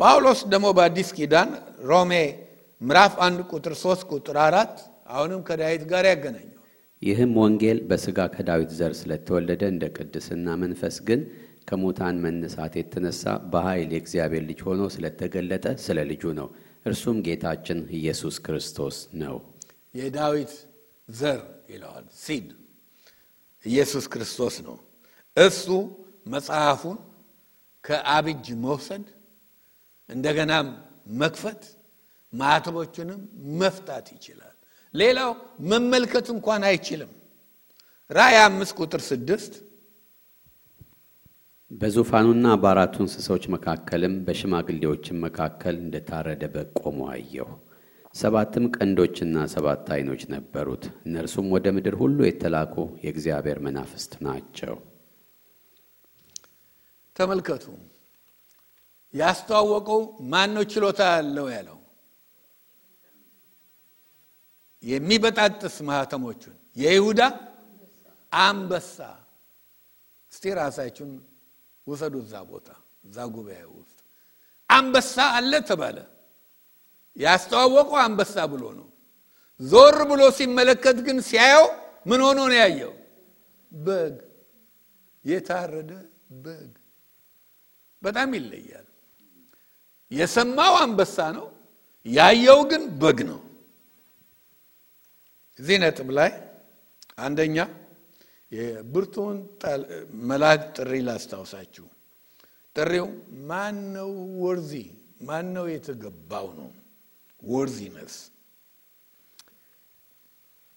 ጳውሎስ 0.00 0.40
ደግሞ 0.52 0.66
በአዲስ 0.76 1.08
ኪዳን 1.16 1.48
ሮሜ 1.90 2.12
ምዕራፍ 2.80 3.14
አንድ 3.26 3.38
ቁጥር 3.50 3.74
ሶስት 3.80 4.02
ቁጥር 4.12 4.36
አራት 4.44 4.74
አሁንም 5.12 5.40
ከዳዊት 5.48 5.82
ጋር 5.90 6.04
ያገናኘው 6.10 6.54
ይህም 7.02 7.32
ወንጌል 7.40 7.78
በሥጋ 7.88 8.18
ከዳዊት 8.34 8.70
ዘር 8.78 8.92
ስለተወለደ 9.00 9.62
እንደ 9.72 9.84
ቅድስና 9.96 10.56
መንፈስ 10.62 10.96
ግን 11.08 11.20
ከሙታን 11.68 12.16
መነሳት 12.24 12.74
የተነሳ 12.80 13.22
በኃይል 13.52 13.90
የእግዚአብሔር 13.94 14.44
ልጅ 14.50 14.60
ሆኖ 14.68 14.82
ስለተገለጠ 14.94 15.66
ስለ 15.84 15.98
ልጁ 16.10 16.32
ነው። 16.38 16.48
እርሱም 16.86 17.18
ጌታችን 17.26 17.80
ኢየሱስ 17.98 18.36
ክርስቶስ 18.44 18.96
ነው። 19.22 19.36
የዳዊት 19.98 20.52
ዘር 21.08 21.40
ይለዋል። 21.70 22.06
ሲድ 22.22 22.48
ኢየሱስ 23.64 24.04
ክርስቶስ 24.12 24.56
ነው። 24.66 24.76
እሱ 25.36 25.66
መጽሐፉን 26.26 26.98
ከአብጅ 27.84 28.46
መውሰድ 28.64 29.04
እንደገናም 30.08 30.68
መክፈት 31.20 31.62
ማዕተቦቹንም 32.32 33.20
መፍታት 33.60 34.06
ይችላል። 34.14 34.54
ሌላው 34.94 35.30
መመልከት 35.70 36.26
እንኳን 36.34 36.62
አይችልም። 36.68 37.10
ራእይ 38.10 38.36
አምስት 38.42 38.74
ቁጥር 38.80 39.02
ስድስት 39.08 39.54
በዙፋኑና 41.70 42.46
በአራቱ 42.60 42.94
እንስሶች 43.04 43.44
መካከልም 43.54 44.14
በሽማግሌዎችም 44.26 45.18
መካከል 45.24 45.74
እንደታረደ 45.82 46.44
በግ 46.54 46.70
ቆሞ 46.80 47.00
አየሁ። 47.12 47.48
ሰባትም 48.14 48.64
ቀንዶችና 48.76 49.36
ሰባት 49.54 49.88
ዓይኖች 49.94 50.22
ነበሩት። 50.32 50.84
እነርሱም 51.06 51.48
ወደ 51.54 51.66
ምድር 51.76 51.94
ሁሉ 52.00 52.18
የተላኩ 52.26 52.74
የእግዚአብሔር 53.04 53.58
መናፍስት 53.66 54.14
ናቸው። 54.26 54.76
ተመልከቱ። 57.16 57.64
ያስተዋወቀው 59.18 60.00
ማን 60.32 60.50
ነው? 60.56 60.64
ችሎታ 60.72 61.00
ያለው 61.14 61.46
ያለው 61.56 61.78
የሚበጣጥስ 64.82 65.76
ማህተሞቹን 65.88 66.56
የይሁዳ 66.76 67.20
አንበሳ። 68.32 68.96
እስቲ 70.32 70.44
ራሳችሁን 70.58 71.12
ውሰዱ 71.86 72.14
እዛ 72.24 72.34
ቦታ 72.50 72.68
እዛ 73.06 73.16
ጉባኤ 73.34 73.60
ውስጥ 73.74 73.98
አንበሳ 74.70 75.14
አለ 75.36 75.52
ተባለ። 75.68 75.98
ያስተዋወቀው 77.16 77.98
አንበሳ 78.04 78.34
ብሎ 78.52 78.64
ነው። 78.78 78.88
ዞር 79.60 79.98
ብሎ 80.10 80.22
ሲመለከት 80.38 80.98
ግን 81.06 81.18
ሲያየው 81.28 81.66
ምን 82.06 82.20
ሆኖ 82.26 82.38
ነው 82.50 82.56
ያየው? 82.62 82.92
በግ፣ 83.72 84.16
የታረደ 85.24 85.90
በግ። 86.44 86.72
በጣም 88.02 88.28
ይለያል። 88.36 88.87
የሰማው 90.10 90.74
አንበሳ 90.82 91.16
ነው፣ 91.36 91.46
ያየው 92.06 92.60
ግን 92.70 92.82
በግ 93.00 93.18
ነው። 93.30 93.40
እዚህ 95.58 95.76
ነጥብ 95.82 96.08
ላይ 96.18 96.30
አንደኛ 97.18 97.56
የብርቱን 98.52 99.36
መልአክ 100.28 100.60
ጥሪ 100.76 100.92
ላስታውሳችሁ። 101.06 101.86
ጥሪው 102.76 103.06
ማን 103.48 103.76
ነው? 103.96 104.10
ወርዚ 104.42 104.72
ማን 105.20 105.46
ነው? 105.56 105.64
የተገባው 105.74 106.48
ነው። 106.58 106.70
ወርዚነስ 107.42 108.14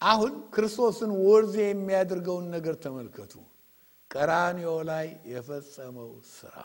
አሁን 0.02 0.34
ክርስቶስን 0.54 1.12
ወርዚ 1.26 1.56
የሚያደርገውን 1.64 2.46
ነገር 2.56 2.76
ተመልከቱ። 2.84 3.34
ቀራንዮ 4.12 4.70
ላይ 4.90 5.08
የፈጸመው 5.34 6.08
ስራ 6.32 6.56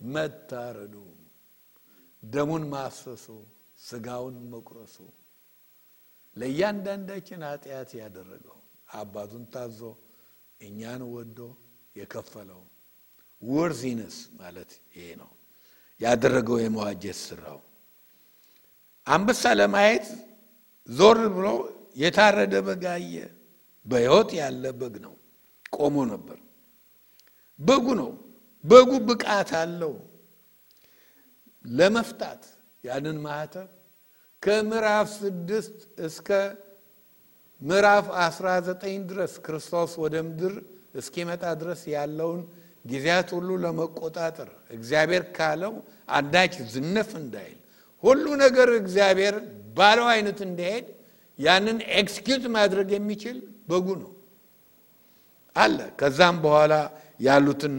መታረዱ፣ 0.00 0.94
ደሙን 2.22 2.64
ማፍሰሱ፣ 2.70 3.26
ስጋውን 3.80 4.36
መቁረሱ 4.52 4.96
ለእያንዳንዳችን 6.36 7.40
ኃጢአት 7.48 7.90
ያደረገው 8.00 8.56
አባቱን 8.94 9.44
ታዞ 9.52 9.80
እኛን 10.60 11.02
ወዶ 11.12 11.38
የከፈለው 11.96 12.62
ወርዚነስ 13.42 14.16
ማለት 14.40 14.70
ይሄ 14.92 15.08
ነው 15.20 15.30
ያደረገው 16.00 16.58
የመዋጀት 16.62 17.18
ስራው። 17.22 17.60
አንበሳ 19.06 19.42
ለማየት 19.60 20.06
ዞር 20.88 21.20
ብሎ 21.36 21.46
የታረደ 21.96 22.54
በግ 22.66 22.84
አየ። 22.92 23.14
በሕይወት 23.86 24.30
ያለ 24.40 24.64
በግ 24.80 24.94
ነው። 25.06 25.14
ቆሞ 25.76 25.96
ነበር። 26.12 26.38
በጉ 27.60 27.86
ነው። 28.00 28.10
በጉ 28.64 28.90
ብቃት 29.08 29.50
አለው 29.60 29.94
ለመፍታት 31.72 32.42
ያንን 32.84 33.18
ማህተብ 33.24 33.68
ከምዕራፍ 34.42 35.06
ስድስት 35.16 35.76
እስከ 36.06 36.28
ምዕራፍ 37.60 38.06
አስራ 38.24 38.48
ዘጠኝ 38.66 38.96
ድረስ 39.10 39.32
ክርስቶስ 39.46 39.92
ወደ 40.02 40.16
ምድር 40.26 40.54
እስኪመጣ 40.94 41.44
ድረስ 41.62 41.80
ያለውን 41.94 42.40
ጊዜያት 42.84 43.28
ሁሉ 43.36 43.48
ለመቆጣጠር 43.64 44.48
እግዚአብሔር 44.76 45.24
ካለው 45.36 45.74
አንዳች 46.18 46.54
ዝንፍ 46.74 47.10
እንዳይል 47.22 47.56
ሁሉ 48.04 48.24
ነገር 48.44 48.68
እግዚአብሔር 48.80 49.36
ባለው 49.76 50.06
አይነት 50.14 50.38
እንዲሄድ 50.46 50.86
ያንን 51.38 51.78
execute 52.00 52.44
ማድረግ 52.56 52.88
የሚችል 52.96 53.36
በጉ 53.68 53.86
ነው 54.02 54.12
አለ። 55.56 55.78
ከዛም 56.00 56.36
በኋላ 56.44 56.74
ያሉትን 57.20 57.74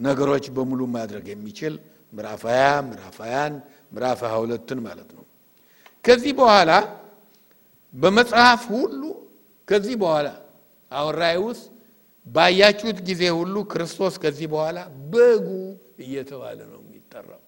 ነገሮች 0.00 0.44
በሙሉ 0.56 0.80
ማድረግ 0.96 1.26
የሚችል 1.32 1.74
ምዕራፍ 2.12 2.42
20 2.48 2.84
ምዕራፍ 2.88 3.16
21 3.22 3.56
ምዕራፍ 3.92 4.20
22ን 4.28 4.78
ማለት 4.80 5.10
ነው። 5.16 5.24
ከዚህ 6.04 6.32
በኋላ 6.40 6.70
በመጽሐፍ 7.94 8.62
ሁሉ 8.74 9.02
ከዚህ 9.68 9.96
በኋላ 10.02 10.28
አሁን 10.90 11.12
ራእይ 11.20 11.38
ውስጥ 11.46 11.64
ባያችሁት 12.26 12.98
ጊዜ 13.08 13.22
ሁሉ 13.38 13.56
ክርስቶስ 13.72 14.14
ከዚህ 14.22 14.46
በኋላ 14.52 14.78
በጉ 15.12 15.48
እየተባለ 15.98 16.58
ነው 16.72 16.80
የሚጠራው። 16.84 17.42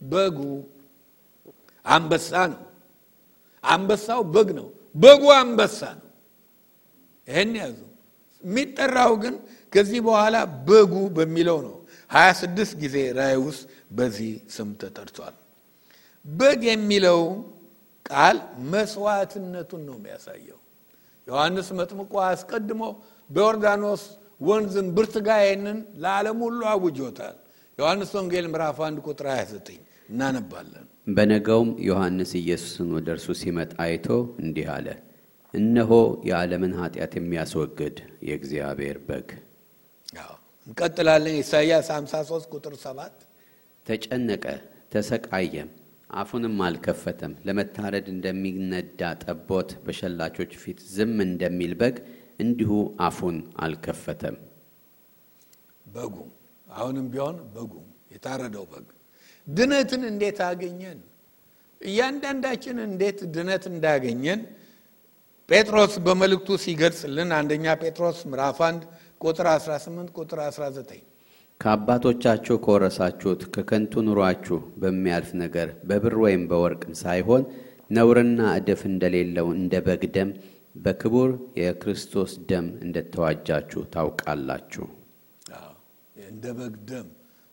በጉ 0.00 0.38
አንበሳ 1.84 2.30
ነው። 2.52 2.62
አንበሳው 3.64 4.20
በግ 4.34 4.48
ነው። 4.58 4.68
በጉ 4.94 5.22
አንበሳ 5.36 5.80
ነው። 5.98 6.08
ይህን 7.28 7.52
ያዙ። 7.60 7.78
የሚጠራው 8.44 9.12
ግን 9.22 9.34
ከዚህ 9.72 10.00
በኋላ 10.06 10.36
በጉ 10.68 10.94
በሚለው 11.16 11.58
ነው። 11.66 11.74
ሀያ 12.10 12.28
ስድስት 12.40 12.72
ጊዜ 12.82 12.96
ራእይ 13.18 13.36
ውስጥ 13.46 13.62
በዚህ 13.96 14.30
ስም 14.54 14.68
ተጠርቷል። 14.80 15.34
በግ 16.24 16.62
የሚለው 16.68 17.20
ቃል 18.06 18.36
መስዋዕትነቱን 18.72 19.82
ነው 19.88 19.96
የሚያሳየው። 19.98 20.58
ዮሐንስ 21.26 21.68
መጥምቆ 21.78 22.12
አስቀድሞ 22.26 22.82
በዮርዳኖስ 23.30 24.02
ወንዝን 24.40 24.88
ብርት 24.96 25.14
ጋር 25.26 25.40
ይህንን 25.44 25.78
ለዓለም 26.02 26.38
ሁሉ 26.46 26.60
አውጆታል። 26.72 27.36
ዮሐንስ 27.78 28.10
ወንጌል 28.18 28.46
ምዕራፍ 28.52 28.78
1 28.84 29.02
ቁጥር 29.06 29.26
29 29.32 29.76
እናነባለን። 30.08 30.86
በነገውም 31.16 31.70
ዮሐንስ 31.88 32.30
ኢየሱስን 32.40 32.88
ወደ 32.96 33.08
እርሱ 33.16 33.28
ሲመጣ 33.40 33.72
አይቶ 33.84 34.06
እንዲህ 34.42 34.66
አለ፣ 34.74 34.88
እነሆ 35.54 35.90
የዓለምን 36.28 36.72
ኃጢአት 36.80 37.12
የሚያስወግድ 37.18 37.98
የእግዚአብሔር 38.28 38.98
በግ። 39.08 39.28
እንቀጥላለን። 40.68 41.36
ኢሳይያስ 41.38 41.88
53 41.92 42.48
ቁጥር 42.54 42.74
7 42.80 43.14
ተጨነቀ፣ 43.86 44.44
ተሰቃየም፣ 44.92 45.68
አፉንም 46.10 46.56
አልከፈተም። 46.66 47.32
ለመታረድ 47.46 48.06
እንደሚነዳ 48.12 49.00
ጠቦት 49.24 49.70
በሸላቾች 49.84 50.52
ፊት 50.62 50.78
ዝም 50.94 51.16
እንደሚል 51.26 51.72
በግ 51.80 51.96
እንዲሁ 52.40 52.70
አፉን 53.06 53.36
አልከፈተም። 53.64 54.36
በጉ 55.86 56.16
አሁንም 56.72 57.06
ቢሆን 57.12 57.36
በጉ 57.54 57.72
የታረደው 58.14 58.64
በግ 58.72 58.86
ድነትን 59.46 60.02
እንዴት 60.10 60.38
አገኘን? 60.46 60.98
እያንዳንዳችን 61.80 62.76
እንዴት 62.86 63.18
ድነት 63.34 63.64
እንዳገኘን 63.72 64.40
ጴጥሮስ 65.48 65.92
በመልእክቱ 66.06 66.48
ሲገልጽልን 66.64 67.30
አንደኛ 67.36 67.66
ጴጥሮስ 67.82 68.18
ምዕራፍ 68.30 68.58
1 68.66 68.82
ቁጥር 69.20 69.46
18 69.52 70.10
ቁጥር 70.18 70.38
19 70.46 70.98
ከአባቶቻችሁ 71.60 72.56
ከወረሳችሁት 72.64 73.40
ከከንቱ 73.54 74.02
ኑሯችሁ 74.08 74.58
በሚያልፍ 74.82 75.30
ነገር 75.42 75.68
በብር 75.88 76.14
ወይም 76.24 76.42
በወርቅም 76.50 76.92
ሳይሆን 77.00 77.42
ነውርና 77.90 78.40
እድፍ 78.58 78.80
እንደሌለው 78.90 79.46
እንደ 79.56 79.74
በግ 79.86 80.02
ደም 80.16 80.30
በክቡር 80.76 81.30
የክርስቶስ 81.60 82.32
ደም 82.50 82.66
እንደተዋጃችሁ 82.84 83.82
ታውቃላችሁ። 83.94 84.86
እንደ 86.16 86.44
በግ 86.58 86.74
ደም 86.90 87.06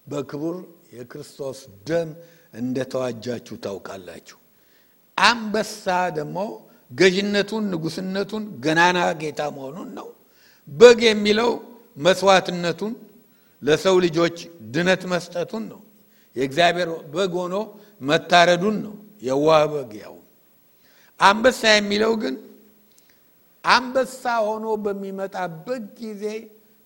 በክቡር 0.08 0.58
የክርስቶስ 0.98 1.60
ደም 1.88 2.10
እንደተዋጃችሁ 2.54 3.56
ታውቃላችሁ። 3.66 4.38
አንበሳ 5.18 5.86
ደግሞ 6.18 6.38
ገዥነቱን፣ 6.92 7.64
ንጉስነቱን፣ 7.72 8.44
ገናና 8.66 9.00
ጌታ 9.22 9.42
መሆኑን 9.56 9.90
ነው። 9.98 10.08
በግ 10.70 11.00
የሚለው 11.06 11.52
መስዋዕትነቱን 11.98 12.94
ለሰው 13.62 13.96
ልጆች 14.06 14.38
ድነት 14.74 15.04
መስጠቱን 15.12 15.64
ነው። 15.72 15.82
የእግዚአብሔር 16.36 16.90
በግ 17.14 17.34
ሆኖ 17.42 17.56
መታረዱን 18.02 18.78
ነው። 18.86 18.96
የዋህ 19.22 19.64
በግ 19.74 19.92
ያው 20.04 20.16
አንበሳ 21.20 21.62
የሚለው 21.74 22.14
ግን 22.24 22.36
አንበሳ 23.64 24.24
ሆኖ 24.48 24.66
በሚመጣበት 24.86 25.86
ጊዜ 26.00 26.26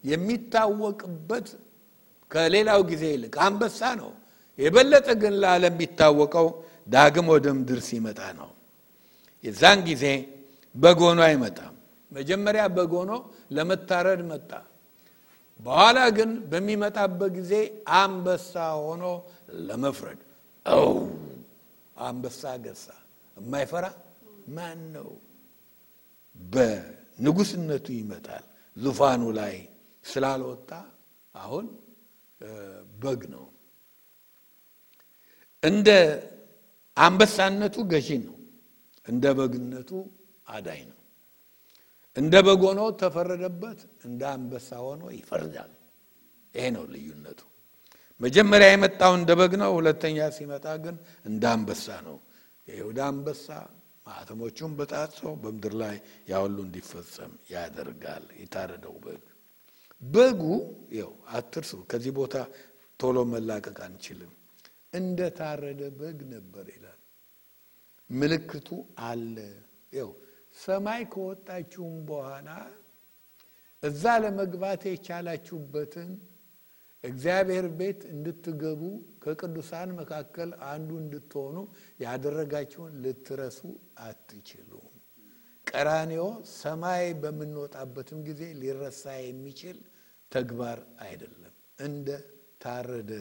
የሚታወቅበት 0.04 1.48
ከሌላው 2.32 2.82
ጊዜ 2.92 3.04
ይልቅ 3.14 3.34
አንበሳ 3.46 3.80
ነው። 4.02 4.12
የበለጠ 4.60 5.08
ግን 5.22 5.34
ለዓለም 5.42 5.74
የሚታወቀው 5.76 6.48
ዳግም 6.88 7.28
ወደ 7.34 7.48
ምድር 7.58 7.80
ሲመጣ 7.88 8.20
ነው። 8.40 8.50
የዛን 9.44 9.80
ጊዜ 9.90 10.06
በግ 10.76 11.00
ሆኖ 11.06 11.20
አይመጣም። 11.28 11.74
መጀመሪያ 12.12 12.64
በግ 12.76 12.92
ሆኖ 13.00 13.12
ለመታረድ 13.52 14.22
መጣ። 14.30 14.52
በኋላ 15.60 16.00
ግን 16.18 16.32
በሚመጣበት 16.52 17.32
ጊዜ 17.38 17.54
አንበሳ 18.00 18.54
ሆኖ 18.84 19.04
ለመፍረድ 19.68 20.20
ው 20.66 20.94
አንበሳ 22.02 22.42
ገሳ 22.66 22.86
የማይፈራ 23.38 23.86
ማን 24.50 24.80
ነው? 24.96 25.10
በንጉስነቱ 26.36 27.88
ይመጣል። 27.98 28.46
ዙፋኑ 28.78 29.24
ላይ 29.40 29.56
ስላልወጣ 30.06 30.70
አሁን 31.36 31.66
በግ 33.02 33.22
ነው። 33.34 33.46
እንደ 35.64 35.90
አንበሳነቱ 36.98 37.76
ገዢ 37.92 38.10
ነው። 38.28 38.36
እንደ 39.08 39.26
በግነቱ 39.38 39.92
አዳኝ 40.48 40.82
ነው። 40.90 40.99
እንደ 42.18 42.36
በግ 42.46 42.62
ሆኖ 42.68 42.82
ተፈረደበት፣ 43.02 43.80
እንደ 44.06 44.22
አንበሳ 44.34 44.70
ሆኖ 44.86 45.02
ይፈርዳል። 45.16 45.72
ይሄ 46.54 46.66
ነው 46.76 46.86
ልዩነቱ። 46.94 47.40
መጀመሪያ 48.22 48.68
የመጣው 48.72 49.14
እንደ 49.20 49.32
በግ 49.40 49.54
ነው። 49.62 49.72
ሁለተኛ 49.78 50.18
ሲመጣ 50.38 50.66
ግን 50.84 50.96
እንደ 51.26 51.44
አንበሳ 51.54 51.86
ነው። 52.08 52.18
የይሁዳ 52.68 53.00
አንበሳ 53.12 53.46
ማኅተሞቹን 54.08 54.72
በጣጥሶ 54.80 55.22
በምድር 55.42 55.74
ላይ 55.82 55.96
ያ 56.30 56.42
ሁሉ 56.44 56.58
እንዲፈጸም 56.66 57.34
ያደርጋል። 57.54 58.26
የታረደው 58.40 58.96
በግ 59.06 59.24
በጉ 60.02 60.42
ይኸው 60.92 61.14
አትርሱ። 61.34 61.72
ከዚህ 61.92 62.14
ቦታ 62.20 62.36
ቶሎ 63.00 63.18
መላቀቅ 63.32 63.78
አንችልም። 63.88 64.34
እንደ 64.94 65.20
ታረደ 65.38 65.82
በግ 65.98 66.20
ነበር 66.34 66.66
ይላል። 66.76 67.00
ምልክቱ 68.10 68.70
አለ። 69.08 69.36
ይኸው 69.94 70.12
ሰማይ 70.60 71.02
ከወጣችሁም 71.12 71.96
በኋላ 72.08 72.50
እዛ 73.84 74.04
ለመግባት 74.24 74.82
የቻላችሁበትን 74.88 76.10
እግዚአብሔር 77.04 77.66
ቤት 77.80 78.02
እንድትገቡ 78.14 78.82
ከቅዱሳን 79.24 79.90
መካከል 80.00 80.50
አንዱ 80.72 80.90
እንድትሆኑ 81.04 81.56
ያደረጋችሁን 82.04 82.98
ልትረሱ 83.04 83.60
አትችሉም። 84.06 84.90
ቀራንዮ 85.68 86.24
ሰማይ 86.56 87.06
በምንወጣበትም 87.22 88.20
ጊዜ 88.28 88.42
ሊረሳ 88.62 89.04
የሚችል 89.22 89.78
ተግባር 90.32 90.80
አይደለም። 91.06 91.54
እንደ 91.80 92.10
ታረደ 92.64 93.12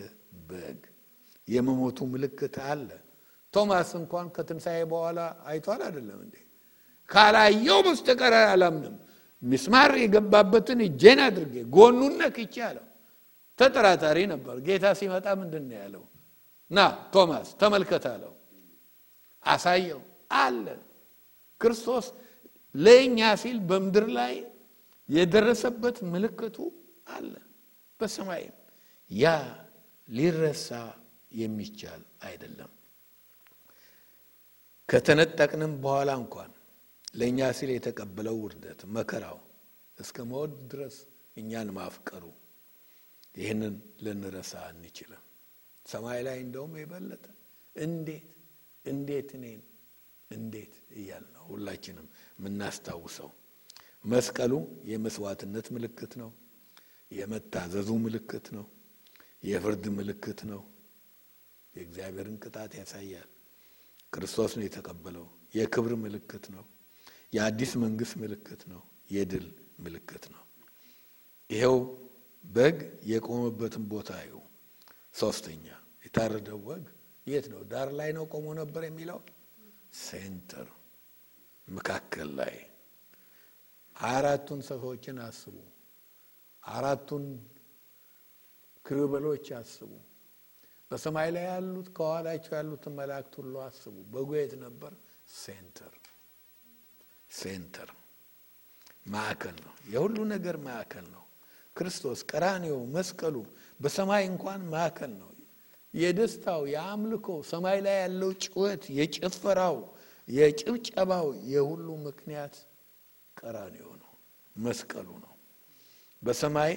በግ 0.49 0.81
የመሞቱ 1.49 1.99
ምልክት 2.13 2.57
አለ። 2.71 2.89
ቶማስ 3.55 3.91
እንኳን 4.01 4.27
ከትንሣኤ 4.37 4.81
በኋላ 4.91 5.21
አይቷል 5.51 5.81
አይደለም 5.87 6.19
እንዴ? 6.25 6.37
ካላየው 7.11 7.79
በስተቀር 7.87 8.35
አላምንም፣ 8.45 8.95
ሚስማር 9.43 9.93
የገባበትን 10.01 10.81
እጄን 10.87 11.21
አድርጌ 11.27 11.55
ጎኑን 11.75 12.15
ነክቼ 12.21 12.55
አለው። 12.69 12.85
ተጠራጣሪ 13.59 14.19
ነበር። 14.33 14.57
ጌታ 14.67 14.87
ሲመጣ 14.99 15.27
ምንድን 15.41 15.65
ነው 15.69 15.77
ያለው? 15.83 16.03
ና 16.71 16.79
ቶማስ 17.15 17.49
ተመልከት 17.61 18.05
አለው። 18.13 18.33
አሳየው 19.45 20.01
አለ። 20.39 20.67
ክርስቶስ 21.61 22.07
ለእኛ 22.75 23.19
ሲል 23.43 23.59
በምድር 23.69 24.07
ላይ 24.19 24.35
የደረሰበት 25.09 25.97
ምልክቱ 26.13 26.57
አለ። 27.09 27.33
በሰማይም 28.01 28.55
ያ 29.11 29.25
ሊረሳ 30.09 30.69
የሚቻል 31.33 32.03
አይደለም። 32.23 32.71
ከተነጠቅንም 34.89 35.73
በኋላ 35.83 36.11
እንኳን 36.23 36.51
ለእኛ 37.15 37.41
ሲል 37.59 37.71
የተቀበለው 37.75 38.37
ውርደት፣ 38.43 38.81
መከራው 38.95 39.39
እስከ 39.99 40.27
ሞት 40.31 40.53
ድረስ 40.71 40.97
እኛን 41.37 41.69
ማፍቀሩ 41.77 42.25
ይህንን 43.35 43.75
ልንረሳ 44.05 44.53
አንችልም። 44.69 45.23
ሰማይ 45.87 46.21
ላይ 46.27 46.39
እንደውም 46.45 46.73
የበለጠ 46.81 47.25
እንዴት 47.77 48.29
እንዴት 48.85 49.29
እኔን 49.39 49.61
እንዴት 50.31 50.75
እያል 50.97 51.25
ነው 51.35 51.45
ሁላችንም 51.51 52.07
የምናስታውሰው። 52.39 53.31
መስቀሉ 54.05 54.53
የመስዋዕትነት 54.91 55.67
ምልክት 55.77 56.13
ነው። 56.23 56.31
የመታዘዙ 57.11 57.91
ምልክት 58.05 58.47
ነው። 58.57 58.67
የፍርድ 59.45 59.85
ምልክት 59.99 60.41
ነው። 60.51 60.63
የእግዚአብሔርን 61.75 62.37
ቅጣት 62.45 62.73
ያሳያል። 62.79 63.29
ክርስቶስ 64.13 64.53
ነው 64.59 64.65
የተቀበለው። 64.67 65.27
የክብር 65.55 65.93
ምልክት 66.05 66.45
ነው። 66.55 66.65
የአዲስ 67.33 67.73
መንግስት 67.83 68.15
ምልክት 68.23 68.63
ነው። 68.73 68.83
የድል 69.11 69.47
ምልክት 69.79 70.25
ነው። 70.35 70.43
ይኸው 71.51 71.77
በግ 72.45 72.79
የቆመበትን 73.11 73.85
ቦታ 73.93 74.11
ይው 74.25 74.41
ሶስተኛ 75.15 75.65
የታረደው 76.05 76.59
በግ 76.67 76.85
የት 77.27 77.47
ነው? 77.53 77.61
ዳር 77.71 77.89
ላይ 77.99 78.11
ነው 78.17 78.25
ቆሞ 78.33 78.47
ነበር 78.61 78.83
የሚለው 78.87 79.19
center 80.03 80.69
መካከል 81.69 82.29
ላይ 82.39 82.55
አራቱን 83.97 84.61
ሰራፎችን 84.69 85.17
አስቡ። 85.25 85.57
አራቱን 86.63 87.25
ኪሩቤሎች 88.85 89.47
አስቡ። 89.59 89.91
በሰማይ 90.91 91.29
ላይ 91.37 91.45
ያሉት 91.51 91.89
ከኋላቸው 91.97 92.55
ያሉትን 92.59 92.95
መላእክት 93.01 93.35
ሁሉ 93.41 93.55
አስቡ። 93.67 93.97
በጉ 94.13 94.31
የት 94.39 94.55
ነበር? 94.63 94.93
center 95.37 95.95
center 97.31 97.91
ማዕከል 99.07 99.57
ነው። 99.65 99.75
የሁሉ 99.93 100.17
ነገር 100.33 100.57
ማዕከል 100.65 101.07
ነው። 101.15 101.25
ክርስቶስ 101.77 102.21
ቀራንዮ 102.31 102.75
መስቀሉ 102.95 103.37
በሰማይ 103.81 104.23
እንኳን 104.31 104.61
ማዕከል 104.73 105.13
ነው። 105.21 105.31
የደስታው 105.95 106.63
የአምልኮ 106.73 107.27
ሰማይ 107.51 107.79
ላይ 107.87 107.97
ያለው 108.03 108.31
ጨዋታ፣ 108.45 108.83
የጭፈራው፣ 108.99 109.77
የጭብጨባው 110.29 111.27
የሁሉ 111.53 111.89
ምክንያት 112.07 112.55
ቀራንዮ 113.37 113.87
ነው፣ 114.03 114.11
መስቀሉ 114.57 115.09
ነው። 115.25 115.33
በሰማይ 116.23 116.73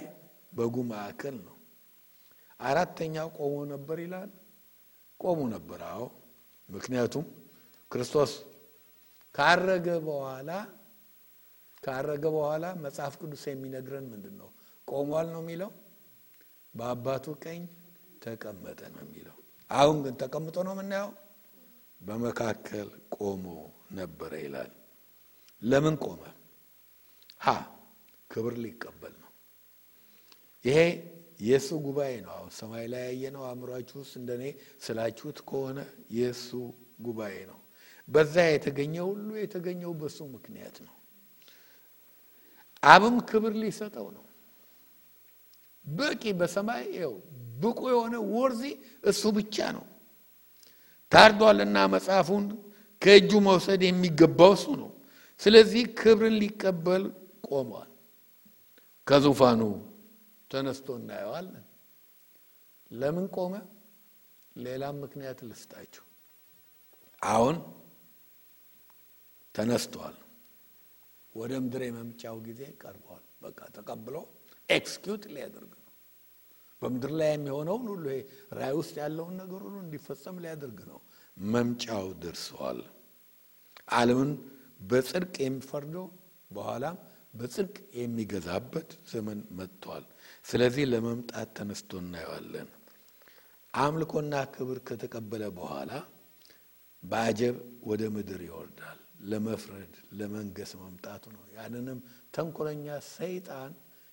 በጉ 0.53 0.75
ማዕከል 0.89 1.35
ነው። 1.47 1.57
አራተኛው 2.59 3.29
ቆሞ 3.37 3.55
ነበር 3.73 3.97
ይላል። 4.03 4.31
ቆሙ 5.19 5.39
ነበር። 5.53 5.81
አዎ፣ 5.89 6.03
ምክንያቱም 6.69 7.25
ክርስቶስ 7.91 8.31
ካረገ 9.35 9.87
በኋላ 10.05 10.49
ካረገ 11.83 12.23
በኋላ 12.35 12.65
መጽሐፍ 12.83 13.13
ቅዱስ 13.21 13.43
የሚነግረን 13.49 14.05
ምንድን 14.11 14.35
ነው? 14.41 14.49
ቆሟል 14.87 15.27
ነው 15.33 15.41
የሚለው። 15.43 15.71
በአባቱ 16.73 17.25
ቀኝ 17.43 17.61
ተቀመጠ 18.23 18.81
ነው 18.93 19.01
የሚለው። 19.05 19.37
አሁን 19.71 19.97
ግን 20.03 20.13
ተቀምጦ 20.21 20.57
ነው 20.67 20.73
የምናየው። 20.75 21.11
በመካከል 22.01 22.87
ቆሞ 23.17 23.45
ነበረ 23.91 24.31
ይላል። 24.43 24.71
ለምን 25.61 25.95
ቆመ? 26.03 26.21
ሀ 27.41 27.47
ክብር 28.29 28.53
ሊቀበል 28.63 29.13
ነው። 29.23 29.31
ይሄ 30.65 30.77
የእሱ 31.39 31.69
ጉባኤ 31.85 32.13
ነው። 32.25 32.31
አሁን 32.35 32.49
ሰማይ 32.57 32.85
ላይ 32.93 33.03
ያየነው 33.07 33.43
አእምሯችሁ 33.47 33.97
ውስጥ 34.03 34.13
እንደኔ 34.21 34.43
ስላችሁት 34.85 35.39
ከሆነ 35.49 35.79
የእሱ 36.11 36.49
ጉባኤ 37.01 37.35
ነው። 37.51 37.59
በዛ 38.11 38.35
የተገኘው 38.47 39.05
ሁሉ 39.11 39.29
የተገኘው 39.41 39.91
በሱ 39.99 40.19
ምክንያት 40.33 40.77
ነው። 40.87 40.95
አብም 42.83 43.15
ክብር 43.29 43.53
ሊሰጠው 43.61 44.07
ነው። 44.17 44.25
በቂ 45.85 46.23
በሰማይ 46.39 46.83
ው 47.05 47.15
ብቁ 47.61 47.79
የሆነ 47.91 48.15
ወርዚ 48.33 48.63
እሱ 49.03 49.21
ብቻ 49.37 49.55
ነው። 49.77 49.85
ታርዷልና 51.11 51.77
መጽሐፉን 51.93 52.45
ከእጁ 53.01 53.31
መውሰድ 53.47 53.81
የሚገባው 53.85 54.51
እሱ 54.57 54.65
ነው። 54.81 54.89
ስለዚህ 55.41 55.83
ክብርን 55.99 56.35
ሊቀበል 56.41 57.03
ቆሟል። 57.47 57.89
ከዙፋኑ 59.07 59.61
ተነስቶ 60.51 60.87
እናየዋለን። 60.99 61.65
ለምን 62.91 63.25
ቆመ? 63.35 63.53
ሌላም 64.55 64.95
ምክንያት 65.03 65.39
ልስጣችሁ። 65.49 66.03
አሁን 67.21 67.55
ተነስቷል። 69.55 70.17
ወደ 71.35 71.51
ምድር 71.63 71.81
የመምጫው 71.85 72.37
ጊዜ 72.47 72.61
ቀርቧል። 72.81 73.23
በቃ 73.43 73.59
ተቀብሎ 73.75 74.15
execute 74.69 75.23
ሊያደርግ 75.33 75.71
ነው። 75.77 75.93
በምድር 76.81 77.11
ላይ 77.19 77.29
የሚሆነውን 77.33 77.87
ሁሉ 77.87 78.05
ራእይ 78.59 78.73
ውስጥ 78.79 78.95
ያለውን 79.01 79.35
ነገር 79.41 79.61
ሁሉ 79.65 79.75
እንዲፈጸም 79.83 80.41
ሊያደርግ 80.43 80.79
ነው። 80.91 80.99
መምጫው 81.37 82.07
ደርሰዋል። 82.23 82.79
ዓለምን 83.93 84.31
በጽድቅ 84.81 85.35
የሚፈርደው 85.43 86.05
በኋላም 86.51 86.97
በጽድቅ 87.33 87.75
የሚገዛበት 87.99 88.89
ዘመን 89.11 89.39
መጥቷል። 89.59 90.05
ስለዚህ 90.45 90.85
ለመምጣት 90.91 91.49
ተነስቶ 91.57 91.99
እናየዋለን። 92.01 92.69
አምልኮና 93.73 94.33
ክብር 94.53 94.79
ከተቀበለ 94.87 95.43
በኋላ 95.57 95.91
በአጀብ 97.03 97.55
ወደ 97.83 98.03
ምድር 98.15 98.41
ይወርዳል። 98.47 98.99
ለመፍረድ 99.21 99.93
ለመንገስ 100.19 100.71
መምጣቱ 100.81 101.23
ነው። 101.35 101.43
ያንንም 101.57 101.99
ተንኮለኛ 102.33 102.85
ሰይጣን 103.11 103.71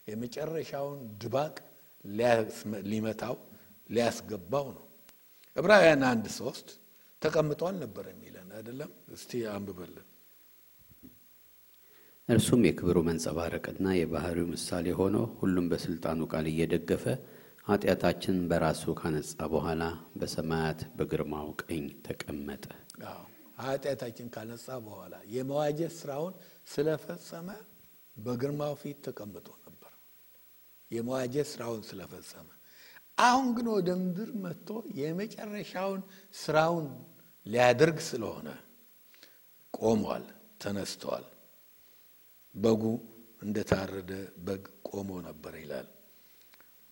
የመጨረሻውን 0.09 1.01
ድባቅ 1.23 1.55
ሊመታው 2.91 3.37
ሊያስገባው 3.91 4.67
ነው። 4.77 4.85
ዕብራውያን 5.57 6.03
አንድ 6.11 6.27
ሶስት 6.39 6.69
ተቀምጧል 7.23 7.77
ነበር 7.83 8.05
የሚለን 8.11 8.49
አይደለም? 8.59 8.91
እስቲ 9.15 9.31
አንብበልን። 9.55 10.07
እርሱም 12.29 12.63
የክብሩ 12.67 12.99
መንጸባረቅና 13.07 13.87
የባህሪው 13.97 14.47
ምሳሌ 14.51 14.87
ሆኖ 14.99 15.17
ሁሉም 15.39 15.69
በስልጣኑ 15.71 16.21
ቃል 16.33 16.47
እየደገፈ 16.51 17.05
ኃጢአታችንን 17.67 18.45
በራሱ 18.51 18.95
ካነጻ 19.01 19.39
በኋላ 19.55 19.83
በሰማያት 20.21 20.83
በግርማው 20.99 21.49
ቀኝ 21.63 21.85
ተቀመጠ። 22.07 22.65
ኃጢአታችን 23.59 24.29
ካነጻ 24.35 24.67
በኋላ 24.85 25.15
የመዋጀት 25.35 25.93
ስራውን 25.99 26.35
ስለፈጸመ 26.73 27.49
በግርማው 28.17 28.75
ፊት 28.81 28.99
ተቀምጦ 29.07 29.49
ነበር። 29.65 29.93
የመዋጀት 30.91 31.49
ስራውን 31.53 31.83
ስለፈጸመ 31.89 32.49
አሁን 33.19 33.47
ግን 33.57 33.69
ወደ 33.75 33.91
ምድር 34.01 34.31
መጥቶ 34.43 34.69
የመጨረሻውን 34.99 36.03
ስራውን 36.35 36.87
ሊያደርግ 37.47 37.99
ስለሆነ 38.09 38.49
ቆሟል፣ 39.75 40.25
ተነስተዋል። 40.61 41.27
በጉ 42.55 42.83
እንደታረደ 43.43 44.13
በግ 44.47 44.63
ቆሞ 44.91 45.11
ነበር 45.27 45.55
ይላል። 45.61 45.89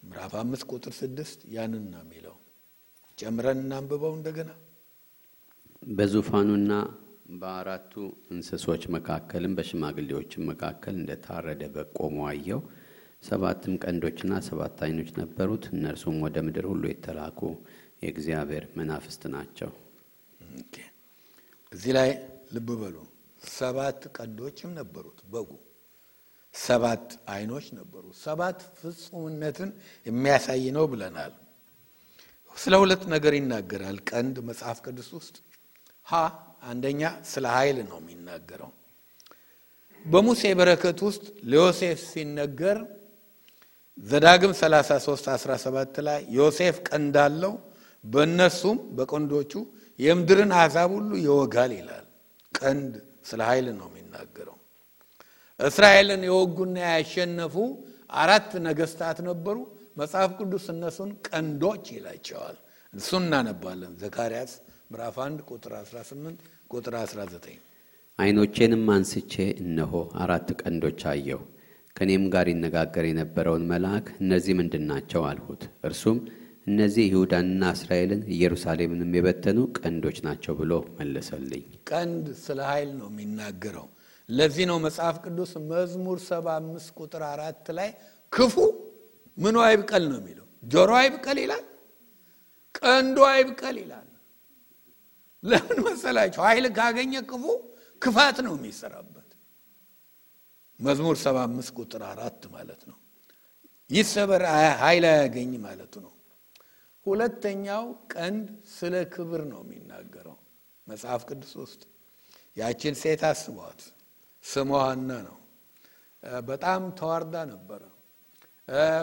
ምዕራፍ 0.03 0.33
አምስት 0.41 0.65
ቁጥር 0.71 0.93
ስድስት 0.99 1.41
ያንን 1.55 1.85
ነው 1.93 2.03
የሚለው። 2.05 2.37
ጨምረን 3.19 3.61
እናንብበው 3.65 4.13
እንደገና። 4.17 4.51
በዙፋኑና 5.83 6.73
በአራቱ 7.37 7.93
እንስሶች 8.31 8.83
መካከልም 8.95 9.57
በሽማግሌዎችም 9.59 10.47
መካከል 10.51 10.95
እንደታረደ 10.99 11.63
በግ 11.75 11.89
ቆሞ 11.99 12.19
አየሁ። 12.29 12.61
ሰባትም 13.23 13.75
ቀንዶችና 13.83 14.33
ሰባት 14.47 14.77
ዓይኖች 14.87 15.11
ነበሩት። 15.19 15.65
እነርሱም 15.73 16.17
ወደ 16.25 16.37
ምድር 16.47 16.67
ሁሉ 16.71 16.85
የተላኩ 16.91 17.41
የእግዚአብሔር 18.03 18.65
መናፍስት 18.77 19.23
ናቸው። 19.35 19.71
እዚህ 21.73 21.93
ላይ 21.99 22.11
ልብ 22.55 22.69
በሉ። 22.83 22.97
ሰባት 23.53 24.01
ቀንዶችም 24.17 24.71
ነበሩት 24.79 25.19
በጉ፣ 25.33 25.51
ሰባት 26.55 27.07
ዓይኖች 27.33 27.67
ነበሩ። 27.79 28.05
ሰባት 28.23 28.61
ፍጹምነትን 28.79 29.71
የሚያሳይ 30.07 30.65
ነው 30.77 30.87
ብለናል። 30.93 31.35
ስለ 32.57 32.75
ሁለት 32.83 33.03
ነገር 33.13 33.33
ይናገራል 33.39 33.99
ቀንድ 34.11 34.37
መጽሐፍ 34.49 34.79
ቅዱስ 34.87 35.09
ውስጥ 35.17 35.37
ሀ 36.07 36.21
አንደኛ 36.69 37.01
ስለ 37.31 37.45
ኃይል 37.57 37.79
ነው 37.89 37.99
የሚናገረው። 38.03 38.71
በሙሴ 40.05 40.43
በረከት 40.59 40.99
ውስጥ 41.07 41.25
ለዮሴፍ 41.51 41.99
ሲነገር 42.11 42.79
ዘዳግም 44.05 44.53
33 44.57 45.29
17 45.35 46.01
ላይ 46.09 46.21
ዮሴፍ 46.37 46.77
ቀንድ 46.89 47.17
አለው፣ 47.23 47.55
በእነሱም 48.05 48.79
በቀንዶቹ 48.97 49.53
የምድርን 49.99 50.51
አሕዛብ 50.57 50.91
ሁሉ 50.97 51.11
ይወጋል 51.25 51.73
ይላል። 51.79 52.07
ቀንድ 52.55 52.93
ስለ 53.29 53.41
ኃይል 53.49 53.67
ነው 53.79 53.89
የሚናገረው። 53.91 54.57
እስራኤልን 55.61 56.23
የወጉና 56.29 56.77
ያሸነፉ 56.91 57.55
አራት 58.17 58.51
ነገስታት 58.67 59.19
ነበሩ። 59.29 59.57
መጽሐፍ 59.97 60.31
ቅዱስ 60.39 60.65
እነሱን 60.73 61.11
ቀንዶች 61.29 61.85
ይላቸዋል። 61.95 62.57
እሱን 62.93 63.23
እናነባለን። 63.27 63.93
ዘካርያስ 64.03 64.53
ምዕራፍ 64.91 65.17
1 65.21 65.41
ቁጥር 65.51 65.73
18 65.79 66.43
ቁጥር 66.73 66.95
19 66.99 67.55
ዓይኖቼንም 68.19 68.85
አንስቼ 68.95 69.33
እነሆ 69.63 69.93
አራት 70.23 70.49
ቀንዶች 70.61 71.01
አየሁ። 71.11 71.41
ከእኔም 71.97 72.25
ጋር 72.35 72.47
ይነጋገር 72.53 73.05
የነበረውን 73.09 73.65
መልአክ 73.71 74.07
እነዚህ 74.23 74.55
ምንድን 74.61 74.85
ናቸው 74.91 75.23
አልሁት። 75.29 75.63
እርሱም 75.89 76.19
እነዚህ 76.67 77.05
ይሁዳንና 77.09 77.63
እስራኤልን 77.77 78.23
ኢየሩሳሌምንም 78.35 79.13
የበተኑ 79.17 79.59
ቀንዶች 79.79 80.17
ናቸው 80.27 80.55
ብሎ 80.61 80.73
መለሰልኝ። 80.99 81.65
ቀንድ 81.91 82.27
ስለ 82.45 82.59
ኃይል 82.71 82.91
ነው 83.01 83.09
የሚናገረው። 83.13 83.87
ለዚህ 84.29 84.65
ነው 84.71 84.79
መጽሐፍ 84.87 85.17
ቅዱስ 85.25 85.53
መዝሙር 85.71 86.19
75 86.29 86.91
ቁጥር 87.01 87.25
አራት 87.33 87.67
ላይ 87.79 87.91
ክፉ 88.33 88.55
ምኑ 89.39 89.57
አይብቀል 89.67 90.05
ነው 90.11 90.19
የሚለው። 90.21 90.47
ጆሮ 90.63 90.91
አይብቀል 91.01 91.39
ይላል፣ 91.45 91.65
ቀንዱ 92.81 93.19
አይብቀል 93.31 93.77
ይላል። 93.83 94.06
ለምን 95.43 95.79
መሰላቸው? 95.87 96.41
ኃይል 96.43 96.67
ካገኘ 96.79 97.15
ክፉ 97.31 97.45
ክፋት 98.03 98.37
ነው 98.47 98.55
የሚሰራበት። 98.59 99.29
መዝሙር 100.81 101.17
75 101.21 101.71
ቁጥር 101.79 102.03
አራት 102.11 102.43
ማለት 102.55 102.83
ነው። 102.91 102.99
ይሰበር 103.91 104.43
ኃይል 104.83 105.05
አያገኝ 105.11 105.53
ማለቱ 105.65 105.95
ነው። 106.07 106.13
ሁለተኛው 107.07 107.85
ቀንድ 108.13 108.47
ስለ 108.71 108.95
ክብር 109.15 109.41
ነው 109.53 109.61
የሚናገረው 109.65 110.37
መጽሐፍ 110.87 111.23
ቅዱስ 111.29 111.53
ውስጥ 111.63 111.83
ያችን 112.57 112.95
ሴት 113.03 113.23
አስቧት። 113.31 113.81
ስሟ 114.45 114.71
ነው። 115.23 115.37
በጣም 116.47 116.83
ተዋርዳ 116.99 117.37
ነበረ። 117.53 117.83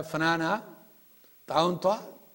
ፍናና 0.10 0.44
ጣውንቷ 1.48 1.86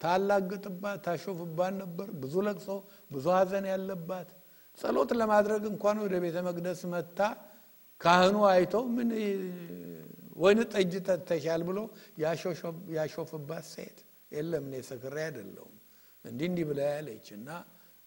ታላግጥባት፣ 0.03 0.99
ታሾፍባት 1.05 1.73
ነበር። 1.81 2.07
ብዙ 2.21 2.33
ለቅሶ፣ 2.47 2.67
ብዙ 3.11 3.25
ሐዘን 3.35 3.65
ያለባት። 3.71 4.29
ጸሎት 4.77 5.11
ለማድረግ 5.19 5.63
እንኳን 5.71 5.97
ወደ 6.03 6.15
ቤተ 6.23 6.37
መቅደስ 6.47 6.81
መጥታ 6.93 7.19
ካህኑ 8.01 8.35
አይቶ 8.51 8.73
ምን 8.95 9.09
ወይን 10.37 10.59
ጠጅ 10.71 10.93
ጠጥተሻል 11.07 11.61
ብሎ 11.69 11.79
ያሾፍባት 12.97 13.65
ሴት 13.73 13.97
የለም 14.31 14.65
እኔ 14.69 14.75
ሰክሬ 14.89 15.15
አይደለሁም። 15.25 15.73
እንዲህ 16.25 16.47
እንዲህ 16.49 16.65
ብላ 16.69 16.79
ያለች 16.91 17.27
እና 17.37 17.49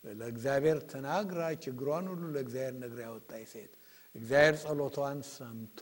ለእግዚአብሔር 0.04 0.78
ተናግራ 0.92 1.40
ችግሯን 1.64 2.06
ሁሉ 2.12 2.22
ለእግዚአብሔር 2.34 2.74
ነግራ 2.82 2.98
ያወጣች 3.06 3.44
ሴት 3.52 3.72
እግዚአብሔር 4.14 4.56
ጸሎቷን 4.62 5.18
ሰምቶ 5.30 5.80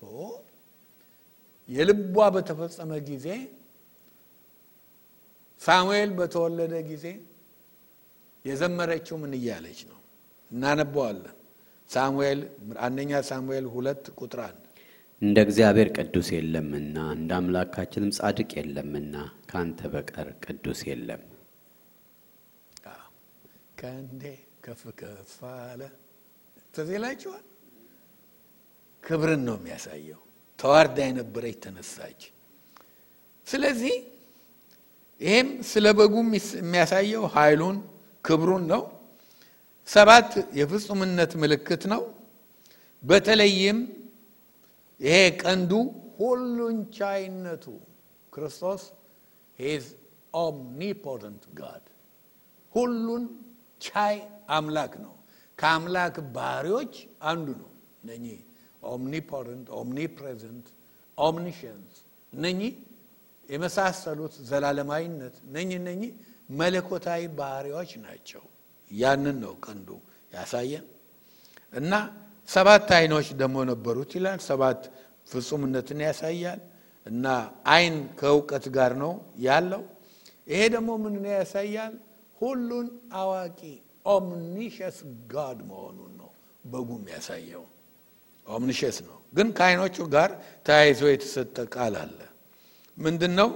የልቧ 1.69 2.17
በተፈጸመ 2.35 2.93
ጊዜ 3.09 3.27
ሳሙኤል 5.61 6.11
በተወለደ 6.19 6.75
ጊዜ 6.91 7.07
የዘመረችው 8.45 9.17
ምን 9.23 9.33
እያለች 9.39 9.81
ነው? 9.91 9.99
እናነበዋለን። 10.51 11.37
ሳሙኤል 11.91 12.41
አንደኛ 12.79 13.13
ሳሙኤል 13.29 13.67
ሁለት 13.75 14.05
ቁጥር 14.19 14.41
አንድ 14.47 14.61
እንደ 15.23 15.39
እግዚአብሔር 15.47 15.89
ቅዱስ 15.97 16.29
የለምና 16.35 16.97
እንደ 17.17 17.31
አምላካችንም 17.39 18.13
ጻድቅ 18.19 18.51
የለምና 18.59 19.15
ከአንተ 19.49 19.81
በቀር 19.95 20.29
ቅዱስ 20.45 20.81
የለም። 20.89 21.25
ከእንዴ 23.81 24.23
ከፍ 24.65 24.83
ከፍ 25.01 25.35
አለ። 25.51 25.83
ትዝ 26.75 26.89
ይላችኋል። 26.97 27.45
ክብርን 29.03 29.43
ነው 29.49 29.57
የሚያሳየው። 29.61 30.21
ተዋርዳ 30.59 30.99
የነበረች 31.07 31.57
ተነሳች። 31.65 32.23
ስለዚህ 33.47 33.95
ይሄም 35.21 35.49
ስለ 35.71 35.87
በጉ 35.99 36.15
የሚያሳየው 36.59 37.25
ኃይሉን 37.35 37.79
ክብሩን 38.25 38.65
ነው። 38.73 38.83
ሰባት 39.89 40.31
የፍጹምነት 40.59 41.33
ምልክት 41.43 41.83
ነው። 41.93 42.03
በተለይም 43.03 43.79
ይሄ 45.01 45.15
ቀንዱ 45.43 45.71
ሁሉን 46.19 46.77
ቻይነቱ 46.97 47.65
ክርስቶስ 48.33 48.83
he's 49.59 49.85
omnipotent 50.39 51.45
God 51.59 51.85
ሁሉን 52.75 53.23
ቻይ 53.81 54.17
አምላክ 54.57 54.93
ነው። 55.05 55.15
ከአምላክ 55.59 56.15
ባህሪዎች 56.37 56.93
አንዱ 57.23 57.49
ነው። 57.63 57.71
እነኚህ 58.03 58.39
omnipotent፣ 58.89 59.67
omnipresent፣ 59.81 60.67
omniscience 61.19 61.95
እነኚህ 62.33 62.73
የመሳሰሉት 63.49 64.35
ዘላለማዊነት 64.49 65.35
እነኚህ 65.47 65.77
እነኚህ 65.77 66.11
መለኮታዊ 66.51 67.23
ባህሪዎች 67.39 67.91
ናቸው። 68.05 68.43
ያንን 68.91 69.37
ነው 69.45 69.53
ቀንዱ 69.65 69.89
ያሳየን 70.33 70.87
እና 71.73 71.93
ሰባት 72.49 72.89
አይኖች 72.97 73.29
ደግሞ 73.41 73.57
ነበሩት 73.71 74.11
ይላል። 74.19 74.41
ሰባት 74.49 74.81
ፍጹምነትን 75.31 76.01
ያሳያል 76.07 76.61
እና 77.07 77.27
አይን 77.75 77.97
ከእውቀት 78.19 78.65
ጋር 78.77 78.93
ነው 79.03 79.13
ያለው። 79.47 79.83
ይሄ 80.47 80.61
ደግሞ 80.75 80.91
ምን 81.05 81.15
ያሳያል? 81.35 81.95
ሁሉን 82.41 82.87
አዋቂ 83.15 83.61
omniscient 84.07 84.99
God 85.33 85.59
መሆኑን 85.71 86.13
ነው 86.21 86.31
በጉም 86.65 87.05
ያሳየው። 87.15 87.65
omniscient 88.47 88.97
ነው 89.09 89.19
ግን 89.35 89.49
ከአይኖቹ 89.57 89.97
ጋር 90.15 90.31
ተያይዞ 90.67 91.03
የተሰጠ 91.11 91.57
ቃል 91.75 91.95
አለ። 92.03 92.19
ምንድን 92.99 93.33
ነው? 93.41 93.49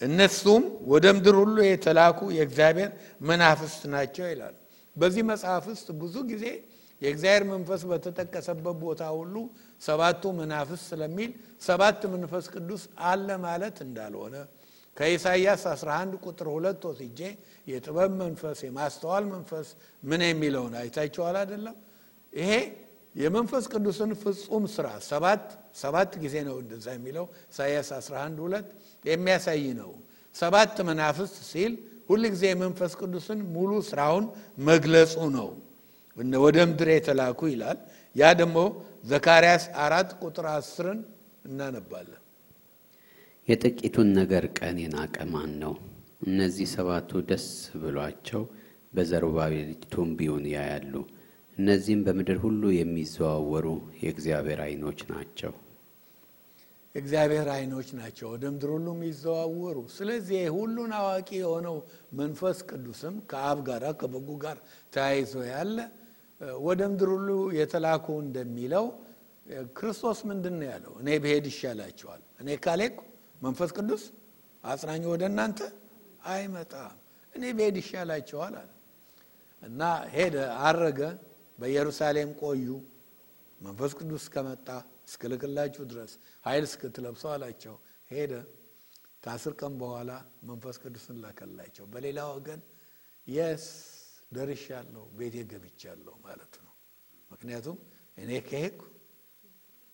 እነሱም 0.00 0.62
ወደ 0.90 1.06
ምድር 1.16 1.34
ሁሉ 1.40 1.56
የተላኩ 1.66 2.20
የእግዚአብሔር 2.36 2.90
መናፍስት 3.22 3.82
ናቸው 3.94 4.26
ይላል። 4.30 4.54
በዚህ 4.96 5.22
መጽሐፍ 5.30 5.64
ውስጥ 5.72 5.88
ብዙ 6.00 6.16
ጊዜ 6.30 6.44
የእግዚአብሔር 7.02 7.44
መንፈስ 7.50 7.82
በተጠቀሰበት 7.90 8.76
ቦታ 8.82 9.02
ሁሉ 9.18 9.34
ሰባቱ 9.82 10.22
መናፍስት 10.38 10.84
ስለሚል 10.90 11.30
ሰባት 11.62 12.00
መንፈስ 12.14 12.44
ቅዱስ 12.54 12.82
አለ 13.08 13.28
ማለት 13.44 13.76
እንዳልሆነ 13.86 14.34
ከኢሳይያስ 14.96 15.62
11 15.72 16.16
ቁጥር 16.24 16.46
ሁለት 16.54 16.82
ወስጄ 16.88 17.20
የጥበብ 17.66 18.12
መንፈስ 18.22 18.58
የማስተዋል 18.66 19.24
መንፈስ 19.34 19.68
ምን 20.02 20.22
የሚለውን 20.26 20.74
አይታችኋል 20.80 21.36
አይደለም? 21.42 21.76
ይሄ 22.32 22.50
የመንፈስ 23.14 23.64
ቅዱስን 23.72 24.10
ፍጹም 24.20 24.64
ስራ 24.74 24.86
ሰባት 25.08 25.44
ሰባት 25.76 26.10
ጊዜ 26.22 26.36
ነው 26.48 26.56
እንደዛ 26.62 26.86
የሚለው 26.96 27.24
ኢሳይያስ 27.52 27.88
11 27.96 28.44
ሁለት 28.44 28.66
የሚያሳይ 29.04 29.64
ነው። 29.80 29.90
ሰባት 30.36 30.76
መናፍስት 30.88 31.36
ሲል 31.50 31.72
ሁል 32.10 32.22
ጊዜ 32.34 32.44
የመንፈስ 32.50 32.92
ቅዱስን 33.00 33.40
ሙሉ 33.54 33.70
ስራውን 33.88 34.24
መግለጹ 34.68 35.14
ነው። 35.36 35.48
ወደ 36.44 36.58
ምድር 36.70 36.88
የተላኩ 36.92 37.40
ይላል። 37.52 37.78
ያ 38.16 38.30
ደግሞ 38.40 38.58
ዘካርያስ 39.10 39.64
አራት 39.84 40.10
ቁጥር 40.22 40.46
አስርን 40.54 40.98
እናነባለን። 41.48 42.16
የጥቂቱን 43.48 44.08
ነገር 44.18 44.44
ቀን 44.58 44.76
የናቀ 44.82 45.16
ማን 45.32 45.52
ነው? 45.62 45.74
እነዚህ 46.26 46.66
ሰባቱ 46.74 47.20
ደስ 47.30 47.46
ብሏቸው 47.82 48.42
በዘሩባቤል 48.94 49.70
ቱንቢውን 49.92 50.44
ያያሉ። 50.54 50.94
እነዚህም 51.60 52.02
በምድር 52.06 52.38
ሁሉ 52.44 52.62
የሚዘዋወሩ 52.74 53.66
የእግዚአብሔር 54.00 54.60
ዓይኖች 54.66 55.00
ናቸው። 55.10 55.52
እግዚአብሔር 56.94 57.48
ዓይኖች 57.54 57.88
ናቸው 57.98 58.26
ወደ 58.32 58.44
ምድር 58.52 58.70
ሁሉ 58.74 58.86
የሚዘዋወሩ። 58.94 59.78
ስለዚህ 59.96 60.40
ሁሉን 60.56 60.92
አዋቂ 60.98 61.28
የሆነው 61.40 61.76
መንፈስ 62.20 62.58
ቅዱስም 62.70 63.16
ከአብ 63.30 63.58
ጋር 63.68 63.84
ከበጉ 64.00 64.28
ጋር 64.44 64.56
ተያይዞ 64.92 65.34
ያለ 65.50 65.76
ወደ 66.62 66.80
ምድር 66.92 67.08
ሁሉ 67.14 67.28
የተላኩ 67.58 68.06
እንደሚለው 68.24 68.86
ክርስቶስ 69.74 70.18
ምንድን 70.28 70.58
ያለው? 70.68 70.92
እኔ 71.00 71.08
ብሄድ 71.22 71.46
ይሻላቸዋል። 71.50 72.22
እኔ 72.42 72.48
ካሌኩ 72.64 72.96
መንፈስ 73.42 73.70
ቅዱስ 73.78 74.02
አጽናኝ 74.64 75.02
ወደ 75.12 75.22
እናንተ 75.30 75.60
አይመጣም። 76.30 76.96
እኔ 77.34 77.44
ብሄድ 77.56 77.76
ይሻላቸዋል 77.82 78.54
አለ 78.60 78.70
እና 79.62 79.80
ሄደ፣ 80.14 80.34
አረገ። 80.64 81.00
በኢየሩሳሌም 81.60 82.30
ቆዩ 82.40 82.66
መንፈስ 83.60 83.92
ቅዱስ 83.98 84.24
ከመጣ 84.34 84.68
እስክልክላችሁ 85.08 85.82
ድረስ 85.90 86.12
ኃይል 86.44 86.64
እስክትለብሱ 86.68 87.24
አላቸው። 87.32 87.74
ሄደ። 88.10 88.32
ከአስር 89.24 89.52
ቀን 89.60 89.72
በኋላ 89.80 90.10
መንፈስ 90.50 90.76
ቅዱስን 90.82 91.16
ላከላቸው። 91.24 91.84
በሌላ 91.92 92.20
ወገን 92.32 92.60
የስ 93.26 93.64
ደርሻለሁ፣ 94.32 95.04
ቤቴ 95.18 95.36
ገብቻለሁ 95.50 96.14
ማለት 96.26 96.54
ነው። 96.62 96.72
ምክንያቱም 97.30 97.76
እኔ 98.18 98.30
ከሄድኩ 98.48 98.82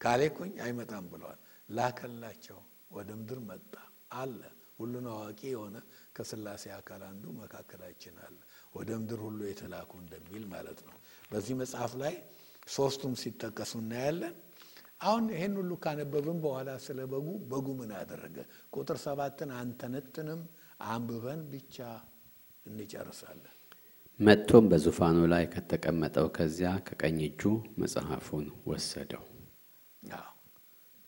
ካሌኩኝ 0.00 0.52
አይመጣም 0.64 1.06
ብለዋል። 1.12 1.40
ላከላቸው። 1.68 2.60
ወደ 2.90 3.08
ምድር 3.20 3.40
መጣ 3.48 3.74
አለ። 4.18 4.40
ሁሉን 4.78 5.06
አዋቂ 5.12 5.40
የሆነ 5.50 5.76
ከስላሴ 6.16 6.64
አካል 6.76 7.02
አንዱ 7.08 7.24
መካከላችን 7.38 8.16
አለ። 8.24 8.36
ወደ 8.74 8.90
ምድር 9.00 9.20
ሁሉ 9.26 9.40
የተላኩ 9.48 9.92
እንደሚል 10.02 10.44
ማለት 10.52 10.80
ነው። 10.88 10.96
በዚህ 11.30 11.54
መጽሐፍ 11.60 11.92
ላይ 12.02 12.14
ሶስቱም 12.68 13.14
ሲጠቀሱ 13.22 13.72
እናያለን። 13.82 14.34
አሁን 15.00 15.24
ይህን 15.32 15.54
ሁሉ 15.60 15.72
ካነበብን 15.84 16.38
በኋላ 16.44 16.70
ስለ 16.84 16.98
በጉ 17.10 17.28
በጉ 17.50 17.66
ምን 17.80 17.90
አደረገ? 17.98 18.36
ቁጥር 18.72 18.98
ሰባትን 19.04 19.50
አንተነትንም 19.58 20.40
አንብበን 20.86 21.40
ብቻ 21.52 21.76
እንጨርሳለን። 22.66 23.52
መጥቶም 24.20 24.64
በዙፋኑ 24.70 25.18
ላይ 25.32 25.44
ከተቀመጠው 25.54 26.26
ከዚያ 26.36 26.70
ከቀኝ 26.86 27.18
እጁ 27.26 27.42
መጽሐፉን 27.80 28.46
ወሰደው። 28.70 29.24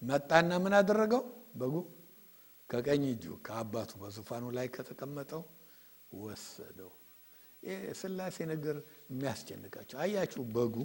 መጣና 0.02 0.50
ምን 0.64 0.74
አደረገው? 0.78 1.22
በጉ 1.54 1.74
ከቀኝ 2.70 3.04
እጁ 3.12 3.24
ከአባቱ 3.46 3.90
በዙፋኑ 4.02 4.44
ላይ 4.56 4.66
ከተቀመጠው 4.74 5.42
ወሰደው። 6.12 6.90
ስላሴ 8.00 8.36
ነገር 8.50 8.76
የሚያስጨንቃቸው 9.10 9.98
አያችሁ። 10.02 10.42
በጉ 10.54 10.76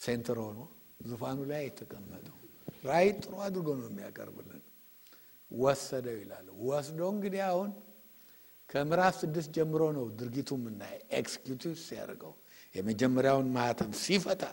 center 0.00 0.38
ሆኖ 0.44 0.60
ዙፋኑ 1.08 1.38
ላይ 1.50 1.62
የተቀመጠው 1.66 2.36
ራእይ 2.84 3.08
ጥሩ 3.20 3.32
አድርጎ 3.46 3.68
ነው 3.78 3.88
የሚያቀርብልን። 3.90 4.62
ወሰደው 5.50 6.16
ይላል። 6.20 6.46
ወስዶ 6.66 7.00
እንግዲህ 7.14 7.42
አሁን 7.48 7.70
ከምዕራፍ 8.70 9.14
ስድስት 9.22 9.50
ጀምሮ 9.56 9.82
ነው 9.96 10.04
ድርጊቱ 10.18 10.50
የምናየ 10.58 10.96
executive 11.18 11.74
ሲያደርገው 11.82 12.32
የመጀመሪያውን 12.74 13.48
ማህተም 13.56 13.92
ሲፈታ 14.02 14.44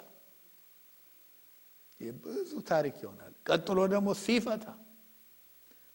ብዙ 2.24 2.52
ታሪክ 2.70 2.96
ይሆናል። 3.04 3.34
ቀጥሎ 3.46 3.80
ደግሞ 3.94 4.10
ሲፈታ 4.22 4.66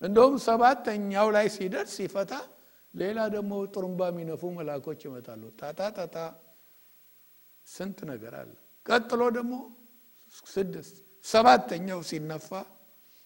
እንደውም 0.02 0.34
ሰባተኛው 0.46 1.28
ላይ 1.36 1.46
ሲደርስ 1.54 1.92
ሲፈታ 1.98 2.32
ሌላ 2.94 3.18
ደግሞ 3.34 3.52
ጥሩምባ 3.72 4.00
የሚነፉ 4.10 4.42
መላኮች 4.58 5.00
ይመጣሉ። 5.06 5.42
ታታ 5.60 5.80
ታታ 5.96 6.16
ስንት 7.66 7.98
ነገር 8.10 8.34
አለ። 8.40 8.52
ቀጥሎ 8.86 9.22
ደግሞ 9.36 9.54
ስድስት 10.46 10.96
ሰባተኛው 11.24 12.00
ሲነፋ 12.08 12.48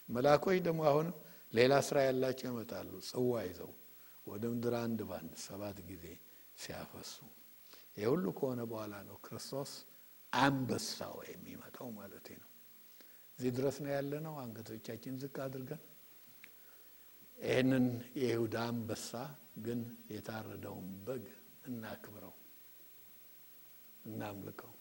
መላኮች 0.08 0.58
ደግሞ 0.66 0.80
አሁንም 0.90 1.16
ሌላ 1.52 1.74
ስራ 1.86 1.98
ያላቸው 2.06 2.46
ይመጣሉ። 2.50 2.90
ጽዋ 3.08 3.32
ይዘው 3.46 3.72
ወደ 4.26 4.44
ምድር 4.52 4.74
አንድ 4.80 5.00
ባንድ 5.10 5.32
ሰባት 5.44 5.78
ጊዜ 5.90 6.04
ሲያፈሱ 6.58 7.12
ይህ 7.96 8.06
ሁሉ 8.12 8.24
ከሆነ 8.38 8.60
በኋላ 8.70 8.94
ነው 9.08 9.16
ክርስቶስ 9.24 9.70
አንበሳው 10.32 11.14
የሚመጣው 11.28 11.88
ማለት 11.98 12.26
ነው። 12.34 12.48
እዚህ 13.38 13.50
ድረስ 13.56 13.76
ነው 13.84 13.90
ያለ 13.96 14.12
ነው። 14.26 14.34
አንገቶቻችን 14.42 15.14
ዝቅ 15.22 15.36
አድርገን 15.44 15.82
ይህንን 17.38 17.86
የይሁዳ 18.20 18.56
አንበሳ 18.70 19.10
ግን 19.58 19.80
የታረደውን 20.10 20.88
በግ 21.06 21.24
እናክብረው፣ 21.64 22.34
እናምልከው። 24.04 24.72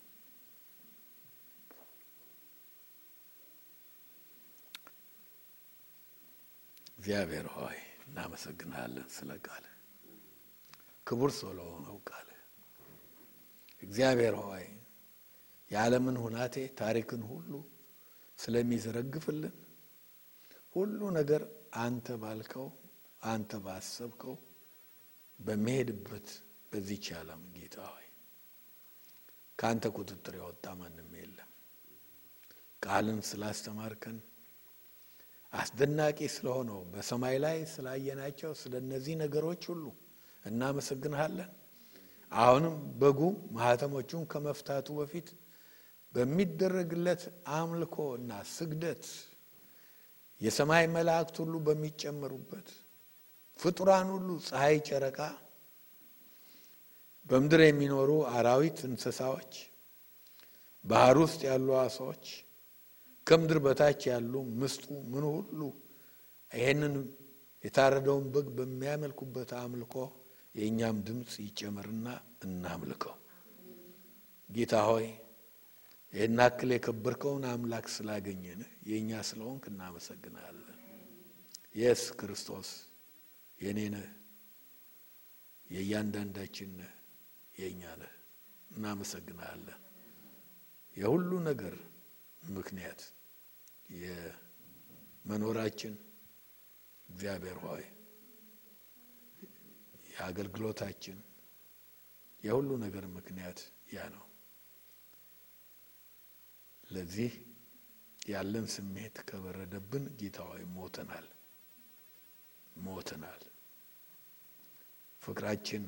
እግዚአብሔር 6.98 7.48
ሆይ 7.56 7.78
እናመሰግናለን 8.06 9.08
ስለ 9.16 9.32
ቃል 9.46 9.66
ክቡር 11.08 11.32
ስለሆነው 11.38 11.98
ቃል። 12.10 12.28
እግዚአብሔር 13.84 14.36
ሆይ 14.42 14.66
የዓለምን 15.72 16.18
ሁናቴ 16.24 16.56
ታሪክን 16.80 17.22
ሁሉ 17.32 17.52
ስለሚዘረግፍልን 18.40 19.56
ሁሉ 20.76 21.00
ነገር 21.18 21.42
አንተ 21.84 22.18
ባልከው 22.22 22.68
አንተ 23.22 23.52
ባሰብከው 23.66 24.36
በሚሄድበት 25.40 26.30
በዚች 26.72 27.06
ዓለም 27.18 27.42
ጌታ 27.56 27.78
ሆይ 27.88 28.08
ከአንተ 29.60 29.86
ቁጥጥር 29.96 30.34
የወጣ 30.38 30.66
ማንም 30.80 31.12
የለም። 31.20 31.52
ቃልን 32.82 33.20
ስላስተማርከን 33.30 34.18
አስደናቂ 35.54 36.20
ስለሆነው 36.34 36.80
በሰማይ 36.94 37.36
ላይ 37.46 37.58
ስላየናቸው 37.74 38.52
ስለ 38.62 38.74
እነዚህ 38.84 39.16
ነገሮች 39.24 39.64
ሁሉ 39.72 39.86
እናመሰግንሃለን። 40.46 41.52
አሁንም 42.32 42.76
በጉ 43.02 43.20
ማህተሞቹን 43.58 44.24
ከመፍታቱ 44.32 44.88
በፊት 45.00 45.28
በሚደረግለት 46.14 47.22
አምልኮ 47.56 47.98
እና 48.20 48.32
ስግደት 48.52 49.04
የሰማይ 50.42 50.86
መላእክት 50.96 51.36
ሁሉ 51.42 51.54
በሚጨመሩበት 51.68 52.68
ፍጡራን 53.60 54.08
ሁሉ 54.14 54.30
ፀሐይ፣ 54.46 54.76
ጨረቃ፣ 54.88 55.20
በምድር 57.26 57.62
የሚኖሩ 57.66 58.10
አራዊት፣ 58.34 58.78
እንስሳዎች፣ 58.88 59.54
ባህር 60.86 61.18
ውስጥ 61.24 61.40
ያሉ 61.50 61.68
አሳዎች፣ 61.80 62.26
ከምድር 63.28 63.60
በታች 63.66 64.02
ያሉ 64.12 64.34
ምስጡ 64.60 64.84
ምን 65.12 65.24
ሁሉ 65.30 65.60
ይሄንን 66.52 66.94
የታረደውን 67.64 68.26
በግ 68.34 68.48
በሚያመልኩበት 68.58 69.50
አምልኮ 69.60 69.96
የእኛም 70.56 70.98
ድምፅ 71.08 71.34
ይጨመርና 71.44 72.06
እናምልከው። 72.46 73.16
ጌታ 74.50 74.74
ሆይ 74.90 75.08
ይህን 76.14 76.40
የከበርከውን 76.76 77.44
አምላክ 77.50 77.88
ስላገኘን 77.96 78.62
የእኛ 78.90 79.12
ስለሆንክ 79.30 79.64
እናመሰግናለን። 79.72 80.64
የስ 81.76 82.04
ክርስቶስ 82.20 82.70
የእኔ 83.60 83.80
ነህ፣ 83.94 84.08
የእያንዳንዳችን 85.70 86.72
ነህ፣ 86.80 86.92
የእኛ 87.56 87.84
ነህ። 88.02 88.14
እናመሰግናለን። 88.72 89.80
የሁሉ 90.98 91.32
ነገር 91.48 91.76
ምክንያት 92.42 93.02
የመኖራችን 94.02 95.94
እግዚአብሔር 97.10 97.58
ሆይ 97.66 97.84
የአገልግሎታችን 100.12 101.18
የሁሉ 102.44 102.70
ነገር 102.84 103.06
ምክንያት 103.16 103.60
ያ 103.94 104.06
ነው። 104.14 104.24
ለዚህ 106.90 107.32
ያለን 108.28 108.66
ስሜት 108.74 109.16
ከበረደብን 109.30 110.06
ጌታ 110.20 110.38
ሆይ 110.50 110.64
ሞተናል 110.76 111.28
ሞተናል። 112.86 113.44
ፍቅራችን 115.22 115.84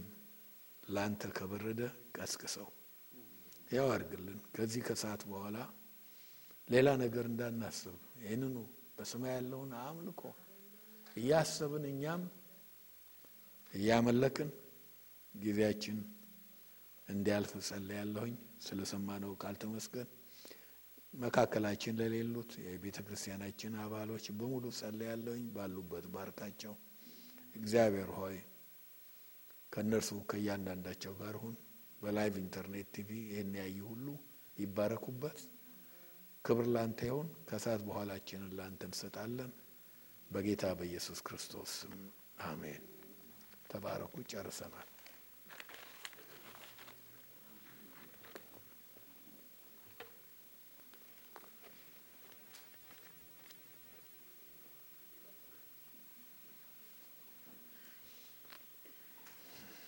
ላንተ 0.88 1.24
ከበረደ 1.38 1.82
ቀስቅሰው 2.18 2.68
ያው 3.72 3.88
አድርግልን። 3.94 4.40
ከዚህ 4.56 4.82
ከሰዓት 4.88 5.24
በኋላ 5.32 5.58
ሌላ 6.68 6.90
ነገር 7.04 7.26
እንዳናስብ 7.30 7.96
ይህንኑ 8.24 8.56
በሰማይ 8.98 9.34
ያለውን 9.36 9.72
አምልኮ 9.82 10.22
እያሰብን 11.18 11.86
እኛም 11.92 12.24
እያመለክን 13.74 14.50
ጊዜያችን 15.36 15.98
እንዲያልፍ 17.08 17.52
ጸልያለሁኝ። 17.68 18.36
ስለሰማነው 18.62 19.32
ቃል 19.42 19.56
ተመስገን። 19.62 20.10
መካከላችን 21.14 21.98
ለሌሉት 22.00 22.52
የቤተ 22.64 22.98
ክርስቲያናችን 23.06 23.74
አባሎች 23.84 24.26
በሙሉ 24.40 24.66
ጸልያለሁኝ። 24.80 25.46
ባሉበት 25.56 26.06
ባርካቸው። 26.14 26.74
እግዚአብሔር 27.56 28.10
ሆይ 28.20 28.38
ከእነርሱ 29.72 30.12
ከእያንዳንዳቸው 30.30 31.14
ጋር 31.22 31.36
ሁን። 31.42 31.56
በ 32.02 32.13
live 32.13 32.36
internet 32.42 32.88
TV 32.96 33.10
ይህን 33.26 33.54
ያዩ 33.60 33.80
ሁሉ 33.92 34.08
ይባረኩበት። 34.58 35.40
ክብር 36.46 36.68
ላንተ 36.76 37.00
ይሁን። 37.10 37.28
ከሰዓት 37.50 37.82
በኋላችንን 37.88 38.54
ላንተ 38.60 38.84
እንሰጣለን። 38.90 39.52
በጌታ 40.30 40.64
በኢየሱስ 40.80 41.20
ክርስቶስ 41.28 41.74
አሜን። 42.46 42.84
ተባረኩ። 43.70 44.14
ጨርሰናል። 44.32 44.88